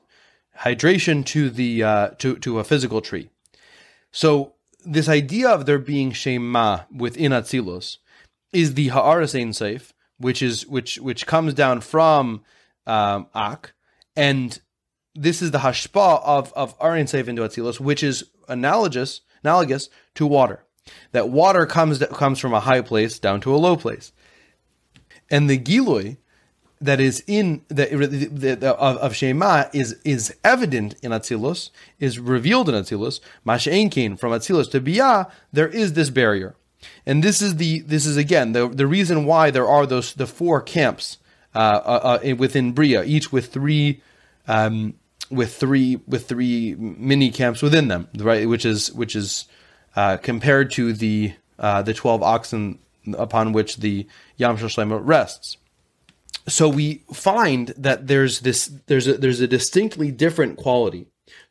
hydration 0.59 1.25
to 1.25 1.49
the 1.49 1.83
uh 1.83 2.09
to 2.19 2.35
to 2.37 2.59
a 2.59 2.63
physical 2.63 3.01
tree. 3.01 3.29
So 4.11 4.53
this 4.85 5.09
idea 5.09 5.49
of 5.49 5.65
there 5.65 5.79
being 5.79 6.11
shema 6.11 6.81
within 6.95 7.31
Atzilus 7.31 7.97
is 8.53 8.75
the 8.75 8.89
Ha'aras 8.89 9.35
Ein 9.35 9.49
Seif, 9.49 9.93
which 10.17 10.41
is 10.41 10.65
which 10.67 10.97
which 10.99 11.25
comes 11.25 11.53
down 11.53 11.81
from 11.81 12.43
um, 12.85 13.27
Ak, 13.33 13.73
and 14.15 14.59
this 15.15 15.41
is 15.41 15.51
the 15.51 15.59
hashpa 15.59 16.21
of 16.23 16.53
of 16.53 16.77
Arin 16.79 17.05
Seif 17.05 17.27
into 17.27 17.41
Atzilus, 17.41 17.79
which 17.79 18.03
is 18.03 18.25
analogous 18.47 19.21
analogous 19.45 19.89
to 20.15 20.25
water. 20.25 20.63
That 21.11 21.29
water 21.29 21.65
comes 21.65 21.99
comes 22.07 22.39
from 22.39 22.53
a 22.53 22.59
high 22.59 22.81
place 22.81 23.17
down 23.19 23.41
to 23.41 23.55
a 23.55 23.57
low 23.57 23.75
place, 23.75 24.11
and 25.29 25.49
the 25.49 25.57
Giloi 25.57 26.17
that 26.81 26.99
is 26.99 27.23
in 27.25 27.61
the, 27.69 27.85
the, 27.85 28.55
the 28.55 28.75
of, 28.75 28.97
of, 28.97 29.15
Shema 29.15 29.65
is 29.73 29.99
is 30.03 30.35
evident 30.43 30.95
in 31.01 31.11
Atzilus, 31.11 31.71
is 31.99 32.19
revealed 32.19 32.69
in 32.69 32.75
Atzilus. 32.75 33.19
Masha'enkin 33.45 34.19
from 34.19 34.31
Atzilus 34.31 34.69
to 34.71 34.81
Biyah, 34.81 35.31
there 35.51 35.69
is 35.69 35.93
this 35.93 36.11
barrier, 36.11 36.55
and 37.05 37.23
this 37.23 37.41
is 37.41 37.55
the 37.55 37.79
this 37.79 38.05
is 38.05 38.17
again 38.17 38.51
the 38.51 38.67
the 38.67 38.87
reason 38.87 39.25
why 39.25 39.49
there 39.49 39.67
are 39.67 39.87
those 39.87 40.13
the 40.13 40.27
four 40.27 40.61
camps 40.61 41.17
uh, 41.55 41.57
uh, 41.57 42.19
uh, 42.23 42.35
within 42.35 42.73
Bria, 42.73 43.03
each 43.03 43.31
with 43.31 43.51
three. 43.51 44.01
Um, 44.47 44.95
with 45.29 45.55
three 45.55 46.01
with 46.07 46.27
three 46.27 46.75
mini 46.75 47.31
camps 47.31 47.61
within 47.61 47.87
them, 47.87 48.07
right? 48.17 48.47
Which 48.47 48.65
is 48.65 48.91
which 48.93 49.15
is 49.15 49.45
uh, 49.95 50.17
compared 50.17 50.71
to 50.71 50.93
the 50.93 51.33
uh, 51.59 51.81
the 51.81 51.93
twelve 51.93 52.21
oxen 52.23 52.79
upon 53.17 53.53
which 53.53 53.77
the 53.77 54.07
Yam 54.37 54.57
Shel 54.57 54.85
rests 54.99 55.57
so 56.47 56.69
we 56.69 57.03
find 57.11 57.69
that 57.69 58.07
there's 58.07 58.41
this 58.41 58.67
there's 58.87 59.07
a 59.07 59.13
there's 59.17 59.39
a 59.41 59.47
distinctly 59.47 60.11
different 60.11 60.57
quality 60.57 61.07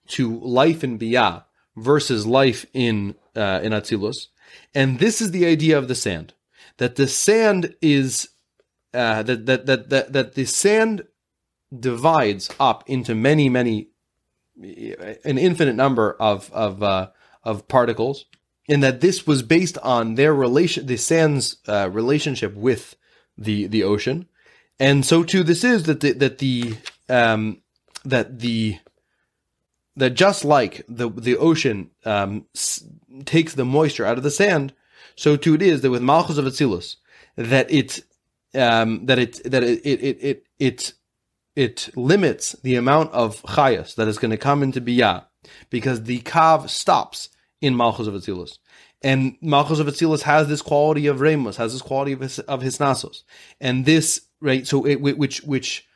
to 0.07 0.39
life 0.41 0.85
in 0.85 0.99
Biyah 0.99 1.45
versus 1.77 2.27
life 2.27 2.67
in 2.73 3.17
uh, 3.35 3.61
in 3.63 3.73
Atzilus, 3.73 4.29
and 4.75 4.99
this 4.99 5.21
is 5.21 5.33
the 5.33 5.47
idea 5.47 5.77
of 5.77 5.89
the 5.89 5.95
sand 5.95 6.35
that 6.77 6.97
the 6.97 7.09
sand 7.09 7.75
is 7.83 8.29
uh, 8.93 9.23
that, 9.25 9.47
that 9.47 9.67
that 9.67 9.89
that 9.91 10.13
that 10.13 10.35
the 10.35 10.45
sand 10.45 11.05
divides 11.81 12.51
up 12.61 12.85
into 12.87 13.15
many 13.15 13.49
many 13.49 13.89
an 15.25 15.39
infinite 15.39 15.75
number 15.75 16.17
of 16.21 16.51
of 16.53 16.83
uh, 16.83 17.09
of 17.43 17.69
particles, 17.69 18.27
and 18.69 18.83
that 18.83 19.01
this 19.01 19.27
was 19.27 19.43
based 19.43 19.79
on 19.79 20.15
their 20.15 20.35
relation 20.35 20.87
the 20.87 20.97
sand's 20.97 21.57
uh, 21.67 21.89
relationship 21.91 22.55
with 22.55 22.97
the 23.37 23.67
the 23.67 23.83
ocean. 23.83 24.29
And 24.79 25.05
so 25.05 25.23
too 25.23 25.43
this 25.43 25.65
is 25.65 25.85
that 25.85 26.01
the 26.01 26.13
that 26.13 26.39
the 26.39 26.77
um, 27.09 27.63
that 28.05 28.39
the 28.41 28.79
that 29.97 30.15
just 30.15 30.45
like 30.45 30.85
the 30.89 31.09
the 31.09 31.37
ocean 31.37 31.91
um, 32.05 32.47
s- 32.55 32.85
takes 33.25 33.55
the 33.55 33.65
moisture 33.65 34.05
out 34.05 34.19
of 34.19 34.25
the 34.25 34.31
sand, 34.31 34.73
so 35.17 35.37
too 35.37 35.55
it 35.55 35.63
is 35.63 35.81
that 35.83 35.91
with 35.91 36.03
Malchus 36.03 36.39
of 36.39 36.45
Atzilus 36.45 36.97
that 37.37 37.71
it 37.71 38.05
um, 38.55 39.07
that 39.07 39.19
it 39.19 39.41
that 39.51 39.63
it 39.63 39.81
it 39.85 40.03
it 40.03 40.19
it, 40.21 40.47
it, 40.59 40.93
it 41.57 41.89
limits 41.95 42.53
the 42.63 42.77
amount 42.77 43.13
of 43.13 43.43
chayas 43.43 43.95
that 43.95 44.09
is 44.09 44.19
going 44.19 44.31
to 44.31 44.37
come 44.37 44.63
into 44.63 44.81
biyah 44.81 45.25
because 45.71 46.05
the 46.05 46.21
kav 46.21 46.69
stops 46.69 47.29
in 47.61 47.77
Malchus 47.77 48.07
of 48.07 48.15
Atzilus. 48.15 48.59
And 49.03 49.37
Malchus 49.43 49.79
of 49.79 49.87
Atzilus 49.87 50.23
has 50.23 50.49
this 50.49 50.63
quality 50.63 51.07
of 51.07 51.21
Remus, 51.21 51.57
has 51.59 51.73
this 51.73 51.83
quality 51.83 52.13
of 52.13 52.21
his, 52.21 52.39
of 52.41 52.63
his 52.63 52.79
nasos. 52.79 53.23
And 53.61 53.85
this 53.85 54.23
right? 54.45 54.67
So 54.67 54.87
it, 54.87 55.01
which 55.01 55.43
which 55.43 55.89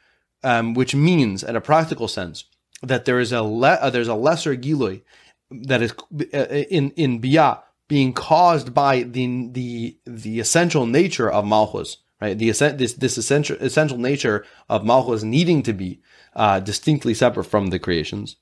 um, 0.43 0.75
which 0.75 0.95
means, 0.95 1.45
in 1.45 1.55
a 1.55 1.61
practical 1.61 2.09
sense, 2.09 2.45
that 2.83 3.05
there 3.05 3.21
is 3.21 3.33
a 3.33 3.43
le- 3.43 3.75
uh, 3.75 3.91
there's 3.91 4.09
a 4.09 4.15
lesser 4.15 4.57
gilui 4.57 5.03
that 5.51 5.83
is 5.83 5.93
uh, 6.35 6.47
in 6.71 6.91
in 6.93 7.21
biyah 7.21 7.61
being 7.87 8.13
caused 8.13 8.75
by 8.75 9.03
the 9.03 9.49
the 9.53 9.99
the 10.07 10.41
essential 10.41 10.87
nature 10.87 11.31
of 11.31 11.47
malchus, 11.47 11.99
right? 12.21 12.37
The 12.37 12.51
this 12.51 12.95
this 12.95 13.19
essential 13.19 13.57
essential 13.61 13.99
nature 13.99 14.45
of 14.69 14.85
malchus 14.85 15.23
needing 15.23 15.63
to 15.63 15.73
be 15.73 16.01
uh, 16.35 16.61
distinctly 16.61 17.15
separate 17.15 17.45
from 17.45 17.69
the 17.69 17.79
creations. 17.79 18.37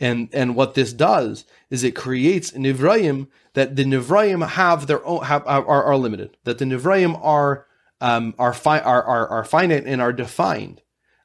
And 0.00 0.28
and 0.32 0.56
what 0.56 0.74
this 0.74 0.92
does 0.92 1.44
is 1.70 1.84
it 1.84 1.94
creates 1.94 2.52
nivrayim 2.52 3.28
that 3.54 3.76
the 3.76 3.84
nivrayim 3.84 4.46
have 4.46 4.86
their 4.86 5.04
own 5.06 5.24
have 5.24 5.46
are, 5.46 5.64
are 5.64 5.96
limited. 5.96 6.36
That 6.44 6.58
the 6.58 6.64
nivrayim 6.64 7.18
are 7.22 7.66
um, 8.00 8.34
are, 8.38 8.52
fi- 8.52 8.80
are, 8.80 9.02
are, 9.02 9.28
are 9.28 9.44
finite 9.44 9.84
and 9.84 10.00
are 10.00 10.12
defined 10.12 10.82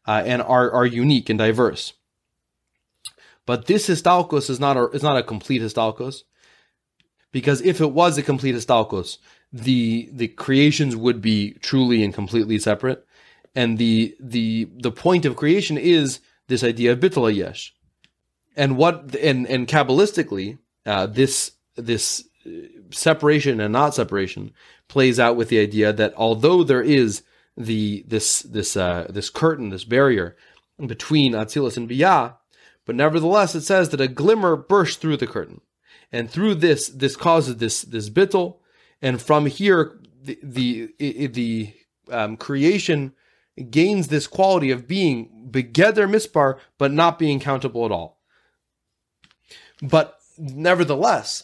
uh, 0.08 0.24
and 0.26 0.42
are, 0.42 0.72
are 0.72 0.86
unique 0.86 1.30
and 1.30 1.38
diverse. 1.38 1.94
But 3.46 3.68
this 3.68 3.88
histalkos 3.88 4.50
is 4.50 4.60
not 4.60 4.78
a, 4.78 4.90
is 4.90 5.04
not 5.04 5.18
a 5.18 5.24
complete 5.24 5.62
histalkos 5.62 6.24
because 7.32 7.62
if 7.62 7.82
it 7.82 7.92
was 7.92 8.18
a 8.18 8.24
complete 8.24 8.56
histalkos, 8.56 9.18
the 9.54 10.10
the 10.12 10.28
creations 10.28 10.96
would 10.96 11.22
be 11.22 11.54
truly 11.62 12.04
and 12.04 12.14
completely 12.14 12.58
separate, 12.58 13.06
and 13.56 13.78
the 13.78 14.16
the 14.20 14.68
the 14.76 14.92
point 14.92 15.26
of 15.26 15.36
creation 15.36 15.78
is 15.78 16.20
this 16.48 16.64
idea 16.64 16.92
of 16.92 17.00
bittul 17.00 17.34
yesh, 17.34 17.74
and 18.56 18.76
what 18.76 19.16
and 19.16 19.48
and 19.48 19.68
kabbalistically 19.68 20.58
uh, 20.88 21.06
this 21.06 21.52
this 21.76 22.28
separation 22.92 23.60
and 23.60 23.72
not 23.72 23.96
separation 23.96 24.52
plays 24.88 25.20
out 25.20 25.36
with 25.36 25.50
the 25.50 25.60
idea 25.60 25.94
that 25.94 26.14
although 26.18 26.64
there 26.64 26.82
is 26.82 27.24
the 27.56 28.04
this 28.08 28.42
this 28.42 28.76
uh, 28.76 29.08
this 29.10 29.30
curtain, 29.30 29.70
this 29.70 29.84
barrier 29.84 30.36
between 30.86 31.34
Atzilus 31.34 31.78
and 31.78 31.90
Biyah, 31.90 32.36
but 32.86 32.96
nevertheless 32.96 33.56
it 33.56 33.62
says 33.62 33.90
that 33.90 34.02
a 34.02 34.08
glimmer 34.08 34.56
burst 34.56 35.00
through 35.00 35.18
the 35.18 35.28
curtain, 35.28 35.62
and 36.12 36.30
through 36.30 36.56
this 36.56 36.90
this 36.90 37.16
causes 37.16 37.58
this 37.58 37.84
this 37.84 38.10
bittel, 38.10 38.58
and 39.04 39.22
from 39.22 39.46
here 39.46 40.00
the 40.24 40.40
the 40.42 40.94
the 41.28 41.74
um, 42.10 42.38
creation 42.38 43.14
gains 43.70 44.08
this 44.08 44.26
quality 44.26 44.72
of 44.72 44.88
being 44.88 45.50
begeder 45.52 46.10
mispar, 46.10 46.58
but 46.80 46.92
not 46.92 47.20
being 47.20 47.40
countable 47.40 47.86
at 47.86 47.92
all. 47.92 48.20
But 49.82 50.18
nevertheless, 50.38 51.44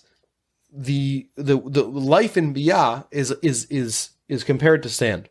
the 0.72 1.30
the 1.36 1.60
the 1.60 1.84
life 1.84 2.38
in 2.38 2.54
biyah 2.54 3.06
is 3.12 3.32
is 3.44 3.66
is 3.66 4.12
is 4.28 4.44
compared 4.44 4.82
to 4.84 4.90
sand. 4.90 5.30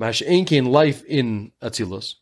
Mash'enkin 0.00 0.66
life 0.66 1.04
in 1.04 1.52
Atzilus, 1.62 2.14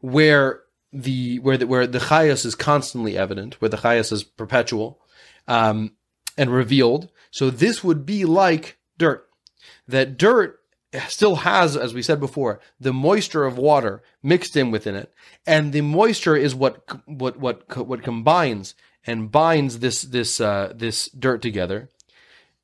where 0.00 0.62
the 0.92 1.40
where 1.40 1.58
the 1.58 1.66
where 1.66 1.86
the 1.86 1.98
chayas 1.98 2.46
is 2.46 2.54
constantly 2.54 3.18
evident, 3.18 3.60
where 3.60 3.68
the 3.68 3.78
chayas 3.78 4.12
is 4.12 4.22
perpetual, 4.22 5.00
um, 5.48 5.96
and 6.38 6.50
revealed. 6.50 7.10
So 7.32 7.50
this 7.50 7.82
would 7.82 8.06
be 8.06 8.24
like 8.24 8.78
dirt. 8.98 9.28
That 9.86 10.16
dirt 10.16 10.60
still 11.08 11.36
has, 11.36 11.76
as 11.76 11.94
we 11.94 12.02
said 12.02 12.20
before, 12.20 12.60
the 12.78 12.92
moisture 12.92 13.44
of 13.44 13.58
water 13.58 14.02
mixed 14.22 14.56
in 14.56 14.70
within 14.70 14.94
it, 14.94 15.12
and 15.46 15.72
the 15.72 15.80
moisture 15.80 16.36
is 16.36 16.54
what 16.54 16.84
what 17.06 17.38
what 17.38 17.86
what 17.86 18.02
combines 18.02 18.74
and 19.06 19.30
binds 19.30 19.80
this 19.80 20.02
this 20.02 20.40
uh, 20.40 20.72
this 20.74 21.08
dirt 21.08 21.42
together. 21.42 21.88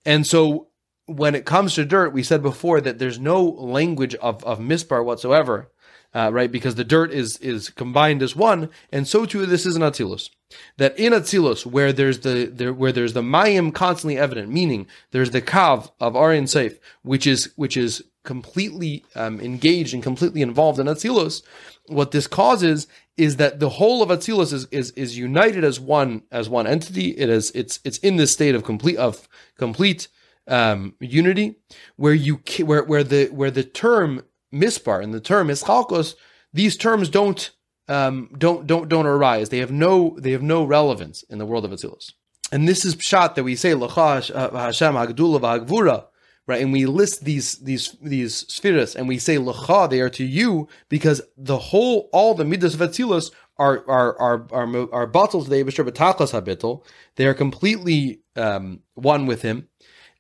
And 0.05 0.27
so 0.27 0.69
when 1.07 1.35
it 1.35 1.45
comes 1.45 1.75
to 1.75 1.85
dirt, 1.85 2.13
we 2.13 2.23
said 2.23 2.43
before 2.43 2.81
that 2.81 2.99
there's 2.99 3.19
no 3.19 3.45
language 3.45 4.15
of, 4.17 4.43
of 4.45 4.61
mispar 4.61 5.05
whatsoever 5.05 5.71
uh, 6.15 6.31
right? 6.33 6.51
Because 6.51 6.75
the 6.75 6.85
dirt 6.85 7.13
is 7.13 7.37
is 7.39 7.71
combined 7.71 8.23
as 8.23 8.35
one, 8.35 8.71
and 8.93 9.07
so 9.07 9.25
too 9.25 9.47
this 9.47 9.67
is 9.67 9.77
an 9.77 9.83
Atzilus. 9.83 10.31
That 10.79 10.99
in 10.99 11.13
Atzilus, 11.13 11.65
where 11.65 11.93
there's 11.93 12.21
the 12.21 12.51
there, 12.53 12.73
where 12.73 12.93
there's 12.93 13.13
the 13.13 13.23
Mayim 13.23 13.73
constantly 13.73 14.19
evident, 14.19 14.51
meaning 14.51 14.87
there's 15.13 15.31
the 15.31 15.43
Kav 15.43 15.91
of 16.01 16.17
Aryan 16.17 16.45
Seif, 16.45 16.79
which 17.03 17.27
is 17.27 17.53
which 17.57 17.77
is 17.77 18.03
completely 18.25 19.05
um, 19.15 19.41
engaged 19.41 19.95
and 19.95 20.03
completely 20.03 20.43
involved 20.43 20.79
in 20.79 20.87
Atzilus. 20.87 21.43
What 21.87 22.11
this 22.11 22.27
causes 22.27 22.87
is 23.17 23.37
that 23.37 23.61
the 23.61 23.69
whole 23.69 24.03
of 24.03 24.09
Atzilus 24.09 24.53
is, 24.53 24.67
is 24.67 24.91
is 24.93 25.17
united 25.17 25.63
as 25.63 25.79
one 25.79 26.23
as 26.33 26.49
one 26.49 26.67
entity. 26.67 27.11
It 27.11 27.29
is 27.29 27.51
it's 27.55 27.79
it's 27.85 27.99
in 27.99 28.17
this 28.17 28.33
state 28.33 28.55
of 28.55 28.65
complete 28.65 28.97
of 28.97 29.29
complete 29.57 30.09
um, 30.49 30.95
unity, 30.99 31.57
where 31.97 32.15
you 32.15 32.41
where 32.65 32.83
where 32.83 33.05
the 33.05 33.27
where 33.27 33.51
the 33.51 33.63
term 33.63 34.25
mispar 34.53 35.03
and 35.03 35.15
the 35.15 35.21
term 35.21 35.49
ischalkos, 35.49 36.15
these 36.53 36.77
terms 36.77 37.09
don't 37.09 37.51
um, 37.89 38.31
don't 38.39 38.67
don't 38.67 38.89
don't 38.89 39.07
arise. 39.07 39.49
They 39.49 39.59
have 39.59 39.73
no 39.73 40.17
they 40.19 40.31
have 40.33 40.43
no 40.43 40.65
relevance 40.65 41.23
in 41.25 41.39
the 41.39 41.47
world 41.47 41.65
of 41.65 41.73
Atzilus. 41.73 42.13
And 42.53 42.69
this 42.69 42.85
is 42.85 42.97
pshat 42.97 43.35
that 43.35 43.45
we 43.45 43.57
say 43.57 43.73
Lacha 43.73 44.35
uh, 44.35 44.57
Hashem 44.57 44.95
Hagdula 44.95 45.41
V'Hagvura, 45.41 46.07
right? 46.47 46.63
And 46.63 46.73
we 46.73 46.87
list 46.87 47.25
these 47.25 47.57
these 47.57 47.97
these 48.03 48.47
spheres 48.49 48.95
and 48.95 49.09
we 49.09 49.19
say 49.19 49.37
Lacha 49.37 49.91
they 49.91 50.01
are 50.01 50.11
to 50.11 50.25
you 50.25 50.69
because 50.89 51.21
the 51.37 51.59
whole 51.59 52.09
all 52.13 52.35
the 52.35 52.45
midas 52.45 52.75
of 52.75 52.81
Atzilus 52.81 53.31
are 53.61 53.85
are 53.89 54.19
are 54.19 54.47
are 54.53 54.95
are 54.95 55.07
battles 55.07 55.49
they 55.49 55.63
b'tachlas 55.63 56.33
habitul. 56.33 56.85
They 57.17 57.27
are 57.27 57.35
completely 57.35 58.23
um, 58.35 58.81
one 58.95 59.27
with 59.27 59.43
him, 59.43 59.69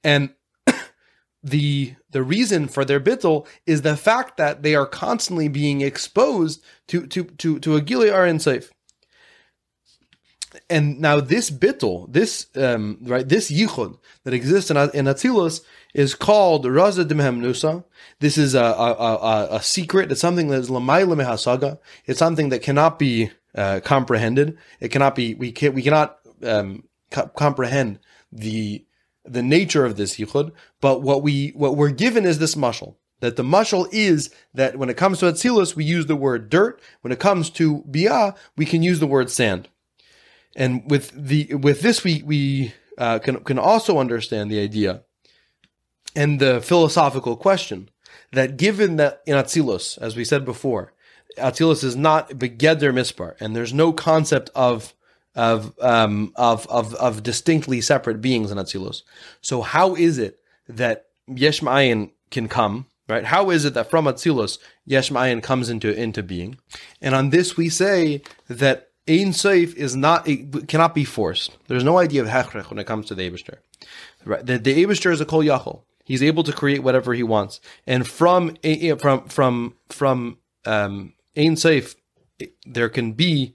and 0.04 0.30
the 1.42 1.94
the 2.10 2.22
reason 2.22 2.68
for 2.68 2.84
their 2.84 3.00
bittul 3.00 3.46
is 3.66 3.82
the 3.82 3.96
fact 3.96 4.36
that 4.36 4.62
they 4.62 4.74
are 4.74 4.86
constantly 4.86 5.48
being 5.48 5.80
exposed 5.80 6.62
to 6.88 7.06
to 7.06 7.24
to 7.24 7.58
to 7.60 7.76
a 7.76 7.80
gilei 7.80 8.10
arin 8.10 8.40
safe. 8.40 8.70
And 10.68 11.00
now 11.00 11.20
this 11.20 11.48
bittul, 11.48 12.12
this 12.12 12.46
um, 12.56 12.98
right, 13.02 13.28
this 13.28 13.52
yichud 13.52 13.98
that 14.24 14.34
exists 14.34 14.70
in, 14.70 14.76
in 14.76 15.04
Atzilus 15.06 15.60
is 15.94 16.14
called 16.16 16.64
Raza 16.64 17.04
Nusa. 17.04 17.84
This 18.18 18.36
is 18.36 18.54
a, 18.54 18.62
a, 18.62 18.92
a, 18.92 19.48
a, 19.56 19.62
secret. 19.62 20.10
It's 20.10 20.20
something 20.20 20.48
that 20.48 20.58
is 20.58 20.68
Lamayla 20.68 21.22
Mehasaga. 21.22 21.78
It's 22.06 22.18
something 22.18 22.48
that 22.48 22.62
cannot 22.62 22.98
be 22.98 23.30
uh, 23.54 23.80
comprehended. 23.84 24.58
It 24.80 24.88
cannot 24.88 25.14
be. 25.14 25.34
We 25.34 25.52
can 25.52 25.72
we 25.72 25.82
cannot 25.82 26.18
um, 26.42 26.84
co- 27.10 27.28
comprehend 27.28 28.00
the 28.32 28.84
the 29.32 29.42
nature 29.42 29.84
of 29.84 29.96
this 29.96 30.16
yichud, 30.16 30.52
but 30.80 31.02
what 31.02 31.22
we 31.22 31.50
what 31.50 31.76
we're 31.76 31.90
given 31.90 32.24
is 32.24 32.38
this 32.38 32.54
mushal. 32.54 32.96
That 33.20 33.36
the 33.36 33.42
mushal 33.42 33.86
is 33.92 34.34
that 34.54 34.76
when 34.76 34.88
it 34.88 34.96
comes 34.96 35.18
to 35.18 35.26
atzilus, 35.26 35.76
we 35.76 35.84
use 35.84 36.06
the 36.06 36.16
word 36.16 36.48
dirt. 36.48 36.80
When 37.02 37.12
it 37.12 37.20
comes 37.20 37.50
to 37.50 37.84
bia, 37.90 38.34
we 38.56 38.64
can 38.64 38.82
use 38.82 38.98
the 38.98 39.06
word 39.06 39.30
sand. 39.30 39.68
And 40.56 40.90
with 40.90 41.12
the 41.14 41.54
with 41.54 41.82
this, 41.82 42.02
we 42.02 42.22
we 42.22 42.74
uh, 42.98 43.18
can 43.18 43.44
can 43.44 43.58
also 43.58 43.98
understand 43.98 44.50
the 44.50 44.60
idea 44.60 45.02
and 46.16 46.40
the 46.40 46.60
philosophical 46.60 47.36
question 47.36 47.88
that 48.32 48.56
given 48.56 48.96
that 48.96 49.22
in 49.26 49.36
atzilus, 49.36 49.98
as 49.98 50.16
we 50.16 50.24
said 50.24 50.44
before, 50.44 50.92
atzilus 51.38 51.84
is 51.84 51.96
not 51.96 52.30
begeder 52.30 52.92
mispar, 52.92 53.36
and 53.40 53.54
there's 53.54 53.74
no 53.74 53.92
concept 53.92 54.50
of 54.54 54.94
of 55.34 55.72
um, 55.80 56.32
of 56.36 56.66
of 56.68 56.94
of 56.94 57.22
distinctly 57.22 57.80
separate 57.80 58.20
beings 58.20 58.50
in 58.50 58.58
Atzilus. 58.58 59.02
So 59.40 59.62
how 59.62 59.94
is 59.94 60.18
it 60.18 60.40
that 60.68 61.06
Yesh 61.26 61.60
Ma'ayin 61.60 62.10
can 62.30 62.48
come? 62.48 62.86
Right? 63.08 63.24
How 63.24 63.50
is 63.50 63.64
it 63.64 63.74
that 63.74 63.90
from 63.90 64.04
Atzilus 64.04 64.58
Yesh 64.84 65.10
Ma'ayin 65.10 65.42
comes 65.42 65.68
into 65.68 65.92
into 65.92 66.22
being? 66.22 66.58
And 67.00 67.14
on 67.14 67.30
this 67.30 67.56
we 67.56 67.68
say 67.68 68.22
that 68.48 68.90
Ein 69.08 69.32
Seif 69.32 69.74
is 69.74 69.96
not 69.96 70.28
it 70.28 70.68
cannot 70.68 70.94
be 70.94 71.04
forced. 71.04 71.56
There's 71.68 71.84
no 71.84 71.98
idea 71.98 72.22
of 72.22 72.28
hechrech 72.28 72.70
when 72.70 72.78
it 72.78 72.86
comes 72.86 73.06
to 73.06 73.14
the 73.14 73.30
Eibushter. 73.30 73.58
Right? 74.24 74.44
The, 74.44 74.58
the 74.58 74.82
is 74.82 75.20
a 75.20 75.26
kol 75.26 75.42
yachol. 75.42 75.82
He's 76.04 76.22
able 76.22 76.42
to 76.42 76.52
create 76.52 76.82
whatever 76.82 77.14
he 77.14 77.22
wants, 77.22 77.60
and 77.86 78.06
from 78.06 78.56
from 78.98 79.28
from 79.28 79.74
from 79.88 80.38
um, 80.64 81.12
Ein 81.36 81.54
Seif, 81.54 81.94
there 82.66 82.88
can 82.88 83.12
be 83.12 83.54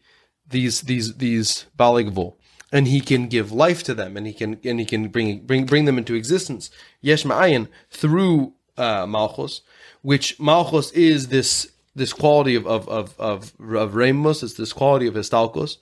these 0.49 0.81
these 0.81 1.15
these 1.15 1.65
baligvul 1.77 2.35
and 2.71 2.87
he 2.87 2.99
can 3.01 3.27
give 3.27 3.51
life 3.51 3.83
to 3.83 3.93
them 3.93 4.17
and 4.17 4.27
he 4.27 4.33
can 4.33 4.59
and 4.63 4.79
he 4.79 4.85
can 4.85 5.07
bring 5.07 5.39
bring 5.39 5.65
bring 5.65 5.85
them 5.85 5.97
into 5.97 6.13
existence. 6.13 6.69
Yesh 7.01 7.23
ma'ayin 7.23 7.67
through 7.89 8.53
uh, 8.77 9.05
malchus 9.05 9.61
which 10.01 10.39
malchus 10.39 10.91
is 10.91 11.29
this 11.29 11.71
this 11.95 12.13
quality 12.13 12.55
of 12.55 12.67
of 12.67 12.87
of 12.89 13.19
of, 13.19 13.53
of 13.59 13.95
remus 13.95 14.43
it's 14.43 14.53
this 14.53 14.73
quality 14.73 15.07
of 15.07 15.15
histalkos 15.15 15.77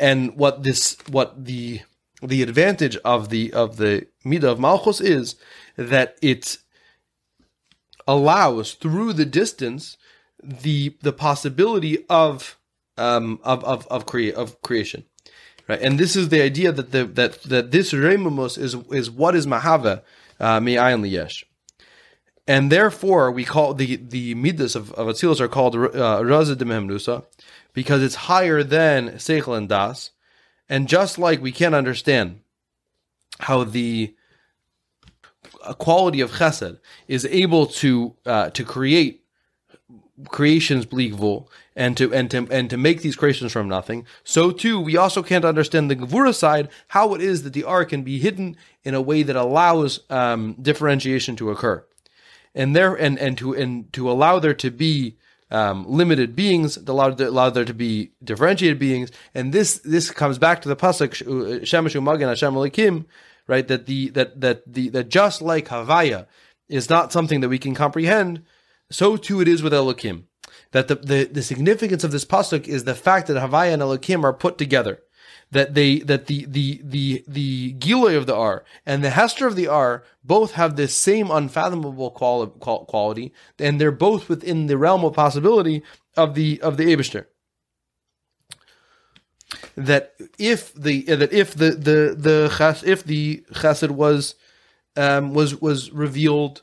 and 0.00 0.36
what 0.36 0.62
this 0.62 0.96
what 1.08 1.44
the 1.44 1.80
the 2.22 2.42
advantage 2.42 2.96
of 3.04 3.28
the 3.28 3.52
of 3.52 3.76
the 3.76 4.06
midah 4.24 4.44
of 4.52 4.58
malchus 4.58 5.00
is 5.00 5.36
that 5.76 6.16
it 6.22 6.58
allows 8.06 8.74
through 8.74 9.12
the 9.12 9.26
distance 9.26 9.96
the 10.42 10.96
the 11.02 11.12
possibility 11.12 12.04
of 12.08 12.58
um, 12.96 13.40
of 13.42 13.64
of 13.64 13.86
of, 13.88 14.06
crea- 14.06 14.32
of 14.32 14.60
creation, 14.62 15.04
right? 15.68 15.80
And 15.80 15.98
this 15.98 16.16
is 16.16 16.28
the 16.28 16.42
idea 16.42 16.72
that 16.72 16.92
the 16.92 17.04
that 17.04 17.42
that 17.44 17.70
this 17.70 17.92
remumus 17.92 18.58
is 18.58 18.74
is 18.90 19.10
what 19.10 19.34
is 19.34 19.46
mahava 19.46 20.02
uh, 20.40 20.60
me'ayin 20.60 21.02
liyesh. 21.02 21.44
And 22.46 22.72
therefore, 22.72 23.30
we 23.30 23.44
call 23.44 23.74
the 23.74 23.96
the 23.96 24.34
midas 24.34 24.74
of, 24.74 24.92
of 24.92 25.06
Atzilus 25.06 25.40
are 25.40 25.48
called 25.48 25.76
uh, 25.76 25.78
Raza 25.78 26.56
de 26.58 27.22
because 27.72 28.02
it's 28.02 28.26
higher 28.26 28.62
than 28.62 29.10
Seichel 29.12 29.56
and 29.56 29.68
Das. 29.68 30.10
And 30.68 30.88
just 30.88 31.18
like 31.18 31.40
we 31.40 31.52
can't 31.52 31.74
understand 31.74 32.40
how 33.40 33.64
the 33.64 34.14
quality 35.78 36.20
of 36.20 36.32
Chesed 36.32 36.78
is 37.08 37.24
able 37.26 37.66
to 37.66 38.16
uh, 38.26 38.50
to 38.50 38.64
create 38.64 39.24
creations 40.28 40.86
bleakvul 40.86 41.48
and 41.74 41.96
to 41.96 42.12
and 42.12 42.30
to 42.30 42.46
and 42.50 42.70
to 42.70 42.76
make 42.76 43.02
these 43.02 43.16
creations 43.16 43.52
from 43.52 43.68
nothing. 43.68 44.06
So 44.24 44.50
too, 44.50 44.80
we 44.80 44.96
also 44.96 45.22
can't 45.22 45.44
understand 45.44 45.90
the 45.90 45.96
Gevura 45.96 46.34
side, 46.34 46.68
how 46.88 47.14
it 47.14 47.20
is 47.20 47.42
that 47.42 47.52
the 47.52 47.64
art 47.64 47.90
can 47.90 48.02
be 48.02 48.18
hidden 48.18 48.56
in 48.84 48.94
a 48.94 49.00
way 49.00 49.22
that 49.22 49.36
allows 49.36 50.00
um, 50.10 50.54
differentiation 50.60 51.36
to 51.36 51.50
occur, 51.50 51.84
and 52.54 52.74
there 52.76 52.94
and 52.94 53.18
and 53.18 53.38
to 53.38 53.54
and 53.54 53.92
to 53.92 54.10
allow 54.10 54.38
there 54.38 54.54
to 54.54 54.70
be 54.70 55.16
um, 55.50 55.84
limited 55.86 56.36
beings, 56.36 56.76
allow 56.76 57.10
allow 57.10 57.50
there 57.50 57.64
to 57.64 57.74
be 57.74 58.12
differentiated 58.22 58.78
beings, 58.78 59.10
and 59.34 59.52
this 59.52 59.78
this 59.78 60.10
comes 60.10 60.38
back 60.38 60.62
to 60.62 60.68
the 60.68 60.76
pasuk 60.76 61.10
Shemashu 61.62 62.02
Magen 62.02 62.28
Hashem 62.28 62.54
Elokim, 62.54 63.06
right? 63.46 63.66
That 63.66 63.86
the 63.86 64.10
that 64.10 64.40
that 64.40 64.62
the 64.72 64.88
that 64.90 65.08
just 65.08 65.40
like 65.40 65.68
Havaya 65.68 66.26
is 66.68 66.88
not 66.88 67.12
something 67.12 67.40
that 67.40 67.48
we 67.48 67.58
can 67.58 67.74
comprehend 67.74 68.42
so 68.92 69.16
too 69.16 69.40
it 69.40 69.48
is 69.48 69.62
with 69.62 69.72
Elokim. 69.72 70.24
That 70.72 70.88
the, 70.88 70.96
the, 70.96 71.24
the 71.24 71.42
significance 71.42 72.04
of 72.04 72.10
this 72.10 72.24
pasuk 72.24 72.66
is 72.66 72.84
the 72.84 72.94
fact 72.94 73.28
that 73.28 73.36
Havaya 73.36 73.72
and 73.72 73.82
Elokim 73.82 74.24
are 74.24 74.32
put 74.32 74.58
together. 74.58 75.00
That 75.50 75.74
they 75.74 75.98
that 76.00 76.26
the 76.26 76.46
the 76.46 76.80
the 76.82 77.24
the 77.28 77.74
Giloy 77.74 78.16
of 78.16 78.26
the 78.26 78.34
Ohr 78.34 78.64
and 78.86 79.04
the 79.04 79.10
Hester 79.10 79.46
of 79.46 79.54
the 79.54 79.68
Ohr 79.68 80.02
both 80.24 80.52
have 80.52 80.76
this 80.76 80.96
same 80.96 81.30
unfathomable 81.30 82.10
quality, 82.10 83.32
and 83.58 83.78
they're 83.78 83.92
both 83.92 84.30
within 84.30 84.66
the 84.66 84.78
realm 84.78 85.04
of 85.04 85.12
possibility 85.12 85.82
of 86.16 86.34
the 86.34 86.58
of 86.62 86.78
the 86.78 86.86
Abishter 86.86 87.26
that 89.76 90.14
if 90.38 90.74
the 90.74 91.02
that 91.02 91.32
if 91.32 91.54
the 91.54 91.70
the 91.70 92.14
the 92.16 92.82
if 92.84 93.04
the 93.04 93.44
chesed 93.52 93.90
was 93.90 94.34
um, 94.96 95.34
was 95.34 95.60
was 95.60 95.90
revealed 95.90 96.62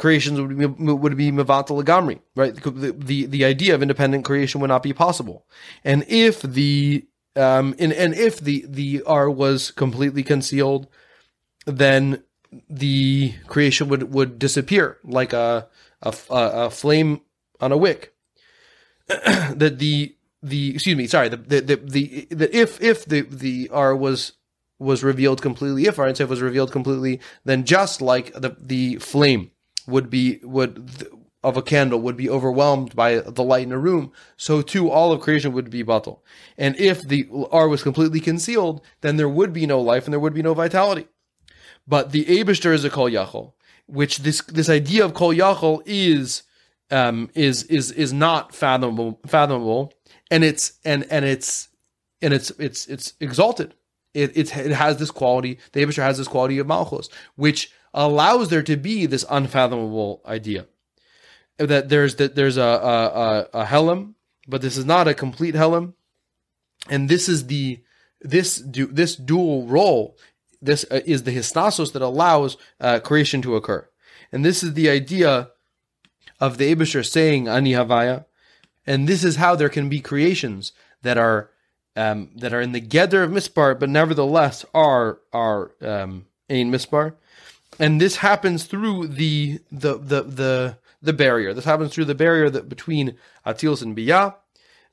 creations 0.00 0.40
would 0.40 0.56
be 0.56 0.66
would 0.66 1.16
be 1.16 1.30
mevatel 1.30 1.80
legamri, 1.80 2.20
right? 2.34 2.54
The, 2.56 2.92
the 2.92 3.26
the 3.26 3.44
idea 3.44 3.74
of 3.74 3.82
independent 3.82 4.24
creation 4.24 4.60
would 4.60 4.68
not 4.68 4.82
be 4.82 4.94
possible. 4.94 5.46
And 5.84 6.06
if 6.08 6.40
the 6.40 7.06
um 7.36 7.76
and, 7.78 7.92
and 7.92 8.14
if 8.14 8.40
the 8.40 8.64
the 8.66 9.02
Ohr 9.02 9.30
was 9.30 9.70
completely 9.70 10.22
concealed, 10.22 10.88
then 11.66 12.24
the 12.68 13.34
creation 13.46 13.88
would 13.90 14.12
would 14.12 14.38
disappear 14.38 14.96
like 15.04 15.34
a 15.34 15.68
a, 16.02 16.14
a 16.30 16.70
flame 16.70 17.20
on 17.60 17.70
a 17.70 17.76
wick. 17.76 18.14
that 19.08 19.76
the 19.78 20.16
the 20.42 20.74
excuse 20.74 20.96
me 20.96 21.06
sorry 21.06 21.28
the 21.28 21.36
the 21.36 21.60
the, 21.60 21.76
the, 21.76 22.28
the 22.30 22.56
if 22.56 22.80
if 22.80 23.04
the 23.04 23.20
the 23.20 23.68
Ohr 23.68 23.94
was 23.94 24.32
was 24.78 25.04
revealed 25.04 25.42
completely 25.42 25.84
if 25.84 25.98
Ohr 25.98 26.26
was 26.26 26.40
revealed 26.40 26.72
completely 26.72 27.20
then 27.44 27.64
just 27.64 28.00
like 28.00 28.32
the 28.32 28.56
the 28.58 28.96
flame 28.96 29.50
would 29.90 30.10
be 30.10 30.40
would 30.42 31.08
of 31.42 31.56
a 31.56 31.62
candle 31.62 32.00
would 32.00 32.16
be 32.16 32.28
overwhelmed 32.28 32.94
by 32.94 33.16
the 33.16 33.42
light 33.42 33.62
in 33.62 33.72
a 33.72 33.78
room, 33.78 34.12
so 34.36 34.60
too 34.60 34.90
all 34.90 35.10
of 35.12 35.20
creation 35.20 35.52
would 35.52 35.70
be 35.70 35.82
batal. 35.82 36.20
And 36.58 36.76
if 36.76 37.02
the 37.02 37.26
Ohr 37.30 37.68
was 37.68 37.82
completely 37.82 38.20
concealed, 38.20 38.82
then 39.00 39.16
there 39.16 39.28
would 39.28 39.52
be 39.52 39.66
no 39.66 39.80
life 39.80 40.04
and 40.04 40.12
there 40.12 40.20
would 40.20 40.34
be 40.34 40.42
no 40.42 40.54
vitality. 40.54 41.08
But 41.86 42.12
the 42.12 42.24
Abishter 42.26 42.72
is 42.72 42.84
a 42.84 42.90
kol 42.90 43.10
yachol, 43.10 43.54
which 43.86 44.18
this 44.18 44.42
this 44.42 44.68
idea 44.68 45.04
of 45.04 45.14
kol 45.14 45.32
yachol 45.32 45.82
is 45.86 46.42
um, 46.90 47.30
is 47.34 47.62
is 47.64 47.90
is 47.92 48.12
not 48.12 48.54
fathomable 48.54 49.18
fathomable, 49.26 49.94
and 50.30 50.44
it's 50.44 50.74
and 50.84 51.06
and 51.10 51.24
it's 51.24 51.68
and 52.20 52.34
it's 52.34 52.50
it's 52.58 52.86
it's 52.86 53.14
exalted. 53.18 53.74
It 54.12 54.36
it, 54.36 54.54
it 54.56 54.72
has 54.72 54.98
this 54.98 55.10
quality. 55.10 55.58
The 55.72 55.84
Abishur 55.84 56.02
has 56.02 56.18
this 56.18 56.28
quality 56.28 56.58
of 56.58 56.66
malchus, 56.66 57.08
which 57.36 57.72
allows 57.92 58.48
there 58.48 58.62
to 58.62 58.76
be 58.76 59.06
this 59.06 59.24
unfathomable 59.28 60.22
idea 60.26 60.66
that 61.66 61.88
there's 61.88 62.16
that 62.16 62.34
there's 62.34 62.56
a 62.56 62.62
a, 62.62 63.48
a, 63.52 63.64
a 63.64 64.06
but 64.48 64.62
this 64.62 64.76
is 64.76 64.84
not 64.84 65.06
a 65.06 65.14
complete 65.14 65.54
helam, 65.54 65.94
and 66.88 67.08
this 67.08 67.28
is 67.28 67.46
the 67.46 67.82
this 68.20 68.56
du- 68.56 68.86
this 68.86 69.14
dual 69.16 69.66
role. 69.66 70.16
This 70.62 70.84
uh, 70.90 71.00
is 71.06 71.22
the 71.22 71.34
histasos 71.34 71.92
that 71.92 72.02
allows 72.02 72.56
uh, 72.80 73.00
creation 73.00 73.42
to 73.42 73.56
occur, 73.56 73.88
and 74.32 74.44
this 74.44 74.62
is 74.62 74.74
the 74.74 74.88
idea 74.90 75.50
of 76.38 76.58
the 76.58 76.74
Abishur 76.74 77.06
saying 77.06 77.48
ani 77.48 77.72
havaya, 77.72 78.24
and 78.86 79.08
this 79.08 79.24
is 79.24 79.36
how 79.36 79.54
there 79.54 79.68
can 79.68 79.88
be 79.88 80.00
creations 80.00 80.72
that 81.02 81.18
are 81.18 81.50
um, 81.96 82.30
that 82.36 82.52
are 82.52 82.60
in 82.60 82.72
the 82.72 82.80
geder 82.80 83.24
of 83.24 83.30
mispar, 83.30 83.78
but 83.78 83.88
nevertheless 83.88 84.64
are 84.74 85.20
are 85.32 85.72
um, 85.82 86.26
ein 86.48 86.70
mispar, 86.70 87.14
and 87.80 88.00
this 88.00 88.16
happens 88.16 88.64
through 88.64 89.08
the 89.08 89.58
the 89.72 89.94
the 89.94 90.22
the 90.22 90.78
the 91.02 91.12
barrier. 91.12 91.54
This 91.54 91.64
happens 91.64 91.92
through 91.92 92.04
the 92.04 92.14
barrier 92.14 92.50
that 92.50 92.68
between 92.68 93.16
Atzilus 93.46 93.82
and 93.82 93.96
Biyah, 93.96 94.34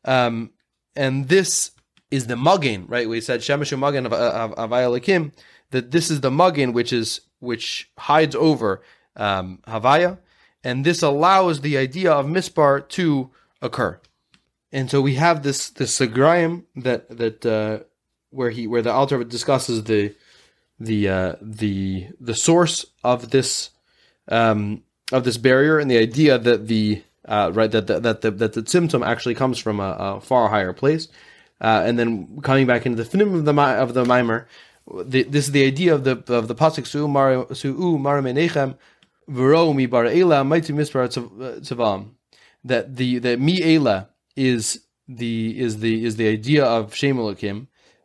um, 0.05 0.51
and 0.95 1.27
this 1.27 1.71
is 2.09 2.27
the 2.27 2.35
muggin, 2.35 2.85
right? 2.87 3.07
We 3.07 3.19
said 3.19 3.41
Shemesh 3.41 3.77
muggin 3.77 4.05
of 4.05 4.55
Havaya 4.55 5.31
that 5.71 5.91
this 5.91 6.09
is 6.09 6.21
the 6.21 6.31
muggin 6.31 6.73
which 6.73 6.93
is 6.93 7.21
which 7.39 7.91
hides 7.97 8.35
over 8.35 8.81
um, 9.17 9.59
Havaya, 9.67 10.17
and 10.63 10.85
this 10.85 11.03
allows 11.03 11.61
the 11.61 11.77
idea 11.77 12.11
of 12.13 12.25
mispar 12.25 12.87
to 12.89 13.29
occur. 13.61 13.99
And 14.71 14.89
so 14.89 15.01
we 15.01 15.15
have 15.15 15.43
this 15.43 15.69
this 15.71 15.99
Sagrayim 15.99 16.63
that 16.77 17.09
that 17.17 17.45
uh, 17.45 17.79
where 18.29 18.49
he 18.49 18.65
where 18.65 18.81
the 18.81 18.93
Alter 18.93 19.23
discusses 19.25 19.83
the 19.83 20.15
the 20.79 21.09
uh, 21.09 21.35
the 21.41 22.07
the 22.19 22.35
source 22.35 22.85
of 23.03 23.31
this 23.31 23.71
um, 24.29 24.83
of 25.11 25.23
this 25.23 25.37
barrier 25.37 25.79
and 25.79 25.89
the 25.89 25.97
idea 25.97 26.37
that 26.37 26.67
the 26.67 27.01
uh, 27.25 27.51
right 27.53 27.71
that 27.71 27.87
the, 27.87 27.99
that 27.99 28.21
the 28.21 28.31
that 28.31 28.53
the 28.53 28.61
tzimtzum 28.61 29.05
actually 29.05 29.35
comes 29.35 29.59
from 29.59 29.79
a, 29.79 29.95
a 29.99 30.21
far 30.21 30.49
higher 30.49 30.73
place, 30.73 31.07
uh, 31.61 31.83
and 31.85 31.97
then 31.97 32.39
coming 32.41 32.67
back 32.67 32.85
into 32.85 33.03
the 33.03 33.09
pnim 33.09 33.33
of 33.33 33.45
the 33.45 33.61
of 33.61 33.93
the 33.93 34.03
maamar, 34.03 34.45
the, 35.05 35.23
this 35.23 35.45
is 35.45 35.51
the 35.51 35.65
idea 35.65 35.93
of 35.93 36.03
the 36.03 36.23
of 36.33 36.47
the 36.47 36.55
pasuk 36.55 36.85
su'u 36.85 37.07
mar 37.07 37.53
su'u 37.53 37.97
mar 37.99 38.21
menechem 38.21 38.75
v'ro 39.29 39.75
mi 39.75 39.85
bar 39.85 40.05
ela 40.05 40.43
mighty 40.43 40.73
mispar 40.73 41.07
tzavam. 41.07 42.11
That 42.63 42.95
the 42.95 43.19
that 43.19 43.39
mi 43.39 43.75
ela 43.75 44.09
is 44.35 44.81
the 45.07 45.57
is 45.57 45.79
the 45.79 46.05
is 46.05 46.17
the 46.17 46.27
idea 46.27 46.65
of 46.65 46.93
shem 46.93 47.17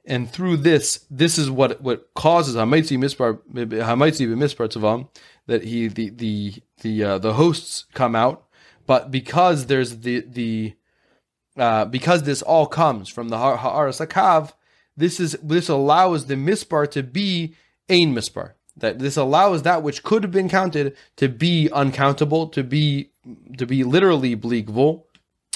and 0.04 0.30
through 0.30 0.58
this, 0.58 1.06
this 1.10 1.38
is 1.38 1.50
what 1.50 1.80
what 1.80 2.12
causes 2.14 2.56
hamaitzi 2.56 2.98
mispar 2.98 3.38
hamaitzi 3.52 4.26
mispar 4.28 4.68
tzavam 4.68 5.08
that 5.46 5.64
he 5.64 5.88
the 5.88 6.10
the 6.10 6.54
the 6.80 7.04
uh, 7.04 7.18
the 7.18 7.34
hosts 7.34 7.86
come 7.94 8.16
out, 8.16 8.44
but 8.86 9.10
because 9.10 9.66
there's 9.66 9.98
the 9.98 10.20
the 10.20 10.74
uh, 11.56 11.84
because 11.84 12.24
this 12.24 12.42
all 12.42 12.66
comes 12.66 13.08
from 13.08 13.28
the 13.28 13.38
ha'aras 13.38 14.00
akav, 14.00 14.52
this 14.96 15.20
is 15.20 15.32
this 15.42 15.68
allows 15.68 16.26
the 16.26 16.34
mispar 16.34 16.90
to 16.90 17.02
be 17.02 17.54
ein 17.88 18.14
mispar. 18.14 18.52
That 18.76 18.98
this 18.98 19.16
allows 19.16 19.62
that 19.62 19.82
which 19.82 20.02
could 20.02 20.24
have 20.24 20.32
been 20.32 20.48
counted 20.48 20.96
to 21.16 21.28
be 21.28 21.68
uncountable, 21.70 22.48
to 22.48 22.64
be 22.64 23.10
to 23.58 23.66
be 23.66 23.84
literally 23.84 24.34
bleakvul. 24.34 25.04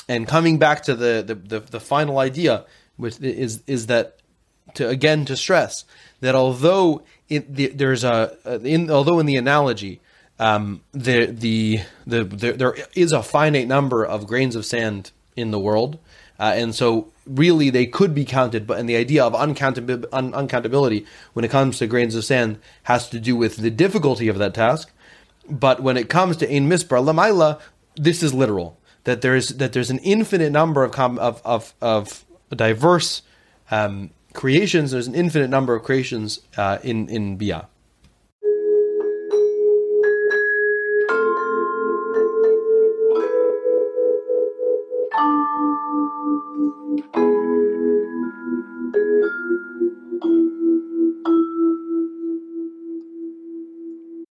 And 0.08 0.28
coming 0.28 0.58
back 0.58 0.82
to 0.84 0.94
the 0.94 1.24
the, 1.26 1.34
the, 1.34 1.60
the 1.60 1.80
final 1.80 2.18
idea, 2.18 2.64
which 2.96 3.18
is 3.20 3.62
is 3.66 3.86
that 3.86 4.20
to 4.76 4.88
again 4.88 5.24
to 5.24 5.36
stress 5.36 5.84
that 6.20 6.34
although 6.34 7.02
the, 7.28 7.68
there's 7.68 8.04
a 8.04 8.36
in 8.62 8.90
although 8.90 9.18
in 9.18 9.26
the 9.26 9.36
analogy 9.36 10.00
um, 10.38 10.82
the, 10.92 11.26
the 11.26 11.80
the 12.06 12.24
the 12.24 12.52
there 12.52 12.76
is 12.94 13.12
a 13.12 13.22
finite 13.22 13.68
number 13.68 14.04
of 14.04 14.26
grains 14.26 14.54
of 14.54 14.66
sand 14.66 15.10
in 15.34 15.50
the 15.50 15.58
world, 15.58 15.98
uh, 16.38 16.52
and 16.54 16.74
so 16.74 17.12
really 17.26 17.70
they 17.70 17.86
could 17.86 18.14
be 18.14 18.24
counted. 18.24 18.66
But 18.66 18.78
and 18.78 18.88
the 18.88 18.96
idea 18.96 19.24
of 19.24 19.34
uncountability, 19.34 20.08
un- 20.12 20.34
uncountability 20.34 21.06
when 21.32 21.44
it 21.44 21.50
comes 21.50 21.78
to 21.78 21.86
grains 21.86 22.14
of 22.14 22.24
sand 22.24 22.58
has 22.84 23.08
to 23.10 23.20
do 23.20 23.34
with 23.36 23.56
the 23.56 23.70
difficulty 23.70 24.28
of 24.28 24.38
that 24.38 24.54
task. 24.54 24.92
But 25.48 25.82
when 25.82 25.96
it 25.96 26.08
comes 26.08 26.36
to 26.38 26.54
ein 26.54 26.68
mispar 26.68 27.02
lamaila, 27.02 27.60
this 27.94 28.22
is 28.22 28.34
literal 28.34 28.78
that 29.04 29.22
there 29.22 29.36
is 29.36 29.56
that 29.56 29.72
there's 29.72 29.90
an 29.90 30.00
infinite 30.00 30.50
number 30.50 30.84
of 30.84 30.92
com- 30.92 31.18
of, 31.18 31.40
of 31.44 31.74
of 31.80 32.26
diverse 32.50 33.22
um, 33.70 34.10
creations. 34.36 34.92
There's 34.92 35.08
an 35.08 35.14
infinite 35.14 35.48
number 35.48 35.74
of 35.74 35.82
creations 35.82 36.40
uh, 36.56 36.78
in 36.84 37.08
in 37.08 37.36
Bia. 37.36 37.66